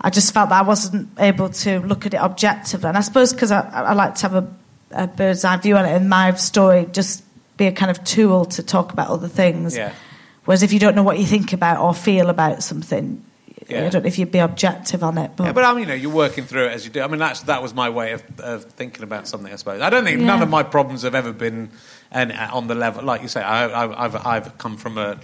I 0.00 0.10
just 0.10 0.32
felt 0.32 0.48
that 0.48 0.58
I 0.58 0.66
wasn't 0.66 1.08
able 1.18 1.50
to 1.50 1.80
look 1.80 2.06
at 2.06 2.14
it 2.14 2.20
objectively. 2.20 2.88
And 2.88 2.96
I 2.96 3.00
suppose 3.02 3.32
because 3.32 3.50
I, 3.52 3.60
I 3.60 3.92
like 3.92 4.14
to 4.16 4.22
have 4.28 4.34
a, 4.34 4.48
a 4.92 5.06
bird's 5.06 5.44
eye 5.44 5.56
view 5.58 5.76
on 5.76 5.84
it 5.84 5.92
and 5.94 6.08
my 6.08 6.32
story 6.34 6.86
just 6.90 7.22
be 7.56 7.66
a 7.66 7.72
kind 7.72 7.90
of 7.90 8.02
tool 8.04 8.46
to 8.46 8.62
talk 8.62 8.92
about 8.92 9.08
other 9.08 9.28
things. 9.28 9.76
Yeah. 9.76 9.92
Whereas 10.46 10.62
if 10.62 10.72
you 10.72 10.78
don't 10.78 10.94
know 10.96 11.02
what 11.02 11.18
you 11.18 11.26
think 11.26 11.52
about 11.52 11.82
or 11.84 11.92
feel 11.94 12.30
about 12.30 12.62
something, 12.62 13.22
Yeah. 13.68 13.86
I 13.86 13.88
don't 13.90 14.02
know 14.02 14.08
if 14.08 14.18
you'd 14.18 14.32
be 14.32 14.38
objective 14.38 15.04
on 15.04 15.18
it. 15.18 15.32
But, 15.36 15.44
Yeah, 15.44 15.52
but 15.52 15.64
I 15.64 15.72
mean, 15.72 15.80
you 15.82 15.86
know, 15.86 15.94
you're 15.94 16.10
working 16.10 16.44
through 16.44 16.66
it 16.68 16.72
as 16.72 16.84
you 16.86 16.90
do. 16.90 17.02
I 17.02 17.06
mean, 17.06 17.18
that's 17.20 17.42
that 17.42 17.62
was 17.62 17.74
my 17.74 17.90
way 17.90 18.12
of, 18.12 18.22
of 18.40 18.64
thinking 18.64 19.02
about 19.02 19.28
something. 19.28 19.52
I 19.52 19.56
suppose 19.56 19.82
I 19.82 19.90
don't 19.90 20.04
think 20.04 20.20
Yeah. 20.20 20.26
none 20.26 20.42
of 20.42 20.48
my 20.48 20.62
problems 20.62 21.02
have 21.02 21.14
ever 21.14 21.32
been 21.32 21.70
and 22.10 22.32
on 22.32 22.66
the 22.66 22.74
level, 22.74 23.04
like 23.04 23.20
you 23.22 23.28
say. 23.28 23.42
I, 23.42 23.66
I, 23.68 24.04
I've 24.04 24.16
I've 24.26 24.58
come 24.58 24.76
from 24.78 24.96
a, 24.98 25.18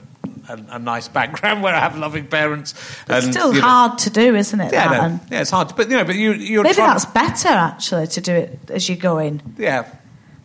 a 0.48 0.76
a 0.76 0.78
nice 0.78 1.08
background 1.08 1.62
where 1.62 1.74
I 1.74 1.80
have 1.80 1.96
loving 1.96 2.26
parents. 2.26 2.74
it's 3.08 3.26
still 3.26 3.54
you 3.54 3.60
know- 3.60 3.66
hard 3.66 3.98
to 3.98 4.10
do, 4.10 4.34
isn't 4.34 4.60
it? 4.60 4.72
Yeah, 4.72 4.88
no, 5.08 5.20
yeah, 5.30 5.40
it's 5.42 5.50
hard. 5.50 5.74
But 5.76 5.90
you 5.90 5.96
know, 5.96 6.04
but 6.04 6.14
you 6.16 6.32
you're 6.32 6.62
maybe 6.62 6.74
trying, 6.74 6.90
that's 6.90 7.06
better 7.06 7.48
actually 7.48 8.06
to 8.08 8.20
do 8.20 8.34
it 8.34 8.58
as 8.70 8.88
you 8.88 8.96
go 8.96 9.18
in. 9.18 9.42
yeah. 9.58 9.84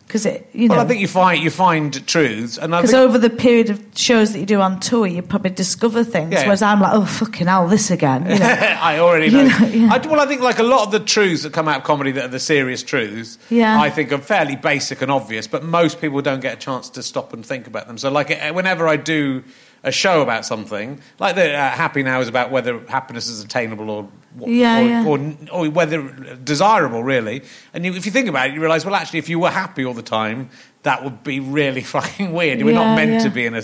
Because 0.07 0.26
it, 0.26 0.49
you 0.51 0.67
know, 0.67 0.76
Well, 0.76 0.84
I 0.84 0.88
think 0.89 0.99
you 0.99 1.07
find 1.07 1.41
you 1.41 1.49
find 1.49 2.05
truths, 2.05 2.57
and 2.57 2.71
because 2.73 2.91
think 2.91 2.99
over 3.01 3.17
the 3.17 3.30
period 3.30 3.69
of 3.69 3.82
shows 3.95 4.34
that 4.34 4.39
you 4.39 4.45
do 4.45 4.59
on 4.59 4.82
tour, 4.82 5.07
you 5.07 5.21
probably 5.21 5.51
discover 5.51 6.03
things. 6.03 6.34
Yeah. 6.34 6.43
Whereas 6.43 6.61
I'm 6.61 6.82
like, 6.82 6.91
oh 6.93 7.05
fucking 7.05 7.47
hell, 7.47 7.65
this 7.69 7.89
again. 7.91 8.30
You 8.30 8.38
know? 8.38 8.45
I 8.82 8.99
already 8.99 9.28
You 9.28 9.43
know. 9.43 9.57
know, 9.59 9.67
yeah. 9.67 9.89
I, 9.93 10.05
well, 10.05 10.19
I 10.19 10.26
think 10.26 10.41
like 10.41 10.59
a 10.59 10.63
lot 10.63 10.86
of 10.86 10.91
the 10.91 10.99
truths 10.99 11.43
that 11.43 11.53
come 11.53 11.69
out 11.69 11.78
of 11.78 11.84
comedy 11.86 12.11
that 12.11 12.26
are 12.26 12.28
the 12.28 12.41
serious 12.41 12.84
truths, 12.84 13.38
Yeah. 13.49 13.80
I 13.80 13.89
think 13.89 14.11
are 14.11 14.17
fairly 14.17 14.57
basic 14.57 15.01
and 15.01 15.09
obvious, 15.09 15.47
but 15.47 15.63
most 15.63 16.01
people 16.01 16.21
don't 16.21 16.41
get 16.41 16.55
a 16.55 16.59
chance 16.59 16.89
to 16.89 17.03
stop 17.03 17.32
and 17.32 17.45
think 17.45 17.65
about 17.67 17.88
them. 17.88 17.97
So, 17.97 18.11
like, 18.11 18.32
eh, 18.32 18.49
whenever 18.51 18.89
I 18.89 18.97
do 18.97 19.45
a 19.84 19.91
show 19.91 20.21
about 20.21 20.45
something, 20.45 21.01
like 21.19 21.36
the 21.36 21.53
uh, 21.53 21.71
Happy 21.71 22.03
Now 22.03 22.21
is 22.21 22.27
about 22.27 22.51
whether 22.51 22.79
happiness 22.88 23.27
is 23.27 23.43
attainable 23.43 23.89
or 23.89 24.09
Yeah, 24.39 24.79
or, 24.79 24.84
yeah. 24.84 25.07
or, 25.51 25.65
or 25.65 25.69
whether 25.69 26.07
desirable, 26.36 27.03
really. 27.03 27.43
And 27.73 27.86
you, 27.86 27.93
if 27.93 28.05
you 28.05 28.11
think 28.11 28.27
about 28.27 28.49
it, 28.49 28.53
you 28.53 28.61
realise, 28.61 28.86
well, 28.86 28.95
actually, 28.95 29.19
if 29.19 29.29
you 29.29 29.39
were 29.39 29.49
happy 29.49 29.84
all 29.84 29.93
the 29.93 30.03
time, 30.03 30.49
that 30.84 31.03
would 31.03 31.23
be 31.23 31.39
really 31.39 31.82
fucking 31.95 32.32
weird. 32.32 32.61
We're 32.63 32.73
not 32.73 32.95
meant 32.95 33.23
to 33.23 33.29
be 33.29 33.45
in 33.45 33.55
a 33.55 33.63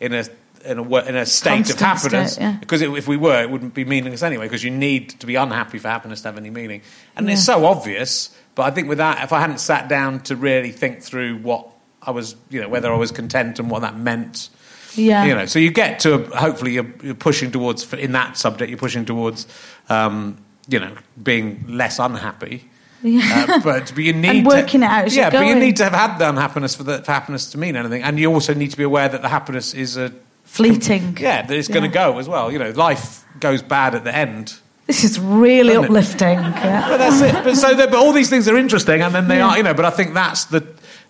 in 0.00 0.12
a 0.14 0.24
in 0.64 0.78
a, 0.78 0.94
in 1.04 1.16
a 1.16 1.26
state 1.26 1.50
Constant 1.50 1.80
of 1.80 1.86
happiness 1.86 2.32
state, 2.34 2.42
yeah. 2.42 2.56
because 2.58 2.82
it, 2.82 2.90
if 2.90 3.06
we 3.06 3.16
were, 3.16 3.42
it 3.42 3.50
wouldn't 3.50 3.74
be 3.74 3.84
meaningless 3.84 4.22
anyway. 4.22 4.46
Because 4.46 4.64
you 4.64 4.70
need 4.70 5.10
to 5.20 5.26
be 5.26 5.36
unhappy 5.36 5.78
for 5.78 5.88
happiness 5.88 6.22
to 6.22 6.28
have 6.28 6.38
any 6.38 6.50
meaning, 6.50 6.82
and 7.16 7.30
it's 7.30 7.44
so 7.44 7.64
obvious. 7.66 8.36
But 8.54 8.62
I 8.64 8.70
think 8.70 8.88
with 8.88 8.98
that, 8.98 9.22
if 9.22 9.32
I 9.32 9.40
hadn't 9.40 9.58
sat 9.58 9.88
down 9.88 10.20
to 10.24 10.36
really 10.36 10.72
think 10.72 11.02
through 11.02 11.38
what 11.38 11.68
I 12.02 12.10
was, 12.10 12.36
you 12.50 12.60
know, 12.60 12.68
whether 12.68 12.92
I 12.92 12.96
was 12.96 13.12
content 13.12 13.58
and 13.58 13.70
what 13.70 13.82
that 13.82 13.98
meant, 13.98 14.48
yeah. 14.96 15.24
you 15.24 15.34
know, 15.34 15.46
so 15.46 15.58
you 15.58 15.70
get 15.70 16.00
to 16.00 16.24
hopefully 16.36 16.72
you're, 16.72 16.92
you're 17.02 17.14
pushing 17.14 17.50
towards 17.50 17.92
in 17.92 18.12
that 18.12 18.36
subject, 18.36 18.70
you're 18.70 18.78
pushing 18.78 19.04
towards, 19.04 19.46
um, 19.88 20.36
you 20.68 20.78
know, 20.80 20.94
being 21.22 21.64
less 21.68 21.98
unhappy. 21.98 22.68
Yeah. 23.02 23.46
Uh, 23.48 23.60
but, 23.62 23.92
but 23.94 24.02
you 24.02 24.14
need 24.14 24.46
working 24.46 24.80
to, 24.80 24.86
it 24.86 24.90
out 24.90 25.12
yeah, 25.12 25.30
but 25.30 25.46
you 25.46 25.54
need 25.54 25.76
to 25.76 25.84
have 25.84 25.92
had 25.92 26.16
the 26.18 26.28
unhappiness 26.28 26.74
for, 26.74 26.82
the, 26.82 27.02
for 27.02 27.12
happiness 27.12 27.50
to 27.52 27.58
mean 27.58 27.76
anything, 27.76 28.02
and 28.02 28.18
you 28.18 28.32
also 28.32 28.52
need 28.54 28.70
to 28.72 28.76
be 28.76 28.82
aware 28.82 29.08
that 29.08 29.22
the 29.22 29.28
happiness 29.28 29.74
is 29.74 29.96
a 29.96 30.12
Fleeting. 30.44 31.16
yeah, 31.20 31.42
that 31.42 31.56
it's 31.56 31.68
going 31.68 31.82
to 31.82 31.88
go 31.88 32.18
as 32.18 32.28
well. 32.28 32.50
You 32.50 32.58
know, 32.58 32.70
life 32.70 33.24
goes 33.38 33.62
bad 33.62 33.94
at 33.94 34.04
the 34.04 34.14
end. 34.14 34.54
This 34.86 35.04
is 35.04 35.20
really 35.20 35.76
uplifting. 35.76 36.38
Yeah. 36.38 36.88
But 36.88 36.96
that's 36.96 37.20
it. 37.20 37.44
But 37.44 37.56
so, 37.56 37.76
but 37.76 37.94
all 37.94 38.12
these 38.12 38.30
things 38.30 38.48
are 38.48 38.56
interesting, 38.56 39.02
and 39.02 39.14
then 39.14 39.28
they 39.28 39.38
Yeah. 39.38 39.48
are, 39.48 39.56
you 39.56 39.62
know. 39.62 39.74
But 39.74 39.84
I 39.84 39.90
think 39.90 40.14
that's 40.14 40.46
the 40.46 40.66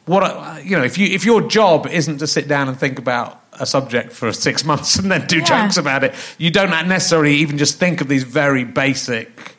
what 0.06 0.64
you 0.64 0.76
know. 0.76 0.84
If 0.84 0.98
you 0.98 1.06
if 1.08 1.24
your 1.24 1.42
job 1.42 1.86
isn't 1.86 2.18
to 2.18 2.26
sit 2.26 2.48
down 2.48 2.68
and 2.68 2.78
think 2.78 2.98
about 2.98 3.40
a 3.52 3.66
subject 3.66 4.12
for 4.12 4.32
six 4.32 4.64
months 4.70 4.96
and 4.96 5.10
then 5.10 5.26
do 5.26 5.38
Yeah. 5.38 5.44
jokes 5.44 5.76
about 5.76 6.04
it, 6.04 6.14
you 6.38 6.50
don't 6.50 6.70
necessarily 6.88 7.34
even 7.36 7.58
just 7.58 7.78
think 7.78 8.00
of 8.00 8.08
these 8.08 8.22
very 8.24 8.64
basic 8.64 9.56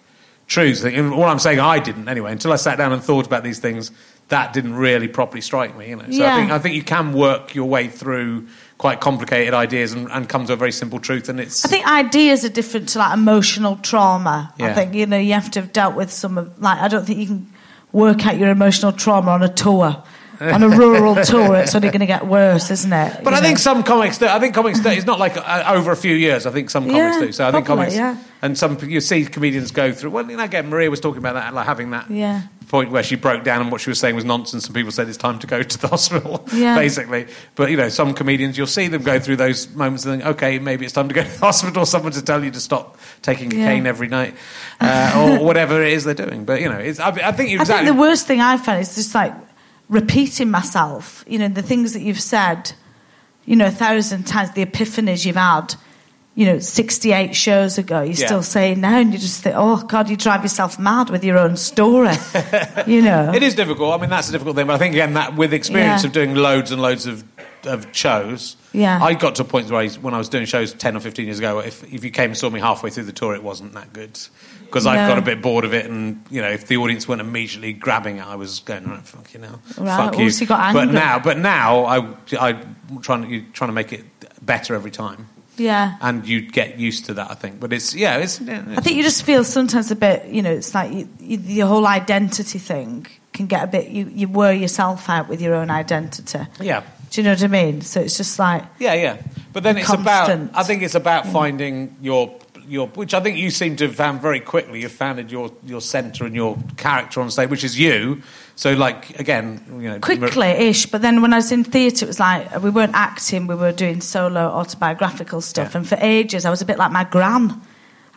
truths. 0.47 0.83
And 0.83 1.13
all 1.13 1.25
I'm 1.25 1.39
saying, 1.39 1.59
I 1.59 1.79
didn't 1.79 2.07
anyway. 2.07 2.31
Until 2.31 2.53
I 2.53 2.55
sat 2.55 2.77
down 2.77 2.93
and 2.93 3.03
thought 3.03 3.25
about 3.25 3.43
these 3.43 3.59
things, 3.59 3.91
that 4.29 4.53
didn't 4.53 4.75
really 4.75 5.07
properly 5.07 5.41
strike 5.41 5.77
me. 5.77 5.89
You 5.89 5.95
know. 5.97 6.03
So 6.03 6.09
Yeah. 6.11 6.35
I 6.35 6.39
think 6.39 6.51
I 6.51 6.59
think 6.59 6.75
you 6.75 6.83
can 6.83 7.13
work 7.13 7.53
your 7.55 7.67
way 7.67 7.87
through 7.87 8.47
quite 8.77 8.99
complicated 9.01 9.53
ideas 9.53 9.91
and, 9.93 10.09
and 10.11 10.29
come 10.29 10.45
to 10.45 10.53
a 10.53 10.55
very 10.55 10.71
simple 10.71 10.99
truth. 10.99 11.27
And 11.29 11.39
it's 11.39 11.65
I 11.65 11.67
think 11.67 11.87
ideas 11.87 12.45
are 12.45 12.49
different 12.49 12.89
to 12.89 12.99
like 12.99 13.13
emotional 13.13 13.77
trauma. 13.77 14.53
I 14.59 14.73
think 14.73 14.93
you 14.93 15.05
know 15.07 15.17
you 15.17 15.33
have 15.33 15.51
to 15.51 15.61
have 15.61 15.73
dealt 15.73 15.95
with 15.95 16.11
some 16.11 16.37
of 16.37 16.61
like 16.61 16.79
I 16.79 16.87
don't 16.87 17.05
think 17.05 17.19
you 17.19 17.25
can 17.27 17.53
work 17.91 18.25
out 18.25 18.37
your 18.37 18.49
emotional 18.49 18.91
trauma 18.93 19.31
on 19.31 19.43
a 19.43 19.49
tour. 19.49 20.03
on 20.53 20.63
a 20.63 20.69
rural 20.69 21.15
tour, 21.23 21.55
it's 21.57 21.73
only 21.75 21.89
going 21.89 21.99
to 22.01 22.05
get 22.05 22.25
worse, 22.27 22.69
isn't 22.71 22.91
it? 22.93 23.23
But 23.23 23.31
You 23.31 23.37
I 23.37 23.41
think 23.41 23.57
know? 23.57 23.61
some 23.61 23.83
comics 23.83 24.17
do. 24.17 24.27
I 24.27 24.39
think 24.39 24.53
comics 24.53 24.79
do. 24.79 24.89
It's 24.89 25.05
not 25.05 25.19
like 25.19 25.37
uh, 25.37 25.63
over 25.75 25.91
a 25.91 25.97
few 25.97 26.15
years. 26.15 26.45
I 26.45 26.51
think 26.51 26.69
some 26.69 26.85
comics 26.85 27.15
Yeah, 27.17 27.25
do. 27.25 27.31
So 27.31 27.47
I 27.47 27.51
think 27.51 27.65
comics. 27.65 27.95
yeah. 27.95 28.17
And 28.41 28.57
some 28.57 28.77
you 28.87 29.01
see 29.01 29.25
comedians 29.25 29.71
go 29.71 29.91
through. 29.91 30.11
Well, 30.11 30.29
you 30.29 30.37
know, 30.37 30.43
again, 30.43 30.69
Maria 30.69 30.89
was 30.91 30.99
talking 30.99 31.17
about 31.19 31.33
that, 31.33 31.53
like 31.55 31.65
having 31.65 31.89
that 31.91 32.09
Yeah. 32.11 32.41
point 32.69 32.91
where 32.91 33.01
she 33.01 33.15
broke 33.15 33.43
down 33.43 33.61
and 33.61 33.71
what 33.71 33.81
she 33.81 33.89
was 33.89 33.99
saying 33.99 34.13
was 34.15 34.25
nonsense, 34.25 34.67
and 34.67 34.75
people 34.75 34.91
said 34.91 35.07
it's 35.09 35.17
time 35.17 35.39
to 35.39 35.47
go 35.47 35.63
to 35.63 35.77
the 35.79 35.87
hospital, 35.95 36.45
Yeah. 36.53 36.75
basically. 36.75 37.25
But 37.55 37.71
you 37.71 37.77
know, 37.77 37.89
some 37.89 38.13
comedians 38.13 38.55
you'll 38.55 38.67
see 38.67 38.87
them 38.89 39.01
go 39.01 39.19
through 39.19 39.37
those 39.37 39.67
moments 39.73 40.05
and 40.05 40.21
think, 40.21 40.35
okay, 40.35 40.59
maybe 40.59 40.85
it's 40.85 40.93
time 40.93 41.07
to 41.07 41.15
go 41.15 41.23
to 41.23 41.29
the 41.31 41.39
hospital. 41.39 41.83
Someone 41.87 42.11
to 42.11 42.21
tell 42.21 42.43
you 42.43 42.51
to 42.51 42.59
stop 42.59 42.97
taking 43.23 43.49
Yeah. 43.49 43.65
cocaine 43.69 43.87
every 43.87 44.07
night, 44.07 44.35
uh, 44.81 45.13
or 45.39 45.43
whatever 45.43 45.81
it 45.81 45.93
is 45.93 46.03
they're 46.03 46.13
doing. 46.13 46.45
But 46.45 46.61
you 46.61 46.69
know, 46.69 46.77
it's, 46.77 46.99
I, 46.99 47.09
I 47.09 47.31
think 47.31 47.49
you 47.49 47.57
I 47.57 47.61
exactly. 47.61 47.87
think 47.87 47.95
the 47.97 48.01
worst 48.01 48.27
thing 48.27 48.39
I 48.39 48.57
find 48.57 48.79
is 48.81 48.93
just 48.93 49.15
like 49.15 49.33
repeating 49.89 50.49
myself. 50.51 51.23
You 51.27 51.39
know, 51.39 51.47
the 51.47 51.61
things 51.61 51.93
that 51.93 52.01
you've 52.01 52.19
said, 52.21 52.73
you 53.45 53.55
know, 53.55 53.67
a 53.67 53.71
thousand 53.71 54.25
times, 54.27 54.51
the 54.51 54.65
epiphanies 54.65 55.25
you've 55.25 55.35
had, 55.37 55.75
you 56.35 56.45
know, 56.45 56.59
68 56.59 57.35
shows 57.35 57.77
ago, 57.77 58.01
you're 58.01 58.13
Yeah. 58.13 58.25
still 58.27 58.43
saying 58.43 58.81
now, 58.81 58.99
and 58.99 59.11
you 59.11 59.17
just 59.17 59.41
think, 59.41 59.55
oh, 59.57 59.77
God, 59.77 60.09
you 60.09 60.15
drive 60.17 60.43
yourself 60.43 60.77
mad 60.77 61.09
with 61.09 61.23
your 61.23 61.37
own 61.39 61.57
story. 61.57 62.13
you 62.87 63.01
know? 63.01 63.31
It 63.33 63.41
is 63.43 63.55
difficult. 63.55 63.93
I 63.97 64.01
mean, 64.01 64.09
that's 64.09 64.29
a 64.29 64.31
difficult 64.33 64.55
thing. 64.55 64.67
But 64.67 64.73
I 64.75 64.77
think 64.77 64.93
again 64.93 65.13
that 65.13 65.35
with 65.35 65.53
experience 65.53 66.03
Yeah. 66.03 66.07
of 66.07 66.13
doing 66.13 66.35
loads 66.35 66.71
and 66.71 66.81
loads 66.81 67.05
of 67.07 67.23
of 67.65 67.87
shows, 67.91 68.55
Yeah. 68.71 69.03
I 69.03 69.13
got 69.15 69.35
to 69.35 69.41
a 69.41 69.45
point 69.45 69.69
where 69.69 69.81
I, 69.81 69.87
when 69.89 70.13
I 70.13 70.17
was 70.19 70.29
doing 70.29 70.45
shows 70.45 70.73
ten 70.73 70.95
or 70.95 70.99
fifteen 70.99 71.25
years 71.25 71.39
ago, 71.39 71.59
if 71.59 71.83
if 71.91 72.03
you 72.03 72.11
came 72.11 72.25
and 72.29 72.37
saw 72.37 72.49
me 72.49 72.59
halfway 72.59 72.91
through 72.91 73.05
the 73.05 73.11
tour, 73.11 73.33
it 73.33 73.43
wasn't 73.43 73.73
that 73.73 73.91
good 73.93 74.17
because 74.67 74.85
I 74.85 74.95
No. 74.95 75.07
got 75.07 75.17
a 75.17 75.21
bit 75.21 75.41
bored 75.41 75.65
of 75.65 75.73
it, 75.73 75.85
and 75.87 76.23
you 76.29 76.41
know, 76.41 76.49
if 76.49 76.67
the 76.67 76.77
audience 76.77 77.07
weren't 77.07 77.21
immediately 77.21 77.73
grabbing 77.73 78.17
it, 78.17 78.25
I 78.27 78.35
was 78.35 78.59
going, 78.59 78.83
oh, 78.85 78.91
right, 78.91 79.07
fuck 79.07 79.33
you 79.33 79.39
know, 79.39 79.59
Right. 79.77 79.97
fuck 79.97 80.15
Oh, 80.15 80.19
you. 80.21 80.73
but 80.73 80.89
now, 80.91 81.19
but 81.19 81.37
now, 81.37 81.85
I 81.85 81.97
I 82.39 82.55
trying 83.01 83.29
you're 83.29 83.43
trying 83.53 83.69
to 83.69 83.73
make 83.73 83.91
it 83.93 84.05
better 84.45 84.75
every 84.75 84.91
time. 84.91 85.27
yeah. 85.57 85.95
And 86.01 86.27
you 86.27 86.41
get 86.41 86.77
used 86.79 87.05
to 87.05 87.13
that, 87.15 87.31
I 87.31 87.33
think. 87.33 87.59
But 87.59 87.73
it's 87.73 87.95
yeah, 87.95 88.17
it's. 88.17 88.39
yeah, 88.39 88.63
I 88.77 88.81
think 88.81 88.95
you 88.95 89.03
just 89.03 89.23
feel 89.23 89.43
sometimes 89.43 89.89
a 89.91 89.95
bit, 89.95 90.25
you 90.27 90.41
know, 90.43 90.51
it's 90.51 90.73
like 90.75 90.91
you, 90.93 91.09
you, 91.19 91.37
your 91.39 91.67
whole 91.67 91.87
identity 91.87 92.59
thing 92.59 93.07
can 93.33 93.47
get 93.47 93.63
a 93.63 93.67
bit, 93.67 93.87
you, 93.89 94.09
you 94.13 94.27
wear 94.27 94.53
yourself 94.53 95.09
out 95.09 95.27
with 95.29 95.41
your 95.41 95.55
own 95.55 95.69
identity. 95.71 96.39
yeah. 96.61 96.83
Do 97.09 97.21
you 97.21 97.25
know 97.25 97.31
what 97.33 97.43
I 97.43 97.47
mean? 97.47 97.81
So 97.81 98.01
it's 98.01 98.17
just 98.17 98.37
like, 98.37 98.63
Yeah, 98.79 98.93
yeah. 98.93 99.17
But 99.53 99.63
then 99.63 99.77
it's 99.77 99.87
Constant. 99.87 100.49
about. 100.51 100.59
I 100.59 100.63
think 100.63 100.83
it's 100.83 100.93
about 100.95 101.25
finding 101.25 101.95
your 102.01 102.27
your, 102.67 102.87
which 102.87 103.13
I 103.13 103.19
think 103.19 103.37
you 103.37 103.49
seem 103.49 103.75
to 103.77 103.87
have 103.87 103.95
found 103.95 104.21
very 104.21 104.39
quickly. 104.39 104.81
You've 104.81 104.91
found 104.91 105.31
your 105.31 105.51
your 105.65 105.81
centre 105.81 106.25
and 106.25 106.35
your 106.35 106.57
character 106.77 107.21
on 107.21 107.31
stage, 107.31 107.49
which 107.49 107.63
is 107.63 107.79
you. 107.79 108.21
So, 108.55 108.73
like 108.73 109.19
again, 109.19 109.63
you 109.81 109.89
know, 109.89 109.99
quickly-ish. 109.99 110.87
But 110.87 111.01
then 111.01 111.21
when 111.21 111.33
I 111.33 111.37
was 111.37 111.51
in 111.51 111.63
theatre, 111.63 112.05
it 112.05 112.07
was 112.07 112.19
like 112.19 112.61
we 112.61 112.69
weren't 112.69 112.95
acting; 112.95 113.47
we 113.47 113.55
were 113.55 113.71
doing 113.71 114.01
solo 114.01 114.41
autobiographical 114.41 115.41
stuff. 115.41 115.71
Yeah. 115.73 115.77
And 115.79 115.87
for 115.87 115.97
ages, 116.01 116.45
I 116.45 116.49
was 116.49 116.61
a 116.61 116.65
bit 116.65 116.77
like 116.77 116.91
my 116.91 117.03
gran. 117.03 117.61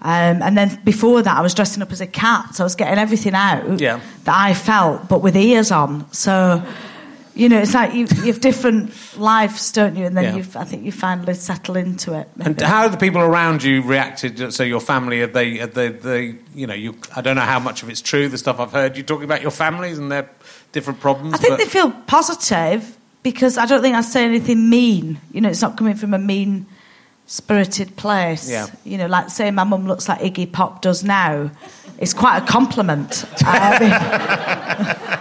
Um, 0.02 0.42
and 0.42 0.56
then 0.56 0.80
before 0.82 1.20
that, 1.22 1.36
I 1.36 1.42
was 1.42 1.52
dressing 1.52 1.82
up 1.82 1.92
as 1.92 2.00
a 2.00 2.06
cat, 2.06 2.54
so 2.54 2.64
I 2.64 2.66
was 2.66 2.74
getting 2.74 2.98
everything 2.98 3.34
out 3.34 3.78
Yeah. 3.78 4.00
that 4.24 4.34
I 4.34 4.54
felt, 4.54 5.08
but 5.10 5.20
with 5.20 5.36
ears 5.36 5.70
on. 5.70 6.10
So, 6.10 6.62
you 7.34 7.48
know, 7.48 7.58
it's 7.60 7.74
like 7.74 7.94
you, 7.94 8.06
you 8.16 8.32
have 8.32 8.40
different 8.40 8.92
lives, 9.18 9.72
don't 9.72 9.96
you? 9.96 10.04
And 10.04 10.16
then 10.16 10.24
Yeah. 10.24 10.36
you, 10.36 10.44
I 10.56 10.64
think 10.64 10.84
you 10.84 10.92
finally 10.92 11.34
settle 11.34 11.76
into 11.76 12.12
it. 12.18 12.28
And 12.40 12.60
how 12.60 12.82
have 12.82 12.92
the 12.92 12.98
people 12.98 13.20
around 13.20 13.62
you 13.62 13.82
reacted? 13.82 14.52
So 14.52 14.62
your 14.62 14.80
family, 14.80 15.20
have 15.20 15.32
they, 15.32 15.58
have 15.58 15.74
they, 15.74 15.88
they, 15.88 16.34
you 16.54 16.66
know, 16.66 16.74
you, 16.74 16.96
I 17.14 17.20
don't 17.20 17.36
know 17.36 17.42
how 17.42 17.58
much 17.60 17.82
of 17.82 17.88
it's 17.90 18.02
true. 18.02 18.28
The 18.28 18.38
stuff 18.38 18.58
I've 18.60 18.72
heard 18.72 18.96
you 18.96 19.02
talking 19.02 19.24
about 19.24 19.42
your 19.42 19.50
families 19.52 19.98
and 19.98 20.10
their 20.10 20.28
different 20.72 21.00
problems. 21.00 21.34
I 21.34 21.38
think 21.38 21.52
but- 21.52 21.58
they 21.58 21.66
feel 21.66 21.90
positive 22.06 22.96
because 23.22 23.58
I 23.58 23.66
don't 23.66 23.82
think 23.82 23.94
I 23.96 24.00
say 24.00 24.24
anything 24.24 24.68
mean. 24.70 25.20
You 25.32 25.40
know, 25.40 25.48
it's 25.50 25.62
not 25.62 25.76
coming 25.76 25.94
from 25.94 26.14
a 26.14 26.18
mean 26.18 26.66
spirited 27.26 27.94
place. 27.96 28.50
Yeah. 28.50 28.66
You 28.84 28.98
know, 28.98 29.06
like 29.06 29.30
saying 29.30 29.54
my 29.54 29.64
mum 29.64 29.86
looks 29.86 30.08
like 30.08 30.20
Iggy 30.20 30.50
Pop 30.50 30.82
does 30.82 31.04
now. 31.04 31.50
It's 31.98 32.14
quite 32.14 32.38
a 32.42 32.46
compliment. 32.46 33.24
I 33.44 33.78
mean- 33.78 35.19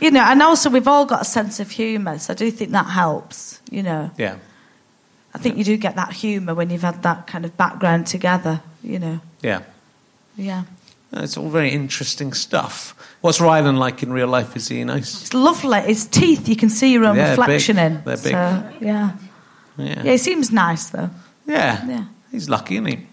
you 0.00 0.10
know, 0.10 0.20
and 0.20 0.42
also 0.42 0.70
we've 0.70 0.88
all 0.88 1.06
got 1.06 1.22
a 1.22 1.24
sense 1.24 1.60
of 1.60 1.70
humour, 1.70 2.18
so 2.18 2.32
I 2.32 2.36
do 2.36 2.50
think 2.50 2.70
that 2.72 2.86
helps. 2.86 3.60
You 3.70 3.82
know, 3.82 4.10
yeah, 4.16 4.36
I 5.34 5.38
think 5.38 5.56
you 5.56 5.64
do 5.64 5.76
get 5.76 5.96
that 5.96 6.12
humour 6.12 6.54
when 6.54 6.70
you've 6.70 6.82
had 6.82 7.02
that 7.02 7.26
kind 7.26 7.44
of 7.44 7.56
background 7.56 8.06
together. 8.06 8.60
You 8.82 8.98
know, 8.98 9.20
yeah. 9.42 9.62
yeah. 10.36 10.64
Uh, 11.12 11.22
it's 11.22 11.36
all 11.38 11.48
very 11.48 11.70
interesting 11.70 12.34
stuff. 12.34 12.94
What's 13.22 13.38
Rylan 13.38 13.78
like 13.78 14.02
in 14.02 14.12
real 14.12 14.28
life? 14.28 14.56
Is 14.56 14.68
he 14.68 14.84
nice? 14.84 15.22
It's 15.22 15.34
lovely. 15.34 15.80
His 15.80 16.06
teeth, 16.06 16.48
you 16.48 16.54
can 16.56 16.68
see 16.68 16.92
your 16.92 17.04
own 17.06 17.16
Yeah, 17.16 17.30
big. 17.30 17.38
reflection 17.38 17.78
in. 17.78 17.94
They're 18.04 18.16
big. 18.16 18.22
So, 18.24 18.30
yeah. 18.30 18.72
Yeah. 18.80 20.02
Yeah, 20.02 20.12
he 20.12 20.18
seems 20.18 20.52
nice 20.52 20.90
though. 20.90 21.08
Yeah. 21.46 21.86
Yeah. 21.86 22.04
He's 22.30 22.48
lucky, 22.50 22.74
isn't 22.74 22.86
he? 22.86 23.06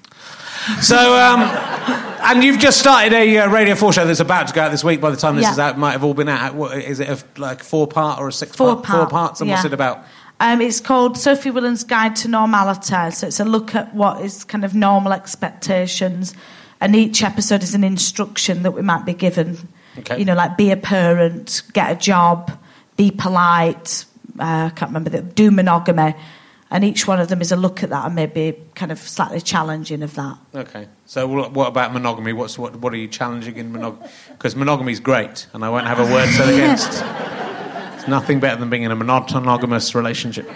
So, 0.81 0.97
um, 1.17 1.41
and 1.41 2.43
you've 2.43 2.59
just 2.59 2.79
started 2.79 3.13
a 3.13 3.37
uh, 3.39 3.49
Radio 3.49 3.75
4 3.75 3.93
show 3.93 4.05
that's 4.05 4.19
about 4.19 4.47
to 4.47 4.53
go 4.53 4.61
out 4.61 4.71
this 4.71 4.83
week. 4.83 4.99
By 5.01 5.11
the 5.11 5.17
time 5.17 5.35
this 5.35 5.43
Yeah. 5.43 5.51
is 5.51 5.59
out, 5.59 5.77
might 5.77 5.91
have 5.91 6.03
all 6.03 6.13
been 6.13 6.29
out. 6.29 6.55
What, 6.55 6.77
is 6.77 6.99
it 6.99 7.07
a, 7.09 7.39
like 7.39 7.63
four 7.63 7.87
part 7.87 8.19
or 8.19 8.27
a 8.27 8.31
six 8.33 8.55
Four 8.55 8.73
part? 8.75 8.83
part, 8.85 8.99
Four 9.01 9.09
parts. 9.09 9.41
And 9.41 9.49
what's 9.49 9.63
yeah. 9.63 9.67
it 9.67 9.73
about? 9.73 10.03
Um, 10.39 10.59
it's 10.61 10.79
called 10.81 11.17
Sophie 11.17 11.51
Willan's 11.51 11.83
Guide 11.83 12.15
to 12.17 12.27
Normality. 12.27 13.11
So 13.11 13.27
it's 13.27 13.39
a 13.39 13.45
look 13.45 13.73
at 13.75 13.93
what 13.93 14.21
is 14.21 14.43
kind 14.43 14.65
of 14.65 14.73
normal 14.75 15.13
expectations, 15.13 16.33
and 16.81 16.95
each 16.95 17.23
episode 17.23 17.63
is 17.63 17.73
an 17.73 17.83
instruction 17.83 18.63
that 18.63 18.71
we 18.71 18.81
might 18.81 19.05
be 19.05 19.13
given. 19.13 19.57
Okay. 19.99 20.19
You 20.19 20.25
know, 20.25 20.35
like 20.35 20.57
be 20.57 20.71
a 20.71 20.77
parent, 20.77 21.61
get 21.73 21.91
a 21.91 21.95
job, 21.95 22.51
be 22.97 23.11
polite. 23.11 24.05
Uh, 24.37 24.65
I 24.65 24.71
can't 24.75 24.89
remember 24.89 25.09
that. 25.11 25.35
Do 25.35 25.51
monogamy, 25.51 26.15
and 26.71 26.83
each 26.83 27.07
one 27.07 27.19
of 27.19 27.27
them 27.27 27.41
is 27.41 27.51
a 27.51 27.55
look 27.55 27.83
at 27.83 27.89
that 27.89 28.05
and 28.05 28.15
maybe 28.15 28.55
kind 28.73 28.91
of 28.91 28.99
slightly 28.99 29.39
challenging 29.39 30.01
of 30.01 30.15
that. 30.15 30.37
Okay. 30.53 30.87
So, 31.05 31.27
what 31.27 31.53
what 31.53 31.67
about 31.67 31.93
monogamy? 31.93 32.33
What's 32.33 32.57
what? 32.57 32.75
What 32.77 32.93
are 32.93 32.97
you 32.97 33.07
challenging 33.07 33.57
in 33.57 33.71
monogamy? 33.71 34.07
Because 34.29 34.55
monogamy 34.55 34.91
is 34.91 34.99
great, 34.99 35.47
and 35.53 35.63
I 35.63 35.69
won't 35.69 35.87
have 35.87 35.99
a 35.99 36.11
word 36.11 36.27
said 36.29 36.49
against. 36.49 37.03
It's 37.95 38.07
nothing 38.07 38.39
better 38.39 38.59
than 38.59 38.69
being 38.69 38.83
in 38.83 38.91
a 38.91 38.95
monogamous 38.95 39.93
relationship. 39.93 40.49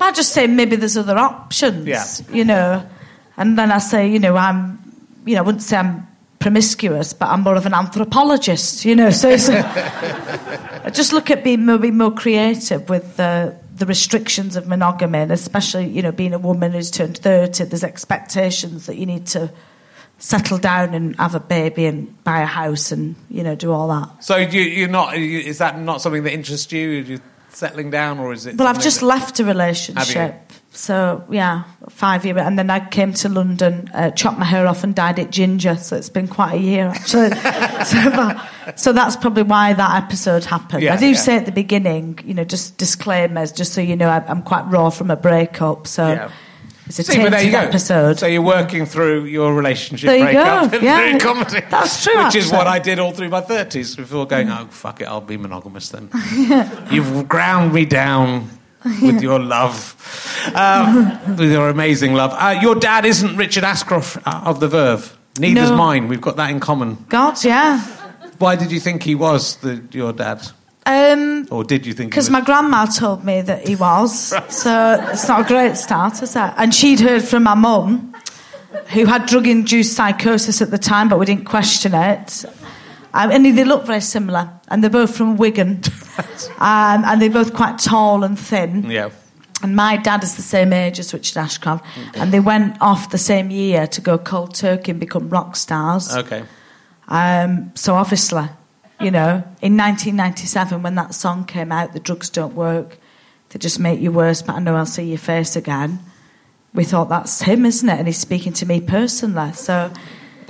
I 0.00 0.10
just 0.12 0.32
say 0.32 0.46
maybe 0.46 0.76
there's 0.76 0.96
other 0.96 1.16
options. 1.16 1.86
Yeah. 1.86 2.04
You 2.34 2.44
know, 2.44 2.88
and 3.36 3.58
then 3.58 3.70
I 3.70 3.78
say, 3.78 4.08
you 4.08 4.18
know, 4.18 4.36
I'm, 4.36 4.78
you 5.24 5.34
know, 5.34 5.40
I 5.40 5.42
wouldn't 5.42 5.62
say 5.62 5.76
I'm 5.76 6.06
promiscuous, 6.38 7.12
but 7.12 7.28
I'm 7.28 7.42
more 7.42 7.54
of 7.54 7.66
an 7.66 7.74
anthropologist. 7.74 8.84
You 8.84 8.96
know, 8.96 9.10
so 9.10 9.30
it's 9.30 9.48
I 9.50 10.90
just 10.92 11.12
look 11.12 11.30
at 11.30 11.44
being 11.44 11.66
maybe 11.66 11.90
more 11.90 12.12
creative 12.12 12.88
with 12.88 13.16
the 13.16 13.56
the 13.74 13.86
restrictions 13.86 14.56
of 14.56 14.66
monogamy, 14.66 15.18
and 15.18 15.32
especially 15.32 15.88
you 15.88 16.02
know 16.02 16.12
being 16.12 16.34
a 16.34 16.38
woman 16.38 16.72
who's 16.72 16.90
turned 16.90 17.18
thirty. 17.18 17.64
There's 17.64 17.84
expectations 17.84 18.86
that 18.86 18.96
you 18.96 19.06
need 19.06 19.26
to 19.28 19.50
settle 20.18 20.58
down 20.58 20.94
and 20.94 21.16
have 21.16 21.34
a 21.34 21.40
baby 21.40 21.84
and 21.86 22.22
buy 22.22 22.40
a 22.42 22.46
house 22.46 22.92
and 22.92 23.16
you 23.28 23.42
know 23.42 23.54
do 23.54 23.72
all 23.72 23.88
that. 23.88 24.22
So 24.24 24.36
you, 24.36 24.60
you're 24.60 24.88
not? 24.88 25.16
Is 25.16 25.58
that 25.58 25.78
not 25.78 26.00
something 26.00 26.22
that 26.24 26.32
interests 26.32 26.72
you? 26.72 26.90
Are 26.90 27.02
you 27.02 27.20
settling 27.50 27.90
down, 27.90 28.18
or 28.18 28.32
is 28.32 28.46
it? 28.46 28.56
Well, 28.56 28.68
I've 28.68 28.80
just 28.82 29.00
that- 29.00 29.06
left 29.06 29.40
a 29.40 29.44
relationship. 29.44 30.52
So 30.74 31.22
yeah, 31.30 31.64
five 31.90 32.24
year, 32.24 32.38
and 32.38 32.58
then 32.58 32.70
I 32.70 32.80
came 32.88 33.12
to 33.14 33.28
London, 33.28 33.90
uh, 33.92 34.10
chopped 34.10 34.38
my 34.38 34.46
hair 34.46 34.66
off, 34.66 34.82
and 34.84 34.94
dyed 34.94 35.18
it 35.18 35.30
ginger. 35.30 35.76
So 35.76 35.96
it's 35.96 36.08
been 36.08 36.26
quite 36.28 36.54
a 36.54 36.58
year 36.58 36.86
actually. 36.88 37.28
so, 37.84 37.96
that- 38.10 38.48
so 38.76 38.92
that's 38.92 39.16
probably 39.16 39.42
why 39.42 39.74
that 39.74 40.02
episode 40.04 40.44
happened. 40.44 40.82
Yeah, 40.82 40.94
I 40.94 40.96
do 40.96 41.08
yeah. 41.08 41.12
say 41.16 41.36
at 41.36 41.44
the 41.46 41.52
beginning, 41.52 42.18
you 42.24 42.32
know, 42.32 42.44
just 42.44 42.78
disclaimers, 42.78 43.52
just 43.52 43.74
so 43.74 43.80
you 43.82 43.96
know, 43.96 44.08
I, 44.08 44.24
I'm 44.26 44.42
quite 44.42 44.62
raw 44.70 44.88
from 44.88 45.10
a 45.10 45.16
breakup. 45.16 45.86
So 45.86 46.06
Yeah. 46.08 46.30
it's 46.86 46.98
a 47.00 47.02
See, 47.04 47.18
but 47.20 47.32
there 47.32 47.42
you 47.44 47.52
go. 47.52 47.58
episode. 47.58 48.18
So 48.18 48.26
you're 48.26 48.40
working 48.40 48.86
through 48.86 49.24
your 49.26 49.54
relationship 49.54 50.06
There 50.06 50.16
you 50.16 50.24
breakup 50.24 50.70
go, 50.72 50.78
yeah. 50.78 51.10
through 51.10 51.18
comedy. 51.20 51.60
That's 51.68 52.02
true, 52.02 52.24
Which 52.24 52.36
is 52.36 52.50
what 52.50 52.66
I 52.66 52.78
did 52.78 52.98
all 52.98 53.12
through 53.12 53.28
my 53.28 53.42
thirties 53.42 53.94
before 53.94 54.26
going, 54.26 54.48
oh 54.48 54.68
fuck 54.70 55.02
it, 55.02 55.04
I'll 55.04 55.20
be 55.20 55.36
monogamous 55.36 55.90
then. 55.90 56.08
You've 56.90 57.28
ground 57.28 57.74
me 57.74 57.84
down 57.84 58.48
with 59.02 59.22
your 59.22 59.38
love, 59.38 59.94
um, 60.54 61.18
with 61.36 61.50
your 61.52 61.68
amazing 61.68 62.14
love. 62.14 62.32
Uh, 62.34 62.58
your 62.60 62.74
dad 62.74 63.04
isn't 63.04 63.36
Richard 63.36 63.64
Ashcroft 63.64 64.18
uh, 64.26 64.42
of 64.44 64.60
the 64.60 64.68
Verve. 64.68 65.16
Neither's 65.38 65.70
No. 65.70 65.76
mine. 65.76 66.08
We've 66.08 66.20
got 66.20 66.36
that 66.36 66.50
in 66.50 66.60
common. 66.60 67.04
God, 67.08 67.42
yeah. 67.44 67.80
Why 68.38 68.56
did 68.56 68.70
you 68.72 68.80
think 68.80 69.02
he 69.02 69.14
was 69.14 69.56
the, 69.56 69.82
your 69.92 70.12
dad, 70.12 70.42
Um, 70.84 71.46
or 71.50 71.62
did 71.64 71.86
you 71.86 71.94
think? 71.94 72.10
Because 72.10 72.24
was- 72.26 72.30
my 72.32 72.40
grandma 72.40 72.86
told 72.86 73.24
me 73.24 73.40
that 73.42 73.66
he 73.68 73.76
was, 73.76 74.34
so 74.48 75.00
it's 75.12 75.28
not 75.28 75.42
a 75.42 75.44
great 75.48 75.76
start, 75.76 76.22
is 76.22 76.34
it? 76.36 76.52
And 76.56 76.74
she'd 76.74 77.00
heard 77.00 77.22
from 77.22 77.44
my 77.44 77.54
mum, 77.54 78.14
who 78.88 79.04
had 79.06 79.26
drug-induced 79.26 79.94
psychosis 79.94 80.60
at 80.60 80.70
the 80.70 80.78
time, 80.78 81.08
but 81.08 81.18
we 81.18 81.26
didn't 81.26 81.44
question 81.44 81.94
it. 81.94 82.44
Um, 83.14 83.30
and 83.30 83.44
they 83.44 83.64
look 83.64 83.84
very 83.84 84.00
similar, 84.00 84.50
and 84.68 84.82
they're 84.82 84.90
both 84.90 85.14
from 85.14 85.36
Wigan, 85.36 85.82
um, 86.58 87.04
and 87.04 87.20
they're 87.20 87.30
both 87.30 87.52
quite 87.52 87.78
tall 87.78 88.24
and 88.24 88.38
thin. 88.38 88.90
Yeah. 88.90 89.10
And 89.62 89.76
my 89.76 89.96
dad 89.96 90.24
is 90.24 90.34
the 90.36 90.42
same 90.42 90.72
age 90.72 90.98
as 90.98 91.12
Richard 91.12 91.38
Ashcroft, 91.38 91.84
and 92.14 92.32
they 92.32 92.40
went 92.40 92.76
off 92.80 93.10
the 93.10 93.18
same 93.18 93.50
year 93.50 93.86
to 93.88 94.00
go 94.00 94.18
cold 94.18 94.54
turkey 94.54 94.90
and 94.90 94.98
become 94.98 95.28
rock 95.28 95.54
stars. 95.56 96.14
Okay. 96.16 96.42
Um, 97.08 97.70
so 97.74 97.94
obviously, 97.94 98.48
you 99.00 99.10
know, 99.10 99.44
in 99.60 99.76
1997 99.76 100.82
when 100.82 100.94
that 100.96 101.14
song 101.14 101.44
came 101.44 101.70
out, 101.70 101.92
"The 101.92 102.00
Drugs 102.00 102.28
Don't 102.30 102.54
Work," 102.54 102.98
they 103.50 103.58
just 103.58 103.78
make 103.78 104.00
you 104.00 104.10
worse. 104.10 104.42
But 104.42 104.56
I 104.56 104.58
know 104.60 104.74
I'll 104.74 104.86
see 104.86 105.04
your 105.04 105.18
face 105.18 105.54
again. 105.54 106.00
We 106.74 106.84
thought 106.84 107.08
that's 107.08 107.42
him, 107.42 107.66
isn't 107.66 107.88
it? 107.88 107.98
And 107.98 108.08
he's 108.08 108.18
speaking 108.18 108.54
to 108.54 108.66
me 108.66 108.80
personally. 108.80 109.52
So 109.52 109.92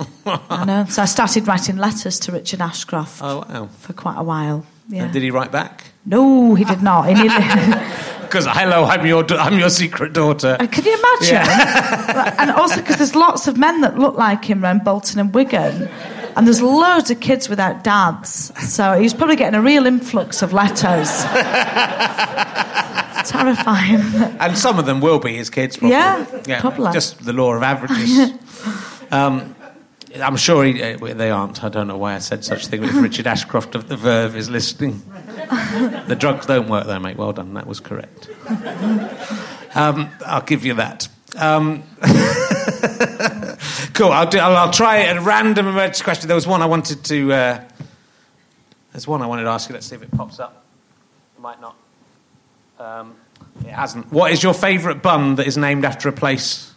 I 0.25 0.65
know. 0.65 0.85
So 0.89 1.01
I 1.01 1.05
started 1.05 1.47
writing 1.47 1.77
letters 1.77 2.19
to 2.19 2.31
Richard 2.31 2.61
Ashcroft 2.61 3.21
Oh 3.21 3.45
wow. 3.49 3.67
for 3.79 3.93
quite 3.93 4.17
a 4.17 4.23
while. 4.23 4.59
Uh, 4.59 4.95
yeah. 4.95 5.03
And 5.03 5.13
did 5.13 5.23
he 5.23 5.31
write 5.31 5.51
back? 5.51 5.83
no, 6.05 6.55
he 6.55 6.65
did 6.65 6.81
not. 6.83 7.05
Because 7.07 8.45
uh, 8.47 8.53
hello, 8.53 8.83
I'm 8.83 9.05
your 9.05 9.23
I'm 9.33 9.57
your 9.57 9.69
secret 9.69 10.11
daughter. 10.13 10.57
And 10.59 10.69
Can 10.71 10.83
you 10.85 10.97
imagine? 10.97 11.37
and 12.39 12.51
also 12.51 12.77
because 12.81 12.97
there's 12.97 13.15
lots 13.15 13.47
of 13.47 13.57
men 13.57 13.81
that 13.81 13.97
look 13.97 14.15
like 14.17 14.43
him 14.45 14.63
around 14.63 14.83
Bolton 14.83 15.19
and 15.21 15.33
Wigan, 15.33 15.87
and 16.35 16.45
there's 16.45 16.61
loads 16.61 17.09
of 17.11 17.19
kids 17.21 17.47
without 17.47 17.83
dads. 17.85 18.51
So 18.69 18.99
he's 18.99 19.13
probably 19.13 19.35
getting 19.37 19.57
a 19.57 19.61
real 19.61 19.85
influx 19.85 20.41
of 20.41 20.51
letters. 20.51 21.09
It's 23.15 23.31
terrifying. 23.31 24.01
And 24.39 24.57
some 24.57 24.79
of 24.79 24.85
them 24.85 24.99
will 24.99 25.19
be 25.19 25.33
his 25.35 25.49
kids, 25.49 25.77
probably. 25.77 25.95
Yeah, 25.95 26.59
probably. 26.59 26.91
Just 26.91 27.23
the 27.23 27.31
law 27.33 27.53
of 27.53 27.63
averages. 27.63 28.31
um, 29.11 29.55
I'm 30.21 30.37
sure 30.37 30.63
he, 30.63 30.81
uh, 30.81 30.97
they 31.13 31.31
aren't. 31.31 31.63
I 31.63 31.69
don't 31.69 31.87
know 31.87 31.97
why 31.97 32.15
I 32.15 32.19
said 32.19 32.45
such 32.45 32.65
a 32.65 32.69
thing. 32.69 32.81
But 32.81 32.89
if 32.89 33.01
Richard 33.01 33.25
Ashcroft 33.25 33.73
of 33.73 33.87
the 33.87 33.97
Verve 33.97 34.35
is 34.35 34.49
listening, 34.49 35.01
the 36.07 36.15
drugs 36.17 36.45
don't 36.45 36.69
work 36.69 36.85
there, 36.85 36.99
mate. 36.99 37.17
Well 37.17 37.33
done. 37.33 37.55
That 37.55 37.65
was 37.65 37.79
correct. 37.79 38.29
Um, 39.75 40.09
I'll 40.25 40.41
give 40.41 40.65
you 40.65 40.75
that. 40.75 41.07
Um, 41.35 41.83
cool. 43.93 44.11
I'll, 44.11 44.29
do, 44.29 44.37
I'll, 44.37 44.55
I'll 44.55 44.71
try 44.71 44.97
a 44.97 45.19
random 45.19 45.67
emergency 45.67 46.03
question. 46.03 46.27
There 46.27 46.35
was 46.35 46.45
one 46.45 46.61
I 46.61 46.67
wanted 46.67 47.03
to. 47.05 47.33
Uh, 47.33 47.63
there's 48.91 49.07
one 49.07 49.23
I 49.23 49.25
wanted 49.25 49.43
to 49.43 49.49
ask 49.49 49.69
you. 49.69 49.73
Let's 49.73 49.87
see 49.87 49.95
if 49.95 50.03
it 50.03 50.11
pops 50.11 50.39
up. 50.39 50.63
It 51.35 51.41
might 51.41 51.59
not. 51.59 51.75
Um, 52.79 53.15
it 53.61 53.71
hasn't. 53.71 54.11
What 54.11 54.31
is 54.31 54.43
your 54.43 54.53
favourite 54.53 55.01
bun 55.01 55.35
that 55.35 55.47
is 55.47 55.57
named 55.57 55.85
after 55.85 56.07
a 56.07 56.13
place? 56.13 56.72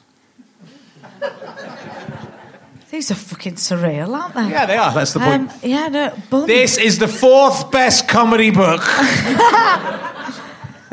These 2.96 3.10
are 3.10 3.14
fucking 3.14 3.56
surreal, 3.56 4.16
aren't 4.16 4.34
they? 4.34 4.48
Yeah, 4.48 4.64
they 4.64 4.78
are. 4.78 4.90
That's 4.94 5.12
the 5.12 5.20
point. 5.20 5.50
Um, 5.52 5.58
yeah, 5.62 5.88
no, 5.88 6.14
bun. 6.30 6.46
This 6.46 6.78
is 6.78 6.98
the 6.98 7.06
fourth 7.06 7.70
best 7.70 8.08
comedy 8.08 8.50
book. 8.50 8.80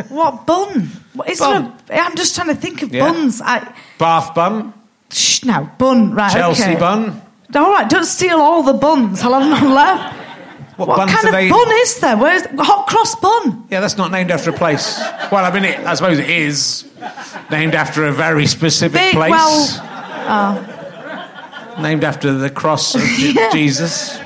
What 0.10 0.45
bun? 0.45 0.89
What 1.14 1.30
is 1.30 1.39
Bun. 1.39 1.74
there? 1.88 1.99
A, 1.99 2.06
I'm 2.06 2.16
just 2.16 2.36
trying 2.36 2.47
to 2.49 2.56
think 2.56 2.82
of 2.82 2.93
Yeah. 2.93 3.08
buns. 3.10 3.41
I, 3.41 3.74
Bath 3.99 4.34
bun, 4.36 4.74
shh, 5.12 5.43
no, 5.45 5.70
bun. 5.78 6.14
Right. 6.14 6.32
Chelsea 6.34 6.64
okay. 6.64 6.76
bun. 6.76 7.22
All 7.56 7.72
right, 7.72 7.88
don't 7.89 8.06
steal 8.06 8.39
all 8.39 8.64
the 8.64 8.74
buns. 8.74 9.22
I'll 9.22 9.39
have 9.39 9.49
none 9.49 9.74
left. 9.74 10.16
What, 10.78 10.88
What 10.89 11.10
kind 11.10 11.26
of 11.28 11.32
they? 11.32 11.49
bun 11.49 11.72
is 11.84 11.99
there? 11.99 12.18
Where's 12.18 12.43
hot 12.58 12.88
cross 12.88 13.16
bun? 13.16 13.66
Yeah, 13.70 13.80
that's 13.80 13.97
not 13.97 14.12
named 14.12 14.32
after 14.32 14.49
a 14.49 14.54
place. 14.54 14.99
Well, 15.32 15.45
I 15.45 15.51
mean, 15.54 15.66
it, 15.66 15.80
I 15.86 15.93
suppose 15.93 16.18
it 16.20 16.30
is 16.30 16.86
named 17.51 17.76
after 17.76 18.06
a 18.06 18.12
very 18.12 18.47
specific 18.47 18.99
Big, 18.99 19.14
place. 19.14 19.32
well, 19.32 20.66
named 21.82 22.04
after 22.04 22.34
the 22.34 22.50
cross 22.50 22.96
of 22.96 23.02
Yeah. 23.20 23.52
Jesus 23.52 24.20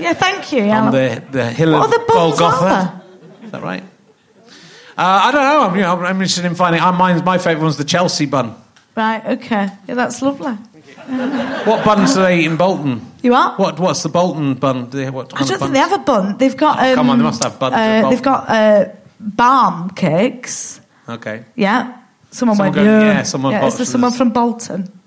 yeah, 0.00 0.14
thank 0.14 0.52
you. 0.52 0.62
On 0.70 0.92
the, 0.92 1.22
the 1.30 1.50
hill 1.50 1.72
What 1.72 1.94
of 1.94 2.06
buns 2.06 2.38
Golgotha. 2.38 3.02
Is 3.44 3.50
that 3.50 3.62
right? 3.62 3.82
Uh, 3.82 4.52
I 4.96 5.30
don't 5.32 5.42
know. 5.42 5.62
I'm, 5.68 5.74
you 5.76 5.82
know, 5.82 5.94
I'm 6.04 6.16
interested 6.16 6.44
in 6.44 6.54
finding. 6.54 6.80
Uh, 6.80 6.92
mine's, 6.92 7.22
my 7.22 7.38
favourite 7.38 7.62
one's 7.62 7.76
the 7.76 7.84
Chelsea 7.84 8.26
bun. 8.26 8.54
Right, 8.96 9.24
okay. 9.24 9.68
Yeah, 9.86 9.94
that's 9.94 10.20
lovely. 10.22 10.52
What 10.52 11.84
buns 11.84 12.14
do 12.14 12.22
they 12.22 12.40
eat 12.40 12.46
in 12.46 12.56
Bolton? 12.56 13.12
You 13.22 13.34
are? 13.34 13.54
What 13.56 13.78
What's 13.78 14.02
the 14.02 14.08
Bolton 14.08 14.54
bun? 14.54 14.90
Do 14.90 14.98
they, 14.98 15.10
what 15.10 15.32
I 15.34 15.44
don't 15.44 15.58
think 15.58 15.72
they 15.72 15.78
have 15.78 15.92
a 15.92 15.98
bun. 15.98 16.38
They've 16.38 16.56
got. 16.56 16.78
Um, 16.78 16.84
Oh, 16.86 16.94
come 16.94 17.10
on, 17.10 17.18
they 17.18 17.24
must 17.24 17.42
have 17.42 17.58
buns 17.58 17.74
Uh, 17.74 18.10
they've 18.10 18.22
got 18.22 18.48
uh, 18.48 18.88
balm 19.18 19.90
cakes. 19.90 20.80
Okay. 21.08 21.44
Yeah. 21.56 21.98
Someone, 22.30 22.56
Someone 22.56 22.58
went, 22.58 22.74
go- 22.74 22.82
yeah. 22.84 23.00
yeah, 23.00 23.22
someone 23.24 23.52
yeah, 23.52 23.66
is 23.66 23.76
there 23.76 23.86
someone 23.86 24.12
from 24.12 24.30
Bolton? 24.30 24.99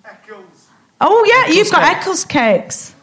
Oh, 1.06 1.26
yeah, 1.28 1.54
you've 1.54 1.70
got 1.70 1.82
cake. 1.88 1.98
Eccles 1.98 2.26
cakes. 2.26 2.96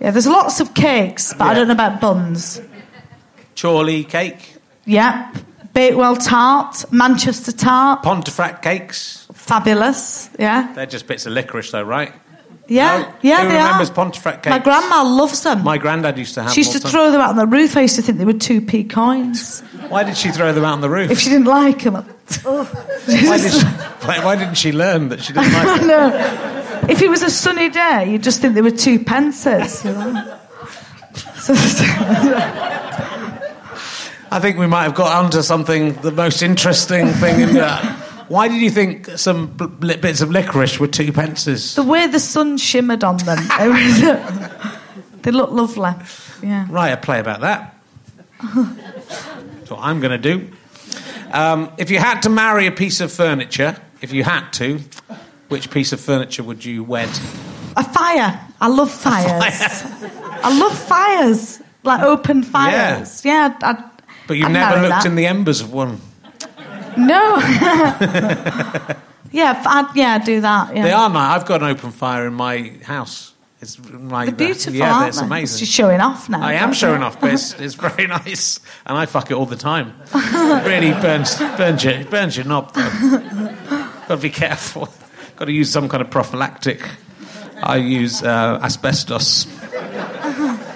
Yeah, 0.00 0.10
there's 0.12 0.26
lots 0.26 0.60
of 0.60 0.74
cakes, 0.74 1.32
but 1.34 1.44
I 1.48 1.54
don't 1.54 1.66
know 1.66 1.74
about 1.74 2.00
buns. 2.00 2.60
Chorley 3.60 4.04
cake, 4.04 4.56
Yep. 4.86 5.36
Bakewell 5.72 6.16
tart, 6.16 6.84
Manchester 6.92 7.50
tart, 7.52 8.02
Pontefract 8.02 8.62
cakes. 8.62 9.26
fabulous. 9.32 10.30
Yeah. 10.38 10.72
They're 10.74 10.86
just 10.86 11.06
bits 11.06 11.26
of 11.26 11.32
licorice, 11.32 11.70
though, 11.72 11.82
right? 11.82 12.12
Yeah, 12.68 12.98
No? 12.98 13.14
yeah, 13.22 13.42
Who 13.42 13.48
they 13.48 13.54
remembers 13.56 13.90
are. 13.90 13.94
Pontefract 13.94 14.46
My 14.48 14.58
grandma 14.58 15.02
loves 15.02 15.42
them. 15.42 15.62
My 15.64 15.76
granddad 15.78 16.16
used 16.16 16.34
to 16.34 16.42
have 16.44 16.52
she 16.52 16.60
used 16.60 16.72
to 16.72 16.78
the 16.78 16.88
throw 16.88 17.10
them 17.10 17.20
out 17.20 17.30
on 17.30 17.36
the 17.36 17.46
roof. 17.46 17.76
I 17.76 17.82
used 17.82 17.96
to 17.96 18.02
think 18.02 18.18
they 18.18 18.24
were 18.24 18.32
two 18.32 18.60
p 18.60 18.84
coins. 18.84 19.60
Why 19.88 20.02
did 20.04 20.16
she 20.16 20.30
throw 20.30 20.52
them 20.52 20.64
out 20.64 20.72
on 20.74 20.80
the 20.80 20.88
roof? 20.88 21.10
If 21.10 21.18
she 21.20 21.28
didn't 21.30 21.46
like 21.46 21.82
them, 21.82 21.94
why, 21.94 22.66
did 23.06 23.52
she, 23.52 23.66
why, 24.06 24.24
why 24.24 24.36
didn't 24.36 24.54
she 24.54 24.72
learn 24.72 25.08
that 25.10 25.20
she 25.22 25.32
didn't 25.34 25.52
like 25.64 25.80
them? 25.80 25.88
no. 25.88 26.60
If 26.88 27.02
it 27.02 27.08
was 27.08 27.22
a 27.22 27.30
sunny 27.30 27.70
day, 27.70 28.10
you'd 28.10 28.22
just 28.22 28.40
think 28.40 28.54
they 28.54 28.62
were 28.62 28.70
two 28.70 28.98
pences. 28.98 29.84
You 29.84 29.92
know? 29.92 30.38
I 34.30 34.40
think 34.40 34.58
we 34.58 34.66
might 34.66 34.84
have 34.84 34.94
got 34.94 35.24
onto 35.24 35.42
something, 35.42 35.94
the 35.94 36.10
most 36.10 36.42
interesting 36.42 37.08
thing 37.08 37.40
in 37.40 37.54
that. 37.54 37.84
Why 38.28 38.48
did 38.48 38.60
you 38.60 38.70
think 38.70 39.06
some 39.18 39.48
bits 39.80 40.20
of 40.22 40.30
licorice 40.30 40.80
were 40.80 40.88
two 40.88 41.12
pences? 41.12 41.74
the 41.74 41.82
way 41.82 42.06
the 42.06 42.18
sun 42.18 42.56
shimmered 42.56 43.04
on 43.04 43.18
them, 43.18 43.38
they 45.22 45.30
look 45.30 45.50
lovely. 45.50 45.92
Yeah. 46.42 46.66
Right, 46.70 46.90
a 46.90 46.96
play 46.96 47.20
about 47.20 47.40
that. 47.42 47.74
That's 48.42 49.70
what 49.70 49.80
I'm 49.80 50.00
going 50.00 50.20
to 50.20 50.36
do. 50.36 50.50
Um, 51.32 51.72
if 51.78 51.90
you 51.90 51.98
had 51.98 52.22
to 52.22 52.28
marry 52.28 52.66
a 52.66 52.72
piece 52.72 53.00
of 53.00 53.12
furniture, 53.12 53.76
if 54.00 54.12
you 54.12 54.24
had 54.24 54.50
to, 54.52 54.80
which 55.54 55.70
piece 55.70 55.92
of 55.92 56.00
furniture 56.00 56.42
would 56.42 56.64
you 56.64 56.82
wed? 56.82 57.08
A 57.76 57.84
fire. 57.84 58.40
I 58.60 58.66
love 58.66 58.90
fires. 58.90 59.84
I 60.42 60.58
love 60.58 60.76
fires. 60.76 61.60
like 61.84 62.02
open 62.02 62.42
fires. 62.42 63.24
Yeah, 63.24 63.56
I, 63.62 63.70
I, 63.70 63.84
But 64.26 64.34
you've 64.36 64.46
I'd 64.48 64.52
never 64.52 64.80
looked 64.82 64.88
that. 64.88 65.06
in 65.06 65.14
the 65.14 65.26
embers 65.26 65.60
of 65.60 65.72
one. 65.72 66.00
No. 66.96 67.36
yeah, 69.30 69.62
I'd, 69.64 69.90
yeah, 69.94 70.14
I'd 70.14 70.24
do 70.24 70.40
that. 70.40 70.74
Yeah. 70.74 70.82
They 70.82 70.90
are 70.90 71.08
nice. 71.08 71.40
I've 71.40 71.46
got 71.46 71.62
an 71.62 71.68
open 71.68 71.92
fire 71.92 72.26
in 72.26 72.34
my 72.34 72.72
house. 72.82 73.32
It's 73.60 73.78
my, 73.78 74.24
They're 74.26 74.34
uh, 74.34 74.36
beautiful, 74.36 74.74
Yeah, 74.74 74.92
aren't 74.92 75.08
it's 75.10 75.20
they? 75.20 75.26
amazing. 75.26 75.58
She's 75.60 75.68
showing 75.72 76.00
off 76.00 76.28
now. 76.28 76.42
I 76.42 76.54
am 76.54 76.64
aren't 76.64 76.76
showing 76.76 77.02
off, 77.04 77.20
but 77.20 77.32
it's, 77.32 77.52
it's 77.60 77.74
very 77.74 78.06
nice, 78.18 78.58
and 78.86 78.98
I 78.98 79.06
fuck 79.06 79.30
it 79.30 79.34
all 79.34 79.46
the 79.46 79.54
time. 79.56 79.94
It 80.12 80.66
really 80.66 80.90
burns 81.00 81.38
burns 81.38 81.84
your 81.84 82.04
burns 82.06 82.36
your 82.36 82.44
knob. 82.46 82.74
Though. 82.74 82.90
Got 84.08 84.16
to 84.16 84.16
be 84.18 84.30
careful. 84.30 84.88
Got 85.44 85.48
to 85.48 85.52
use 85.52 85.70
some 85.70 85.90
kind 85.90 86.00
of 86.00 86.08
prophylactic. 86.08 86.80
I 87.62 87.76
use 87.76 88.22
uh, 88.22 88.58
asbestos. 88.62 89.46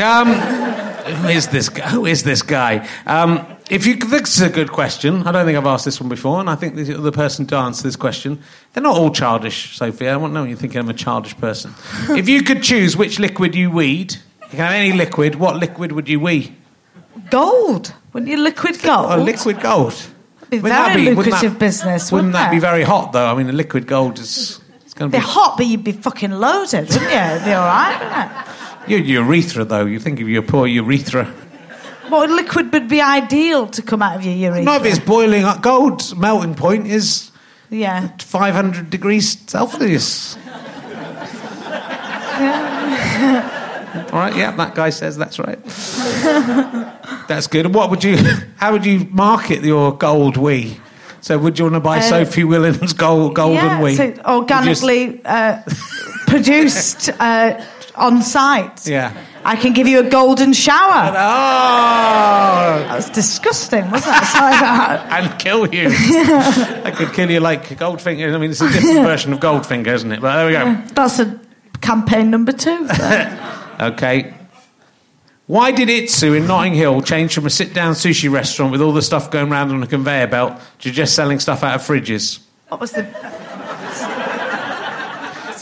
Um, 0.00 0.28
who 0.28 1.28
is 1.28 1.48
this 1.48 1.68
guy? 1.68 1.88
Who 1.90 2.06
is 2.06 2.22
this 2.22 2.40
guy? 2.40 2.88
Um, 3.04 3.46
if 3.68 3.86
you, 3.86 3.96
this 3.96 4.36
is 4.36 4.40
a 4.40 4.48
good 4.48 4.72
question. 4.72 5.26
I 5.26 5.32
don't 5.32 5.44
think 5.44 5.58
I've 5.58 5.66
asked 5.66 5.84
this 5.84 6.00
one 6.00 6.08
before, 6.08 6.40
and 6.40 6.48
I 6.48 6.54
think 6.54 6.76
the 6.76 6.96
other 6.96 7.12
person 7.12 7.46
to 7.48 7.56
answer 7.56 7.82
this 7.82 7.96
question. 7.96 8.42
They're 8.72 8.82
not 8.82 8.96
all 8.96 9.10
childish, 9.10 9.76
Sophie. 9.76 10.08
I 10.08 10.16
want 10.16 10.30
to 10.30 10.34
know 10.34 10.44
you're 10.44 10.56
thinking 10.56 10.80
I'm 10.80 10.88
a 10.88 10.94
childish 10.94 11.36
person. 11.36 11.74
if 12.16 12.26
you 12.26 12.42
could 12.42 12.62
choose 12.62 12.96
which 12.96 13.18
liquid 13.18 13.54
you 13.54 13.70
weed, 13.70 14.14
you 14.14 14.48
can 14.48 14.60
have 14.60 14.72
any 14.72 14.92
liquid. 14.96 15.34
What 15.34 15.56
liquid 15.56 15.92
would 15.92 16.08
you 16.08 16.20
wee? 16.20 16.56
Gold. 17.28 17.92
Wouldn't 18.12 18.30
you 18.30 18.38
liquid 18.38 18.80
gold? 18.82 19.06
Oh, 19.10 19.16
liquid 19.22 19.60
gold. 19.60 19.94
Be 20.50 20.58
Wouldn't 20.58 20.64
that 20.78 20.92
very 20.92 21.14
wouldn't 21.14 21.26
lucrative 21.32 21.58
business, 21.58 22.12
Wouldn't 22.12 22.28
wouldn't 22.28 22.44
that 22.44 22.50
be 22.50 22.58
very 22.58 22.82
hot 22.82 23.12
though? 23.12 23.26
I 23.26 23.34
mean, 23.34 23.46
the 23.46 23.54
liquid 23.54 23.86
gold 23.86 24.18
is. 24.18 24.60
It's 24.84 24.92
going 24.92 25.10
to 25.10 25.16
Be 25.16 25.20
be 25.22 25.26
hot, 25.26 25.56
but 25.56 25.64
you'd 25.66 25.82
be 25.84 25.92
fucking 25.92 26.30
loaded, 26.32 26.88
wouldn't 26.90 27.10
you? 27.10 27.18
It'd 27.18 27.44
be 27.44 27.52
all 27.52 27.64
right, 27.66 27.98
wouldn't 28.86 29.06
it? 29.06 29.06
your 29.08 29.24
urethra 29.24 29.64
though. 29.64 29.86
You 29.86 29.98
think 29.98 30.20
of 30.20 30.28
your 30.28 30.42
poor 30.42 30.66
urethra. 30.66 31.24
What 32.08 32.28
liquid 32.28 32.70
would 32.74 32.88
be 32.88 33.00
ideal 33.00 33.68
to 33.68 33.80
come 33.80 34.02
out 34.02 34.16
of 34.16 34.24
your 34.26 34.34
urethra? 34.34 34.64
No, 34.64 34.78
but 34.78 34.88
it's 34.88 34.98
boiling 34.98 35.44
up. 35.44 35.62
Gold's 35.62 36.14
melting 36.14 36.54
point 36.54 36.86
is 36.86 37.30
Yeah. 37.70 38.08
500 38.18 38.90
degrees 38.90 39.38
Celsius. 39.46 40.36
All 44.12 44.18
right, 44.18 44.34
yeah, 44.36 44.50
that 44.56 44.74
guy 44.74 44.90
says 44.90 45.16
that's 45.16 45.38
right. 45.38 45.58
that's 47.34 47.46
good. 47.46 47.74
What 47.74 47.90
would 47.90 48.02
you? 48.04 48.16
How 48.56 48.72
would 48.72 48.84
you 48.86 49.06
market 49.10 49.62
your 49.64 49.96
gold 49.96 50.36
wee? 50.36 50.78
So, 51.20 51.38
would 51.38 51.58
you 51.58 51.66
want 51.66 51.74
to 51.76 51.80
buy 51.80 51.98
Uh, 51.98 52.02
Sophie 52.02 52.44
Willan's 52.44 52.92
gold 52.92 53.34
golden 53.36 53.56
yeah, 53.64 53.80
wee? 53.82 53.94
so 53.94 54.12
organically 54.26 55.20
uh, 55.24 55.62
produced 56.26 57.08
uh, 57.20 57.62
on 57.94 58.22
site. 58.22 58.86
Yeah. 58.88 59.12
I 59.44 59.56
can 59.56 59.72
give 59.72 59.88
you 59.88 59.98
a 60.00 60.08
golden 60.08 60.52
shower. 60.52 61.08
Oh, 61.10 61.14
That 62.86 62.94
was 62.96 63.10
disgusting, 63.10 63.90
wasn't 63.90 64.16
it? 64.16 64.24
Sorry 64.26 64.56
about 64.56 65.08
that. 65.08 65.24
and 65.30 65.40
kill 65.40 65.66
you. 65.74 65.88
I 66.84 66.92
could 66.96 67.12
kill 67.12 67.28
you 67.30 67.40
like 67.40 67.64
Goldfinger. 67.70 68.32
I 68.34 68.38
mean, 68.38 68.50
it's 68.52 68.60
a 68.60 68.68
different 68.70 69.02
version 69.04 69.32
of 69.32 69.40
Goldfinger, 69.40 69.88
isn't 69.94 70.12
it? 70.12 70.20
But 70.20 70.34
there 70.36 70.46
we 70.46 70.52
go. 70.52 70.82
That's 70.94 71.18
a 71.18 71.40
campaign 71.80 72.30
number 72.30 72.52
two. 72.52 72.86
Okay. 73.80 74.32
Why 75.52 75.70
did 75.70 75.88
Itsu 75.90 76.34
in 76.34 76.46
Notting 76.46 76.72
Hill 76.72 77.02
change 77.02 77.34
from 77.34 77.44
a 77.44 77.50
sit 77.50 77.74
down 77.74 77.92
sushi 77.92 78.32
restaurant 78.32 78.72
with 78.72 78.80
all 78.80 78.94
the 78.94 79.02
stuff 79.02 79.30
going 79.30 79.50
round 79.50 79.70
on 79.70 79.82
a 79.82 79.86
conveyor 79.86 80.28
belt 80.28 80.58
to 80.78 80.90
just 80.90 81.14
selling 81.14 81.40
stuff 81.40 81.62
out 81.62 81.74
of 81.74 81.82
fridges? 81.82 82.38
what 82.68 82.80
was 82.80 82.92
the? 82.92 83.02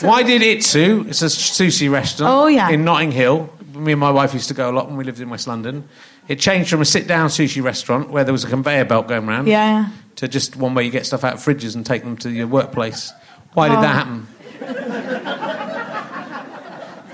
Why 0.07 0.23
did 0.23 0.43
Itsu, 0.43 1.09
it's 1.09 1.23
a 1.23 1.25
sushi 1.25 1.91
restaurant 1.91 2.33
Oh, 2.33 2.47
yeah. 2.47 2.69
in 2.71 2.85
Notting 2.85 3.11
Hill, 3.11 3.53
me 3.75 3.91
and 3.91 4.01
my 4.01 4.13
wife 4.13 4.33
used 4.33 4.47
to 4.47 4.55
go 4.55 4.71
a 4.71 4.73
lot 4.73 4.87
when 4.87 4.97
we 4.97 5.03
lived 5.03 5.19
in 5.19 5.29
West 5.29 5.49
London. 5.49 5.89
It 6.29 6.39
changed 6.39 6.71
from 6.71 6.83
a 6.83 6.85
sit 6.85 7.09
down 7.09 7.29
sushi 7.29 7.61
restaurant 7.61 8.11
where 8.11 8.23
there 8.23 8.33
was 8.33 8.45
a 8.45 8.49
conveyor 8.49 8.85
belt 8.85 9.09
going 9.09 9.27
round 9.27 9.49
Yeah. 9.49 9.89
to 10.15 10.29
just 10.29 10.55
one 10.55 10.73
where 10.77 10.85
you 10.85 10.93
get 10.93 11.05
stuff 11.05 11.25
out 11.25 11.35
of 11.35 11.41
fridges 11.41 11.75
and 11.75 11.85
take 11.85 12.05
them 12.05 12.17
to 12.19 12.31
your 12.31 12.47
workplace. 12.47 13.13
Why 13.55 13.69
did 13.69 13.79
Oh. 13.79 13.83
that 13.83 13.97
happen? 13.97 14.29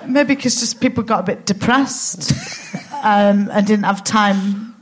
Maybe 0.08 0.34
because 0.34 0.60
just 0.60 0.80
people 0.80 1.02
got 1.02 1.20
a 1.20 1.22
bit 1.22 1.46
depressed 1.46 2.32
um, 3.02 3.50
and 3.50 3.66
didn't 3.66 3.84
have 3.84 4.02
time 4.04 4.74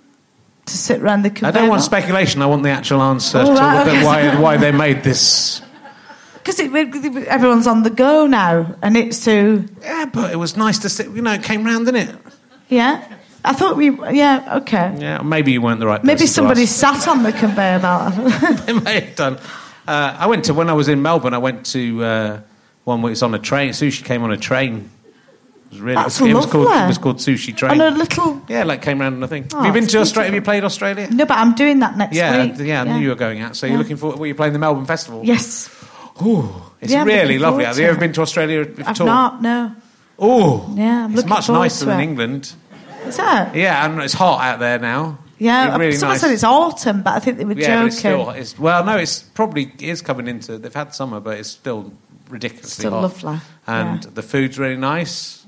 to 0.67 0.77
sit 0.77 1.01
around 1.03 1.23
the 1.23 1.31
conveyor. 1.31 1.49
I 1.49 1.53
don't 1.53 1.69
want 1.69 1.83
speculation, 1.83 2.41
I 2.43 2.47
want 2.47 2.63
the 2.63 2.71
actual 2.71 3.03
answer 3.03 3.39
Oh, 3.39 3.55
to 3.55 3.61
right, 3.61 3.85
the- 3.85 3.91
okay. 3.91 4.05
why, 4.05 4.41
why 4.41 4.57
they 4.57 4.73
made 4.73 5.03
this. 5.03 5.61
Because 6.35 6.61
everyone's 6.61 7.67
on 7.67 7.83
the 7.85 7.91
go 7.91 8.27
now, 8.27 8.75
and 8.83 8.97
it's 8.97 9.25
to 9.25 9.67
Yeah, 9.81 10.05
but 10.13 10.31
it 10.33 10.37
was 10.37 10.57
nice 10.57 10.79
to 10.81 10.89
sit, 10.91 11.09
you 11.11 11.23
know, 11.23 11.33
it 11.33 11.43
came 11.43 11.65
round, 11.65 11.87
didn't 11.87 12.09
it? 12.09 12.17
yeah. 12.69 13.03
I 13.47 13.53
thought 13.53 13.77
we 13.77 13.91
yeah 14.17 14.57
okay. 14.63 14.97
Yeah, 14.99 15.21
maybe 15.21 15.53
you 15.53 15.61
weren't 15.61 15.79
the 15.79 15.87
right 15.87 16.03
Maybe 16.03 16.25
somebody 16.25 16.65
sat 16.65 17.07
on 17.07 17.23
the 17.25 17.31
conveyor 17.33 17.79
belt. 17.79 18.15
they 18.67 18.73
may 18.73 19.01
have 19.01 19.17
done. 19.17 19.37
Uh, 19.87 20.17
I 20.19 20.27
went 20.29 20.47
to 20.47 20.55
when 20.55 20.71
I 20.71 20.73
was 20.73 20.89
in 20.89 21.03
Melbourne. 21.03 21.35
I 21.35 21.39
went 21.39 21.67
to 21.67 22.03
uh, 22.03 22.41
one 22.85 23.03
where 23.03 23.13
it's 23.13 23.21
on 23.23 23.35
a 23.35 23.39
train. 23.39 23.73
Sushi 23.73 24.03
came 24.03 24.23
on 24.23 24.33
a 24.33 24.39
train. 24.39 24.89
It 25.75 25.79
was 25.79 25.81
really. 25.83 25.95
That's 25.97 26.21
it 26.21 26.33
was 26.33 26.47
called. 26.47 26.65
lovely. 26.65 26.85
It 26.85 26.89
was 26.89 26.99
called 26.99 27.17
Sushi 27.17 27.57
Train. 27.57 27.81
on 27.81 27.81
a 27.81 27.97
little. 27.97 28.43
yeah, 28.49 28.65
like 28.65 28.83
came 28.83 29.01
around 29.01 29.15
on 29.15 29.23
a 29.23 29.29
thing. 29.29 29.47
Oh, 29.53 29.59
have 29.63 29.67
you 29.75 29.81
been 29.81 29.89
to 29.89 29.99
Australia? 29.99 30.27
Have 30.29 30.35
you 30.35 30.43
played 30.43 30.65
Australia? 30.65 31.09
No, 31.11 31.27
but 31.27 31.37
I'm 31.39 31.55
doing 31.55 31.81
that 31.81 31.97
next 31.97 32.15
yeah, 32.17 32.45
week. 32.45 32.55
yeah, 32.59 32.65
yeah, 32.65 32.81
I 32.83 32.85
knew 32.85 33.03
you 33.03 33.09
were 33.09 33.15
going 33.15 33.41
out. 33.41 33.57
So 33.57 33.67
you're 33.67 33.75
Yeah. 33.75 33.79
looking 33.83 33.97
for? 33.97 34.15
Were 34.17 34.27
you 34.27 34.35
playing 34.35 34.53
the 34.53 34.59
Melbourne 34.59 34.87
Festival? 34.87 35.23
Yes, 35.25 35.69
Ooh, 36.25 36.49
it's 36.81 36.93
Yeah, 36.93 37.03
really 37.05 37.39
lovely. 37.39 37.65
Have 37.65 37.77
you 37.79 37.87
ever 37.87 37.99
been 37.99 38.13
to 38.13 38.23
Australia 38.23 38.61
at 38.63 38.89
I've 38.89 39.01
all? 39.01 39.07
not. 39.07 39.43
No, 39.43 39.73
Oh, 40.19 40.73
Yeah, 40.77 41.07
I'm 41.07 41.15
it's 41.19 41.25
much 41.27 41.49
nicer 41.49 41.87
than. 41.87 41.99
England. 42.01 42.53
is 43.07 43.17
that? 43.17 43.55
Yeah, 43.57 43.85
and 43.85 44.01
it's 44.01 44.15
hot 44.15 44.41
out 44.43 44.61
there 44.61 44.79
now. 44.79 45.19
Yeah, 45.39 45.77
really 45.77 45.93
someone 45.97 46.15
nice. 46.15 46.21
said 46.21 46.31
it's 46.31 46.45
autumn, 46.45 47.03
but 47.03 47.15
I 47.15 47.19
think 47.19 47.39
they 47.39 47.45
were 47.45 47.55
Yeah, 47.55 47.81
but 47.83 47.87
it's 47.89 48.01
joking. 48.01 48.25
still. 48.27 48.31
It's, 48.31 48.57
well, 48.59 48.85
no, 48.85 48.97
it's 48.97 49.21
probably 49.25 49.73
is 49.81 50.01
coming 50.03 50.29
into. 50.29 50.57
They've 50.59 50.73
had 50.73 50.95
summer, 50.95 51.19
but 51.19 51.39
it's 51.39 51.51
still 51.51 51.93
ridiculously 52.31 52.83
Still 52.83 52.93
hot. 52.93 53.03
lovely, 53.03 53.39
and 53.67 54.05
yeah. 54.05 54.11
the 54.15 54.23
food's 54.23 54.57
really 54.59 54.77
nice. 54.77 55.44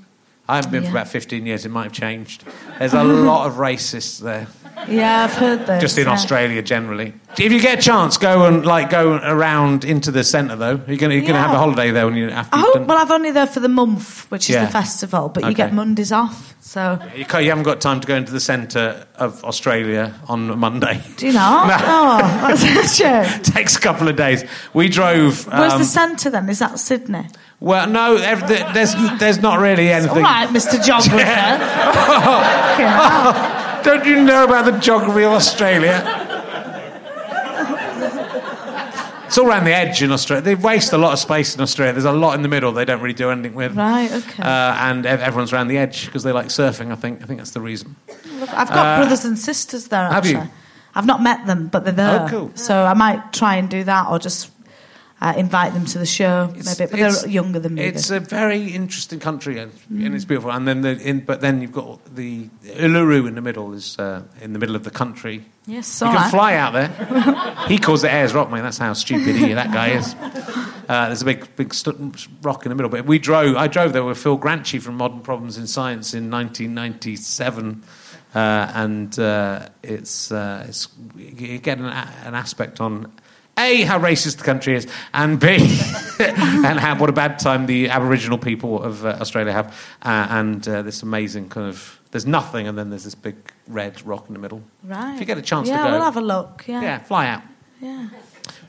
I 0.49 0.55
haven't 0.57 0.71
been 0.71 0.83
for 0.83 0.91
about 0.91 1.07
fifteen 1.09 1.45
years. 1.45 1.65
It 1.65 1.69
might 1.69 1.83
have 1.83 1.91
changed. 1.93 2.43
There's 2.79 2.93
a 2.93 3.03
lot 3.29 3.47
of 3.47 3.55
racists 3.55 4.19
there, 4.21 4.47
Yeah, 4.87 5.23
I've 5.25 5.33
heard 5.33 5.65
that. 5.67 5.81
just 5.81 5.97
in 5.97 6.05
yeah. 6.07 6.13
Australia 6.13 6.61
generally. 6.61 7.13
If 7.37 7.51
you 7.51 7.59
get 7.59 7.79
a 7.79 7.81
chance, 7.81 8.17
go 8.17 8.45
and 8.45 8.65
like 8.65 8.89
go 8.89 9.15
around 9.15 9.83
into 9.83 10.09
the 10.11 10.23
centre 10.23 10.55
though. 10.55 10.79
You're 10.87 10.97
gonna 10.97 11.15
you're 11.15 11.25
gonna 11.27 11.39
have 11.41 11.51
a 11.51 11.57
holiday 11.57 11.91
there 11.91 12.05
when 12.05 12.15
you 12.15 12.29
after 12.29 12.55
I 12.55 12.59
hope. 12.61 12.73
done. 12.75 12.87
Well, 12.87 12.97
I've 12.97 13.11
only 13.11 13.31
there 13.31 13.45
for 13.47 13.59
the 13.59 13.67
month, 13.69 14.29
which 14.31 14.49
is 14.49 14.55
Yeah. 14.55 14.65
the 14.65 14.71
festival, 14.71 15.29
but 15.29 15.43
you 15.45 15.53
get 15.53 15.73
Mondays 15.73 16.11
off. 16.13 16.55
So 16.61 16.99
You, 17.15 17.23
can't, 17.25 17.43
you 17.43 17.49
haven't 17.49 17.63
got 17.63 17.79
time 17.79 18.01
to 18.01 18.07
go 18.07 18.15
into 18.15 18.31
the 18.33 18.41
centre 18.41 19.05
of 19.15 19.41
Australia 19.45 20.13
on 20.27 20.57
Monday. 20.59 21.01
do 21.17 21.27
you 21.27 21.33
not? 21.33 21.67
No. 21.67 21.75
Oh, 21.79 22.17
that's 22.53 22.63
a 22.63 23.03
shame. 23.03 23.41
takes 23.43 23.75
a 23.77 23.79
couple 23.79 24.07
of 24.09 24.15
days. 24.17 24.43
We 24.73 24.89
drove. 24.89 25.45
Where's 25.47 25.73
um, 25.73 25.79
the 25.79 25.85
centre 25.85 26.29
then? 26.29 26.49
Is 26.49 26.59
that 26.59 26.77
Sydney? 26.79 27.27
Well, 27.59 27.87
no, 27.87 28.17
there's 28.17 28.93
there's 29.19 29.39
not 29.39 29.59
really 29.59 29.89
anything. 29.91 30.17
All 30.17 30.23
right, 30.23 30.47
Mr. 30.49 30.83
Geographer. 30.83 31.17
Fucking 31.17 32.85
hell. 32.85 33.83
Don't 33.83 34.05
you 34.05 34.21
know 34.23 34.43
about 34.43 34.65
the 34.65 34.77
geography 34.79 35.23
of 35.23 35.31
Australia? 35.33 36.03
It's 39.27 39.37
all 39.37 39.47
around 39.47 39.65
the 39.65 39.75
edge 39.75 40.01
in 40.01 40.11
Australia. 40.11 40.41
They 40.41 40.55
waste 40.55 40.93
a 40.93 40.97
lot 40.97 41.11
of 41.11 41.19
space 41.19 41.53
in 41.53 41.59
Australia. 41.61 41.91
There's 41.91 42.05
a 42.05 42.13
lot 42.13 42.35
in 42.35 42.43
the 42.43 42.47
middle 42.47 42.71
they 42.71 42.85
don't 42.85 43.01
really 43.01 43.13
do 43.13 43.29
anything 43.29 43.55
with. 43.55 43.75
Right, 43.75 44.09
okay. 44.09 44.41
Uh, 44.41 44.47
and 44.47 45.05
everyone's 45.05 45.51
around 45.51 45.67
the 45.67 45.77
edge 45.77 46.05
because 46.05 46.23
they 46.23 46.31
like 46.31 46.47
surfing, 46.47 46.93
I 46.93 46.95
think. 46.95 47.21
I 47.21 47.25
think 47.25 47.39
that's 47.39 47.51
the 47.51 47.59
reason. 47.59 47.97
I've 48.53 48.69
got 48.69 48.99
brothers 48.99 49.25
and 49.25 49.37
sisters 49.37 49.89
there. 49.89 50.05
uh, 50.07 50.13
have 50.13 50.25
you? 50.25 50.41
I've 50.95 51.05
not 51.05 51.21
met 51.21 51.45
them, 51.45 51.67
but 51.67 51.83
they're 51.83 51.93
there. 51.93 52.21
Oh, 52.23 52.27
cool. 52.29 52.51
So 52.55 52.85
I 52.85 52.93
might 52.93 53.33
try 53.33 53.55
and 53.57 53.69
do 53.69 53.83
that, 53.83 54.07
or 54.09 54.17
just 54.17 54.49
uh, 55.19 55.33
invite 55.35 55.73
them 55.73 55.85
to 55.85 55.97
the 55.97 56.05
show. 56.05 56.49
It's- 56.57 56.79
maybe, 56.79 56.91
but 56.91 56.99
they're 56.99 57.27
younger 57.29 57.59
than 57.59 57.73
me. 57.75 57.83
It's 57.83 58.11
a 58.11 58.19
very 58.19 58.67
interesting 58.73 59.19
country 59.19 59.57
and, 59.59 59.71
and 59.89 59.99
Mm. 60.11 60.15
it's 60.15 60.25
beautiful. 60.25 60.51
And 60.51 60.67
then, 60.67 60.81
the, 60.81 60.91
in, 61.01 61.21
but 61.21 61.41
then 61.41 61.61
you've 61.61 61.71
got 61.73 61.99
the 62.15 62.49
Uluru 62.65 63.27
in 63.27 63.33
the 63.35 63.41
middle 63.41 63.73
is 63.73 63.97
uh, 63.97 64.21
in 64.41 64.53
the 64.53 64.59
middle 64.59 64.75
of 64.75 64.83
the 64.83 64.91
country. 64.91 65.43
yes, 65.65 66.01
You 66.01 66.07
can 66.07 66.29
fly 66.29 66.53
out 66.55 66.73
there. 66.73 66.89
he 67.67 67.77
calls 67.79 68.03
it 68.03 68.11
Ayers 68.11 68.33
Rock, 68.33 68.51
mate. 68.51 68.61
That's 68.61 68.77
how 68.77 68.93
stupid 68.93 69.35
he, 69.35 69.53
that 69.53 69.71
guy 69.73 69.89
is. 69.89 70.13
Uh, 70.87 71.07
there's 71.07 71.21
a 71.23 71.25
big, 71.25 71.53
big 71.55 71.73
st- 71.73 72.27
rock 72.43 72.65
in 72.65 72.69
the 72.69 72.75
middle. 72.75 72.89
But 72.89 73.05
we 73.05 73.19
drove. 73.19 73.55
I 73.57 73.67
drove 73.67 73.91
there 73.93 74.03
with 74.03 74.17
Phil 74.17 74.37
Granchi 74.37 74.79
from 74.79 74.95
Modern 74.95 75.19
Problems 75.21 75.57
in 75.57 75.67
Science 75.67 76.13
in 76.13 76.29
1997, 76.31 77.83
uh, 78.35 78.71
and 78.73 79.17
uh, 79.19 79.67
it's 79.83 80.31
uh, 80.31 80.65
it's 80.69 80.87
you 81.17 81.57
get 81.59 81.79
an, 81.79 81.85
an 81.85 82.35
aspect 82.35 82.79
on. 82.79 83.11
A, 83.57 83.81
how 83.83 83.99
racist 83.99 84.37
the 84.37 84.43
country 84.43 84.75
is, 84.75 84.87
and 85.13 85.39
B, 85.39 85.57
and 86.19 86.79
how, 86.79 86.97
what 86.97 87.09
a 87.09 87.13
bad 87.13 87.39
time 87.39 87.65
the 87.65 87.89
Aboriginal 87.89 88.37
people 88.37 88.81
of 88.81 89.05
uh, 89.05 89.17
Australia 89.19 89.53
have, 89.53 89.75
uh, 90.03 90.27
and 90.29 90.67
uh, 90.67 90.81
this 90.81 91.03
amazing 91.03 91.49
kind 91.49 91.67
of. 91.67 91.99
There's 92.11 92.25
nothing, 92.25 92.67
and 92.67 92.77
then 92.77 92.89
there's 92.89 93.03
this 93.03 93.15
big 93.15 93.35
red 93.67 94.01
rock 94.05 94.27
in 94.27 94.33
the 94.33 94.39
middle. 94.39 94.63
Right. 94.83 95.15
If 95.15 95.19
you 95.19 95.25
get 95.25 95.37
a 95.37 95.41
chance 95.41 95.67
yeah, 95.67 95.77
to 95.77 95.83
go, 95.83 95.91
we'll 95.91 96.03
have 96.03 96.15
a 96.15 96.21
look. 96.21 96.63
Yeah. 96.65 96.81
yeah, 96.81 96.99
fly 96.99 97.27
out. 97.27 97.41
Yeah. 97.81 98.07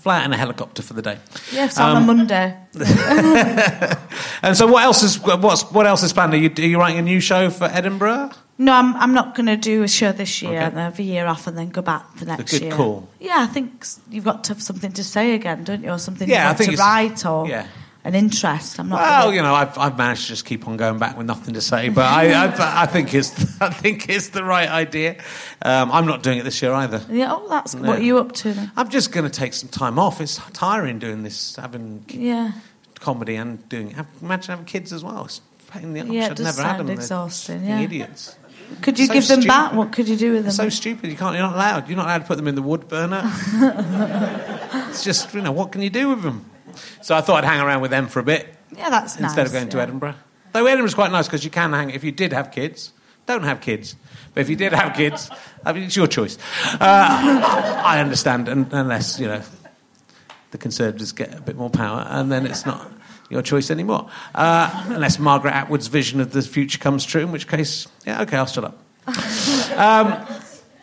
fly 0.01 0.19
out 0.19 0.25
in 0.25 0.33
a 0.33 0.37
helicopter 0.37 0.83
for 0.83 0.95
the 0.95 1.03
day. 1.03 1.19
Yes, 1.53 1.79
on 1.79 1.97
a 1.97 2.01
Monday. 2.01 2.57
And 4.43 4.57
so, 4.57 4.67
what 4.67 4.85
else 4.85 5.03
is 5.03 5.19
what's 5.21 5.71
what 5.73 5.87
else 5.87 6.03
is 6.03 6.13
planned? 6.13 6.33
Are 6.35 6.37
you, 6.37 6.51
are 6.57 6.61
you 6.63 6.79
writing 6.79 6.99
a 6.99 7.03
new 7.03 7.21
show 7.21 7.51
for 7.51 7.65
Edinburgh? 7.65 8.31
No, 8.61 8.73
I'm, 8.73 8.97
I'm 8.97 9.15
not 9.15 9.37
going 9.37 9.47
to 9.47 9.57
do 9.57 9.85
a 9.85 9.89
show 9.89 10.11
this 10.11 10.43
year 10.43 10.55
Okay. 10.57 10.65
and 10.65 10.77
have 10.77 10.99
a 10.99 11.03
year 11.03 11.27
off 11.27 11.47
and 11.47 11.57
then 11.57 11.69
go 11.69 11.81
back 11.81 12.17
the 12.17 12.25
next 12.27 12.51
good 12.51 12.63
year. 12.63 12.73
call. 12.73 13.09
Yeah, 13.21 13.37
I 13.39 13.47
think 13.47 13.87
you've 14.11 14.25
got 14.25 14.43
to 14.45 14.55
have 14.55 14.63
something 14.63 14.91
to 14.93 15.05
say 15.05 15.35
again, 15.35 15.63
don't 15.65 15.85
you? 15.85 15.91
Or 15.91 15.99
something 15.99 16.29
Yeah, 16.29 16.51
I 16.51 16.55
think 16.55 16.73
to 16.73 16.77
write 16.77 17.25
or 17.25 17.47
yeah. 17.47 17.69
an 18.03 18.17
interest. 18.17 18.81
I'm 18.81 18.89
not. 18.89 19.01
Well, 19.01 19.23
gonna- 19.27 19.37
you 19.37 19.43
know, 19.43 19.55
I've, 19.55 19.79
I've 19.79 19.97
managed 19.97 20.23
to 20.23 20.29
just 20.29 20.45
keep 20.45 20.67
on 20.67 20.77
going 20.77 20.99
back 20.99 21.17
with 21.17 21.27
nothing 21.27 21.55
to 21.55 21.61
say, 21.61 21.89
but 21.89 22.05
I, 22.07 22.33
I, 22.33 22.83
I 22.83 22.87
think 22.87 23.15
it's 23.15 23.31
I 23.61 23.71
think 23.71 24.09
it's 24.09 24.31
the 24.31 24.43
right 24.43 24.69
idea. 24.69 25.23
Um, 25.63 25.93
I'm 25.93 26.07
not 26.07 26.25
doing 26.25 26.39
it 26.39 26.43
this 26.43 26.61
year 26.61 26.73
either. 26.73 27.01
Yeah, 27.09 27.33
oh, 27.33 27.49
that's 27.49 27.75
No. 27.77 27.87
what 27.89 28.01
are 28.01 28.03
you 28.03 28.19
up 28.19 28.33
to 28.33 28.53
then? 28.55 28.73
I'm 28.77 28.89
just 28.89 29.13
going 29.13 29.25
to 29.25 29.31
take 29.31 29.55
some 29.55 29.69
time 29.69 30.01
off. 30.01 30.21
It's 30.21 30.37
tiring 30.53 30.99
doing 30.99 31.23
this, 31.23 31.55
having 31.55 32.05
Yeah, 32.09 32.53
comedy 32.99 33.37
and 33.37 33.69
doing. 33.69 33.95
Imagine 34.21 34.51
having 34.51 34.65
kids 34.67 34.93
as 34.93 35.05
well. 35.05 35.27
It's 35.27 35.43
pain 35.71 35.85
in 35.85 35.93
the 35.93 36.01
arse. 36.01 36.09
Yeah, 36.11 36.27
it 36.27 36.31
I've 36.33 36.39
never 36.41 36.63
had 36.63 36.79
them. 36.79 36.87
They're 36.87 36.97
exhausting, 36.97 37.65
yeah. 37.65 37.81
idiots. 37.81 38.35
Could 38.83 38.99
you 38.99 39.07
So 39.07 39.13
give 39.13 39.29
them 39.29 39.41
stupid. 39.43 39.49
back? 39.49 39.73
What 39.73 39.93
could 39.93 40.09
you 40.09 40.17
do 40.17 40.33
with 40.33 40.45
them? 40.45 40.53
So 40.53 40.69
stupid. 40.69 41.11
You 41.11 41.17
can't. 41.17 41.35
You're 41.35 41.45
not 41.45 41.55
allowed. 41.55 41.89
You're 41.89 41.97
not 41.97 42.07
allowed 42.07 42.19
to 42.19 42.25
put 42.25 42.37
them 42.37 42.49
in 42.49 42.55
the 42.55 42.63
wood 42.63 42.89
burner. 42.89 43.23
it's 44.91 45.05
just 45.05 45.35
you 45.35 45.43
know 45.43 45.53
what 45.53 45.73
can 45.73 45.83
you 45.83 45.91
do 45.91 46.09
with 46.11 46.23
them? 46.23 46.45
So 47.03 47.17
I 47.17 47.21
thought 47.21 47.45
I'd 47.45 47.49
hang 47.49 47.61
around 47.61 47.81
with 47.81 47.91
them 47.91 48.07
for 48.07 48.21
a 48.21 48.23
bit 48.23 48.55
yeah, 48.77 48.91
that's 48.91 49.19
nice. 49.19 49.31
instead 49.31 49.47
of 49.47 49.53
going 49.53 49.69
to 49.69 49.77
yeah. 49.77 49.83
Edinburgh. 49.85 50.15
Though 50.53 50.67
Edinburgh's 50.67 50.95
quite 50.95 51.11
nice 51.11 51.27
because 51.27 51.45
you 51.45 51.51
can 51.51 51.73
hang. 51.73 51.91
If 51.91 52.05
you 52.05 52.13
did 52.13 52.33
have 52.33 52.51
kids, 52.53 52.93
don't 53.27 53.43
have 53.43 53.61
kids. 53.61 53.97
But 54.35 54.43
if 54.43 54.49
you 54.49 54.57
did 54.57 54.73
have 54.73 54.95
kids, 54.97 55.31
I 55.65 55.73
mean, 55.73 55.85
it's 55.85 55.97
your 55.97 56.07
choice. 56.07 56.39
Uh, 56.65 56.79
I 57.85 58.01
understand, 58.01 58.49
un 58.49 58.69
unless 58.73 59.19
you 59.19 59.27
know 59.27 59.43
the 60.51 60.59
Conservatives 60.59 61.13
get 61.13 61.35
a 61.35 61.41
bit 61.41 61.57
more 61.57 61.71
power, 61.71 62.07
and 62.09 62.31
then 62.31 62.47
it's 62.47 62.65
not 62.65 62.91
your 63.31 63.43
choice 63.43 63.71
anymore. 63.71 64.09
Uh, 64.35 64.85
unless 64.89 65.19
Margaret 65.19 65.53
Atwood's 65.53 65.89
vision 65.89 66.21
of 66.21 66.33
the 66.33 66.43
future 66.43 66.79
comes 66.79 67.05
true, 67.05 67.23
in 67.23 67.33
which 67.33 67.49
case, 67.49 67.87
yeah, 68.07 68.23
okay, 68.23 68.37
I'll 68.37 68.47
shut 68.47 68.65
up. 68.65 68.79
Um, 69.79 70.27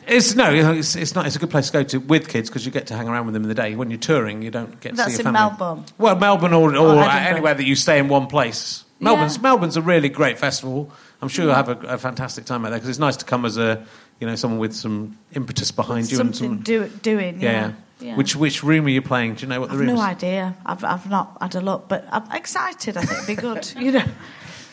it's 0.08 0.36
no, 0.36 0.54
it's, 0.54 0.96
it's 0.96 1.16
not. 1.16 1.26
It's 1.26 1.36
a 1.36 1.40
good 1.40 1.50
place 1.50 1.68
to 1.68 1.74
go 1.74 1.84
to 1.84 1.98
with 1.98 2.30
kids 2.30 2.50
because 2.50 2.66
you 2.66 2.72
get 2.72 2.88
to 2.88 2.96
hang 2.96 3.10
around 3.10 3.26
with 3.26 3.34
them 3.34 3.44
in 3.44 3.50
the 3.50 3.56
day. 3.56 3.76
When 3.76 3.90
you're 3.90 4.00
touring, 4.00 4.42
you 4.42 4.52
don't 4.52 4.80
get 4.80 4.92
to 4.92 4.96
That's 4.96 5.16
see 5.16 5.24
your 5.24 5.30
in 5.30 5.34
family. 5.36 5.58
Melbourne? 5.58 5.86
Well, 5.98 6.16
Melbourne 6.16 6.54
or, 6.54 6.70
or, 6.70 7.04
Edinburgh. 7.04 7.10
anywhere 7.10 7.54
that 7.56 7.66
you 7.66 7.76
stay 7.76 8.00
in 8.00 8.08
one 8.08 8.28
place. 8.28 8.86
Melbourne's 9.00 9.36
Yeah. 9.36 9.42
Melbourne's 9.42 9.78
a 9.78 9.82
really 9.82 10.10
great 10.10 10.38
festival. 10.38 10.92
I'm 11.22 11.28
sure 11.28 11.46
you'll 11.46 11.56
have 11.56 11.70
a, 11.70 11.78
a 11.88 11.98
fantastic 11.98 12.46
time 12.46 12.66
out 12.66 12.70
there 12.70 12.78
because 12.78 12.90
it's 12.90 13.00
nice 13.00 13.18
to 13.18 13.26
come 13.26 13.46
as 13.46 13.58
a 13.58 13.84
you 14.20 14.28
know 14.28 14.36
someone 14.36 14.60
with 14.60 14.74
some 14.74 15.18
impetus 15.34 15.72
behind 15.72 16.12
you 16.12 16.20
and 16.20 16.36
some 16.36 16.60
do, 16.60 16.88
doing. 16.88 17.42
yeah. 17.42 17.52
Yeah. 17.52 17.72
yeah. 18.00 18.16
Which 18.16 18.36
which 18.36 18.64
room 18.64 18.86
are 18.86 18.90
you 18.90 19.02
playing? 19.02 19.36
Do 19.36 19.42
you 19.44 19.48
know 19.48 19.60
what 19.60 19.70
the 19.70 19.74
I've 19.74 19.80
room 19.80 19.88
no 19.90 19.96
is? 19.96 20.00
idea. 20.02 20.56
I've, 20.66 20.84
I've 20.84 21.10
not 21.10 21.38
had 21.42 21.56
a 21.56 21.62
look, 21.62 21.88
but 21.88 22.08
I'm 22.12 22.30
excited. 22.32 22.98
I 22.98 23.02
think 23.02 23.24
it'd 23.24 23.28
be 23.28 23.42
good. 23.42 23.72
you 23.78 23.92
know, 23.92 24.06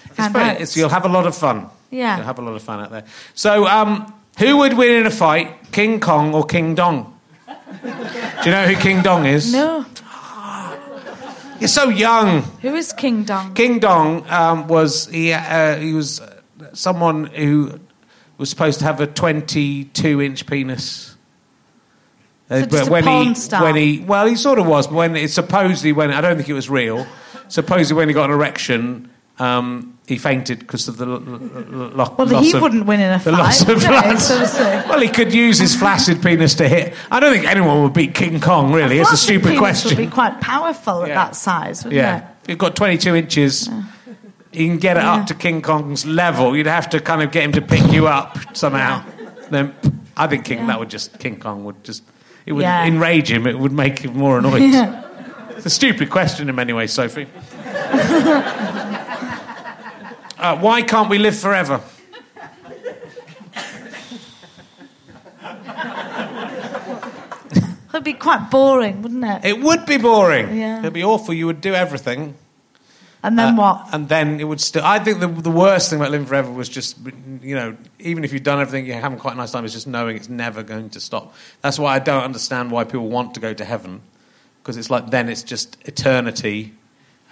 it's 0.07 0.16
fun. 0.16 0.57
It's, 0.61 0.76
you'll 0.76 0.88
have 0.88 1.05
a 1.05 1.09
lot 1.09 1.26
of 1.26 1.36
fun. 1.36 1.68
Yeah. 1.90 2.16
You'll 2.16 2.26
have 2.26 2.38
a 2.38 2.43
lot 2.43 2.55
of 2.55 2.62
fun 2.62 2.80
out 2.80 2.90
there. 2.90 3.05
So, 3.34 3.66
um, 3.66 4.12
who 4.38 4.57
would 4.59 4.74
win 4.74 4.93
in 4.93 5.07
a 5.07 5.11
fight, 5.11 5.72
King 5.72 6.01
Kong 6.01 6.34
or 6.34 6.45
King 6.45 6.74
Dong? 6.74 7.18
Do 7.82 7.88
you 8.45 8.51
know 8.51 8.66
who 8.66 8.76
King 8.76 9.03
Dong 9.03 9.26
is? 9.26 9.53
no, 9.53 9.84
You're 11.61 11.68
so 11.68 11.88
young. 11.90 12.43
who 12.61 12.74
is 12.74 12.93
King 12.93 13.24
Dong? 13.24 13.55
King 13.55 13.78
Dong 13.78 14.24
um, 14.28 14.68
was 14.68 15.07
he, 15.07 15.32
uh, 15.32 15.76
he 15.76 15.93
was 15.95 16.20
someone 16.72 17.24
who 17.26 17.78
was 18.39 18.51
supposed 18.51 18.78
to 18.80 18.85
have 18.85 19.01
a 19.01 19.07
22 19.07 20.20
inch 20.22 20.47
penis. 20.47 21.16
Uh, 22.51 22.61
So 22.61 22.66
just 22.66 22.89
a 22.89 22.91
when 22.93 23.05
porn 23.05 23.26
he 23.28 23.35
star? 23.35 23.62
when 23.62 23.76
he 23.76 24.01
well 24.01 24.26
he 24.26 24.37
sort 24.37 24.59
of 24.59 24.66
was 24.66 24.87
but 24.87 24.95
when 24.97 25.16
it 25.16 25.30
supposedly 25.30 25.93
when 25.93 26.11
I 26.12 26.20
don't 26.20 26.37
think 26.37 26.49
it 26.49 26.53
was 26.55 26.68
real 26.68 27.07
supposedly 27.49 27.97
when 27.97 28.09
he 28.09 28.14
got 28.14 28.30
an 28.30 28.35
erection 28.37 29.09
um, 29.39 29.99
he 30.07 30.18
fainted 30.18 30.59
because 30.59 30.87
of 30.89 30.99
the 30.99 31.07
l- 31.07 31.12
l- 31.14 31.18
l- 31.22 31.89
lo- 31.95 32.14
Well, 32.18 32.26
loss 32.28 32.45
he 32.45 32.53
of, 32.53 32.61
wouldn't 32.62 32.85
win 32.87 33.01
in 33.01 33.11
a 33.12 33.18
fight. 33.18 33.24
the 33.24 33.33
loss 33.33 33.61
of 33.62 33.66
blood. 33.80 34.18
So 34.18 34.39
well, 34.89 35.01
he 35.01 35.09
could 35.09 35.33
use 35.33 35.59
his 35.59 35.74
flaccid 35.74 36.20
penis 36.20 36.55
to 36.57 36.68
hit. 36.68 36.95
I 37.11 37.18
don't 37.18 37.33
think 37.33 37.47
anyone 37.47 37.83
would 37.83 37.95
beat 37.95 38.14
King 38.14 38.41
Kong. 38.41 38.72
Really, 38.72 38.99
it's 38.99 39.11
a 39.11 39.16
stupid 39.16 39.45
penis 39.47 39.59
question. 39.59 39.97
Would 39.97 40.05
be 40.05 40.12
quite 40.12 40.41
powerful 40.41 41.03
at 41.05 41.09
that 41.09 41.35
size, 41.35 41.83
wouldn't 41.85 41.99
Yeah, 41.99 42.18
it? 42.18 42.51
you've 42.51 42.59
got 42.59 42.76
22 42.76 43.16
inches, 43.16 43.70
you 44.53 44.66
can 44.68 44.78
get 44.78 44.96
it 44.96 45.03
Yeah. 45.03 45.14
up 45.14 45.26
to 45.26 45.34
King 45.34 45.62
Kong's 45.62 46.05
level. 46.07 46.57
You'd 46.57 46.66
have 46.66 46.88
to 46.90 47.00
kind 47.00 47.22
of 47.22 47.30
get 47.32 47.44
him 47.44 47.53
to 47.53 47.62
pick 47.62 47.90
you 47.92 48.07
up 48.09 48.38
somehow. 48.55 49.03
Then 49.50 49.74
I 50.16 50.26
think 50.26 50.44
King 50.44 50.59
Yeah. 50.61 50.66
that 50.68 50.78
would 50.78 50.90
just 50.90 51.18
King 51.18 51.36
Kong 51.38 51.64
would 51.64 51.82
just 51.84 52.03
it 52.46 52.53
would 52.53 52.62
Yeah. 52.62 52.84
enrage 52.84 53.30
him. 53.30 53.46
It 53.46 53.59
would 53.59 53.72
make 53.72 54.00
him 54.00 54.16
more 54.16 54.38
annoyed. 54.38 54.62
It's 55.57 55.66
a 55.66 55.70
stupid 55.70 56.11
question 56.11 56.48
in 56.48 56.55
many 56.57 56.72
ways, 56.72 56.92
Sophie. 56.92 57.28
uh, 60.38 60.57
why 60.57 60.82
can't 60.82 61.09
we 61.09 61.18
live 61.18 61.36
forever? 61.38 61.80
It'd 67.90 68.05
be 68.05 68.14
quite 68.14 68.50
boring, 68.50 69.03
wouldn't 69.03 69.24
it? 69.24 69.44
It 69.44 69.61
would 69.61 69.84
be 69.84 69.98
boring. 69.98 70.57
Yeah. 70.57 70.78
It'd 70.78 70.94
be 70.94 71.05
awful. 71.05 71.34
You 71.34 71.46
would 71.46 71.61
do 71.61 71.74
everything. 71.74 72.34
And 73.22 73.38
then 73.38 73.54
Uh, 73.54 73.56
what? 73.56 73.88
And 73.92 74.08
then 74.08 74.40
it 74.40 74.44
would 74.44 74.60
still. 74.60 74.84
I 74.84 74.98
think 74.98 75.20
the, 75.20 75.28
the 75.28 75.50
worst 75.50 75.90
thing 75.90 75.98
about 76.00 76.10
living 76.10 76.26
forever 76.26 76.50
was 76.50 76.68
just, 76.68 76.96
you 77.42 77.54
know, 77.54 77.76
even 77.98 78.24
if 78.24 78.32
you've 78.32 78.42
done 78.42 78.60
everything, 78.60 78.86
you're 78.86 79.00
having 79.00 79.18
quite 79.18 79.34
a 79.34 79.36
nice 79.36 79.52
time, 79.52 79.64
is 79.64 79.72
just 79.72 79.86
knowing 79.86 80.16
it's 80.16 80.28
never 80.28 80.62
going 80.62 80.90
to 80.90 81.00
stop. 81.00 81.34
That's 81.60 81.78
why 81.78 81.94
I 81.94 81.98
don't 81.98 82.24
understand 82.24 82.70
why 82.70 82.84
people 82.84 83.08
want 83.08 83.34
to 83.34 83.40
go 83.40 83.54
to 83.54 83.64
heaven. 83.64 84.00
Because 84.62 84.76
it's 84.76 84.90
like 84.90 85.10
then 85.10 85.28
it's 85.28 85.42
just 85.42 85.76
eternity. 85.86 86.72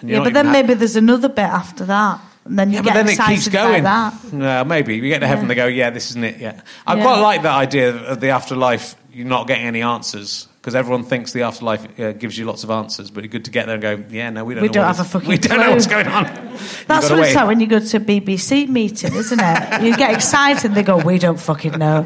And 0.01 0.11
Yeah, 0.11 0.25
but 0.25 0.33
then 0.33 0.51
maybe 0.53 0.75
there's 0.75 0.97
another 0.97 1.29
bit 1.29 1.41
after 1.45 1.85
that, 1.85 2.21
and 2.45 2.59
then 2.59 2.71
you 2.71 2.77
Yeah, 2.77 2.83
get 2.83 2.89
but 2.91 2.95
then 2.95 3.07
it 3.09 3.11
excited 3.13 3.35
keeps 3.35 3.49
going. 3.49 3.81
about 3.81 4.23
that. 4.23 4.33
No, 4.33 4.65
maybe. 4.65 4.97
You 4.97 5.03
get 5.03 5.21
to 5.21 5.27
heaven, 5.29 5.45
Yeah. 5.45 5.49
they 5.49 5.55
go, 5.55 5.67
yeah, 5.67 5.91
this 5.91 6.11
isn't 6.11 6.25
it 6.25 6.39
yet. 6.39 6.65
I 6.87 6.97
Yeah. 6.97 7.03
quite 7.03 7.21
like 7.21 7.43
that 7.43 7.55
idea 7.55 7.95
of 7.95 8.19
the 8.21 8.31
afterlife, 8.31 8.97
you're 9.13 9.27
not 9.29 9.47
getting 9.47 9.67
any 9.67 9.83
answers. 9.83 10.49
Because 10.61 10.75
everyone 10.75 11.05
thinks 11.05 11.33
the 11.33 11.41
afterlife 11.43 11.99
uh, 11.99 12.13
gives 12.13 12.37
you 12.37 12.45
lots 12.45 12.65
of 12.65 12.71
answers, 12.71 13.11
but 13.11 13.25
it's 13.25 13.33
good 13.33 13.47
to 13.47 13.51
get 13.51 13.65
there 13.65 13.77
and 13.77 13.83
go, 13.83 14.05
yeah, 14.11 14.29
no, 14.29 14.45
we 14.45 14.53
don't 14.53 14.61
We 14.61 14.69
know. 14.69 14.75
don't 14.75 14.85
have 14.87 15.01
a 15.01 15.05
fucking 15.05 15.27
We 15.35 15.39
don't 15.39 15.59
know 15.59 15.71
what's 15.71 15.87
going 15.87 16.07
on. 16.07 16.25
That's 16.87 17.09
what 17.09 17.19
it's 17.21 17.35
like 17.35 17.47
when 17.47 17.61
you 17.61 17.67
go 17.67 17.79
to 17.79 17.97
a 17.97 18.01
BBC 18.01 18.69
meeting, 18.69 19.15
isn't 19.15 19.41
it? 19.41 19.83
You 19.83 19.97
get 19.97 20.13
excited, 20.15 20.67
and 20.67 20.75
they 20.75 20.83
go, 20.83 20.99
"We 20.99 21.19
don't 21.19 21.41
fucking 21.41 21.79
know." 21.79 22.03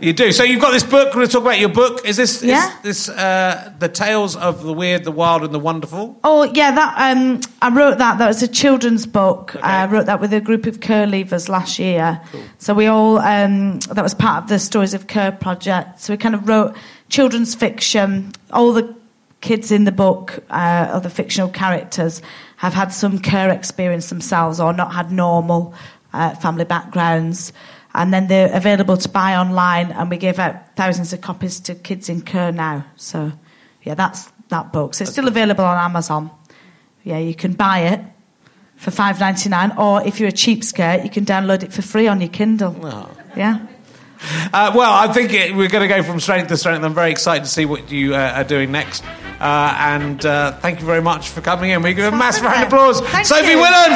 You 0.00 0.12
do. 0.12 0.32
So 0.32 0.42
you've 0.44 0.60
got 0.60 0.72
this 0.72 0.82
book. 0.82 1.08
We're 1.08 1.12
going 1.14 1.26
to 1.26 1.32
talk 1.32 1.42
about 1.42 1.58
your 1.58 1.68
book. 1.68 2.04
Is 2.06 2.16
this 2.16 2.42
Yeah. 2.42 2.68
is 2.68 2.82
this 2.82 3.08
uh, 3.08 3.72
the 3.78 3.88
tales 3.88 4.36
of 4.36 4.62
the 4.62 4.72
weird, 4.72 5.04
the 5.04 5.12
wild, 5.12 5.42
and 5.42 5.54
the 5.54 5.58
wonderful? 5.58 6.18
Oh 6.24 6.44
yeah, 6.44 6.70
that 6.72 7.16
um, 7.16 7.40
I 7.62 7.70
wrote 7.70 7.98
that. 7.98 8.18
That 8.18 8.26
was 8.28 8.42
a 8.42 8.48
children's 8.48 9.06
book. 9.06 9.54
Okay. 9.56 9.64
I 9.64 9.86
wrote 9.86 10.06
that 10.06 10.20
with 10.20 10.32
a 10.32 10.40
group 10.40 10.66
of 10.66 10.80
care 10.80 11.06
leavers 11.06 11.48
last 11.48 11.78
year. 11.78 12.20
So 12.58 12.74
we 12.74 12.86
all 12.86 13.18
um, 13.18 13.78
that 13.80 14.02
was 14.02 14.14
part 14.14 14.42
of 14.44 14.48
the 14.48 14.58
Stories 14.58 14.94
of 14.94 15.06
Care 15.06 15.32
project. 15.32 16.00
So 16.00 16.12
we 16.12 16.16
kind 16.18 16.34
of 16.34 16.48
wrote 16.48 16.76
children's 17.08 17.54
fiction. 17.54 18.32
All 18.52 18.72
the 18.72 18.94
kids 19.40 19.70
in 19.70 19.84
the 19.84 19.92
book, 19.92 20.42
uh, 20.50 20.90
or 20.92 21.00
the 21.00 21.10
fictional 21.10 21.48
characters, 21.48 22.20
have 22.56 22.74
had 22.74 22.92
some 22.92 23.18
care 23.18 23.50
experience 23.50 24.08
themselves, 24.08 24.60
or 24.60 24.72
not 24.72 24.92
had 24.92 25.12
normal 25.12 25.74
uh, 26.12 26.34
family 26.36 26.64
backgrounds. 26.64 27.52
And 27.98 28.12
then 28.12 28.26
they're 28.26 28.54
available 28.54 28.98
to 28.98 29.08
buy 29.08 29.36
online, 29.36 29.90
and 29.90 30.10
we 30.10 30.18
give 30.18 30.38
out 30.38 30.76
thousands 30.76 31.14
of 31.14 31.22
copies 31.22 31.60
to 31.60 31.74
kids 31.74 32.10
in 32.10 32.20
care 32.20 32.52
now. 32.52 32.84
So, 32.96 33.32
yeah, 33.82 33.94
that's 33.94 34.30
that 34.50 34.70
book. 34.70 34.92
So 34.94 35.02
it's 35.02 35.12
still 35.12 35.28
available 35.28 35.64
on 35.64 35.78
Amazon. 35.78 36.30
Yeah, 37.04 37.16
you 37.18 37.34
can 37.34 37.54
buy 37.54 37.78
it 37.78 38.00
for 38.76 38.90
five 38.90 39.18
ninety 39.18 39.48
nine, 39.48 39.72
or 39.78 40.06
if 40.06 40.20
you're 40.20 40.28
a 40.28 40.32
cheapskate, 40.32 41.04
you 41.04 41.10
can 41.10 41.24
download 41.24 41.62
it 41.62 41.72
for 41.72 41.80
free 41.80 42.06
on 42.06 42.20
your 42.20 42.28
Kindle. 42.28 42.76
Oh. 42.82 43.08
Yeah. 43.34 43.66
Uh, 44.52 44.72
well, 44.74 44.92
I 44.92 45.10
think 45.12 45.32
it, 45.32 45.54
we're 45.54 45.68
going 45.68 45.88
to 45.88 45.94
go 45.94 46.02
from 46.02 46.20
strength 46.20 46.48
to 46.48 46.56
strength. 46.56 46.84
I'm 46.84 46.94
very 46.94 47.10
excited 47.10 47.44
to 47.44 47.50
see 47.50 47.64
what 47.64 47.90
you 47.90 48.14
uh, 48.14 48.34
are 48.36 48.44
doing 48.44 48.72
next. 48.72 49.04
Uh, 49.40 49.74
and 49.78 50.24
uh, 50.24 50.52
thank 50.60 50.80
you 50.80 50.86
very 50.86 51.02
much 51.02 51.30
for 51.30 51.40
coming 51.40 51.70
in. 51.70 51.82
We 51.82 51.94
give 51.94 52.12
a 52.12 52.16
massive 52.16 52.44
round 52.44 52.62
of 52.62 52.68
applause. 52.68 53.00
Thank 53.00 53.26
Sophie 53.26 53.52
you. 53.52 53.58
Willan! 53.58 53.92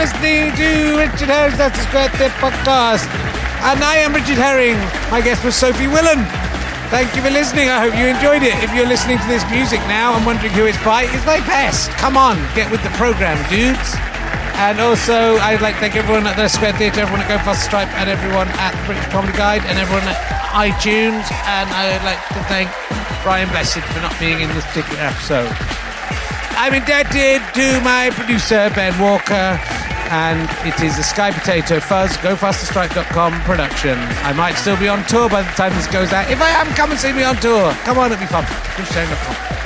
Listening 0.00 0.48
to 0.56 0.96
Richard 0.96 1.28
Herring's 1.28 1.60
Leicester 1.60 1.84
Square 1.84 2.08
Theatre 2.16 2.32
podcast. 2.40 3.04
And 3.68 3.84
I 3.84 4.00
am 4.00 4.16
Richard 4.16 4.40
Herring. 4.40 4.80
My 5.12 5.20
guest 5.20 5.44
was 5.44 5.52
Sophie 5.52 5.92
Willan. 5.92 6.24
Thank 6.88 7.12
you 7.12 7.20
for 7.20 7.28
listening. 7.28 7.68
I 7.68 7.84
hope 7.84 7.92
you 7.92 8.08
enjoyed 8.08 8.40
it. 8.40 8.56
If 8.64 8.72
you're 8.72 8.88
listening 8.88 9.20
to 9.20 9.28
this 9.28 9.44
music 9.52 9.76
now 9.92 10.16
and 10.16 10.24
wondering 10.24 10.56
who 10.56 10.64
it's 10.64 10.80
by, 10.80 11.04
it's 11.04 11.28
by 11.28 11.44
Best. 11.44 11.92
Come 12.00 12.16
on, 12.16 12.40
get 12.56 12.72
with 12.72 12.80
the 12.80 12.88
program, 12.96 13.36
dudes. 13.52 13.92
And 14.56 14.80
also, 14.80 15.36
I'd 15.44 15.60
like 15.60 15.76
to 15.76 15.84
thank 15.84 16.00
everyone 16.00 16.24
at 16.24 16.32
the 16.32 16.48
Square 16.48 16.80
Theatre, 16.80 17.04
everyone 17.04 17.20
at 17.20 17.28
Go 17.28 17.36
Faster 17.44 17.68
Stripe, 17.68 17.92
and 18.00 18.08
everyone 18.08 18.48
at 18.56 18.72
the 18.72 18.84
British 18.88 19.04
Comedy 19.12 19.36
Guide, 19.36 19.60
and 19.68 19.76
everyone 19.76 20.08
at 20.08 20.16
iTunes. 20.56 21.28
And 21.44 21.68
I 21.76 21.92
would 21.92 22.08
like 22.08 22.24
to 22.32 22.40
thank 22.48 22.72
Brian 23.20 23.52
Blessed 23.52 23.84
for 23.92 24.00
not 24.00 24.16
being 24.16 24.40
in 24.40 24.48
this 24.56 24.64
particular 24.72 25.12
episode. 25.12 25.52
I'm 26.56 26.74
indebted 26.74 27.42
to 27.54 27.80
my 27.82 28.10
producer, 28.12 28.70
Ben 28.74 28.98
Walker, 29.00 29.58
and 30.12 30.48
it 30.66 30.80
is 30.82 30.98
a 30.98 31.02
Sky 31.02 31.30
Potato 31.32 31.80
Fuzz, 31.80 32.10
GoFasterStripe.com 32.18 33.40
production. 33.42 33.98
I 33.98 34.32
might 34.32 34.54
still 34.54 34.78
be 34.78 34.88
on 34.88 35.04
tour 35.04 35.28
by 35.28 35.42
the 35.42 35.50
time 35.50 35.72
this 35.74 35.86
goes 35.86 36.12
out. 36.12 36.30
If 36.30 36.40
I 36.40 36.50
am, 36.50 36.66
come 36.74 36.90
and 36.90 37.00
see 37.00 37.12
me 37.12 37.22
on 37.22 37.36
tour. 37.36 37.72
Come 37.84 37.98
on, 37.98 38.12
it'll 38.12 38.20
be 38.20 38.26
fun. 38.26 38.44
ChrisShane.com. 38.44 39.59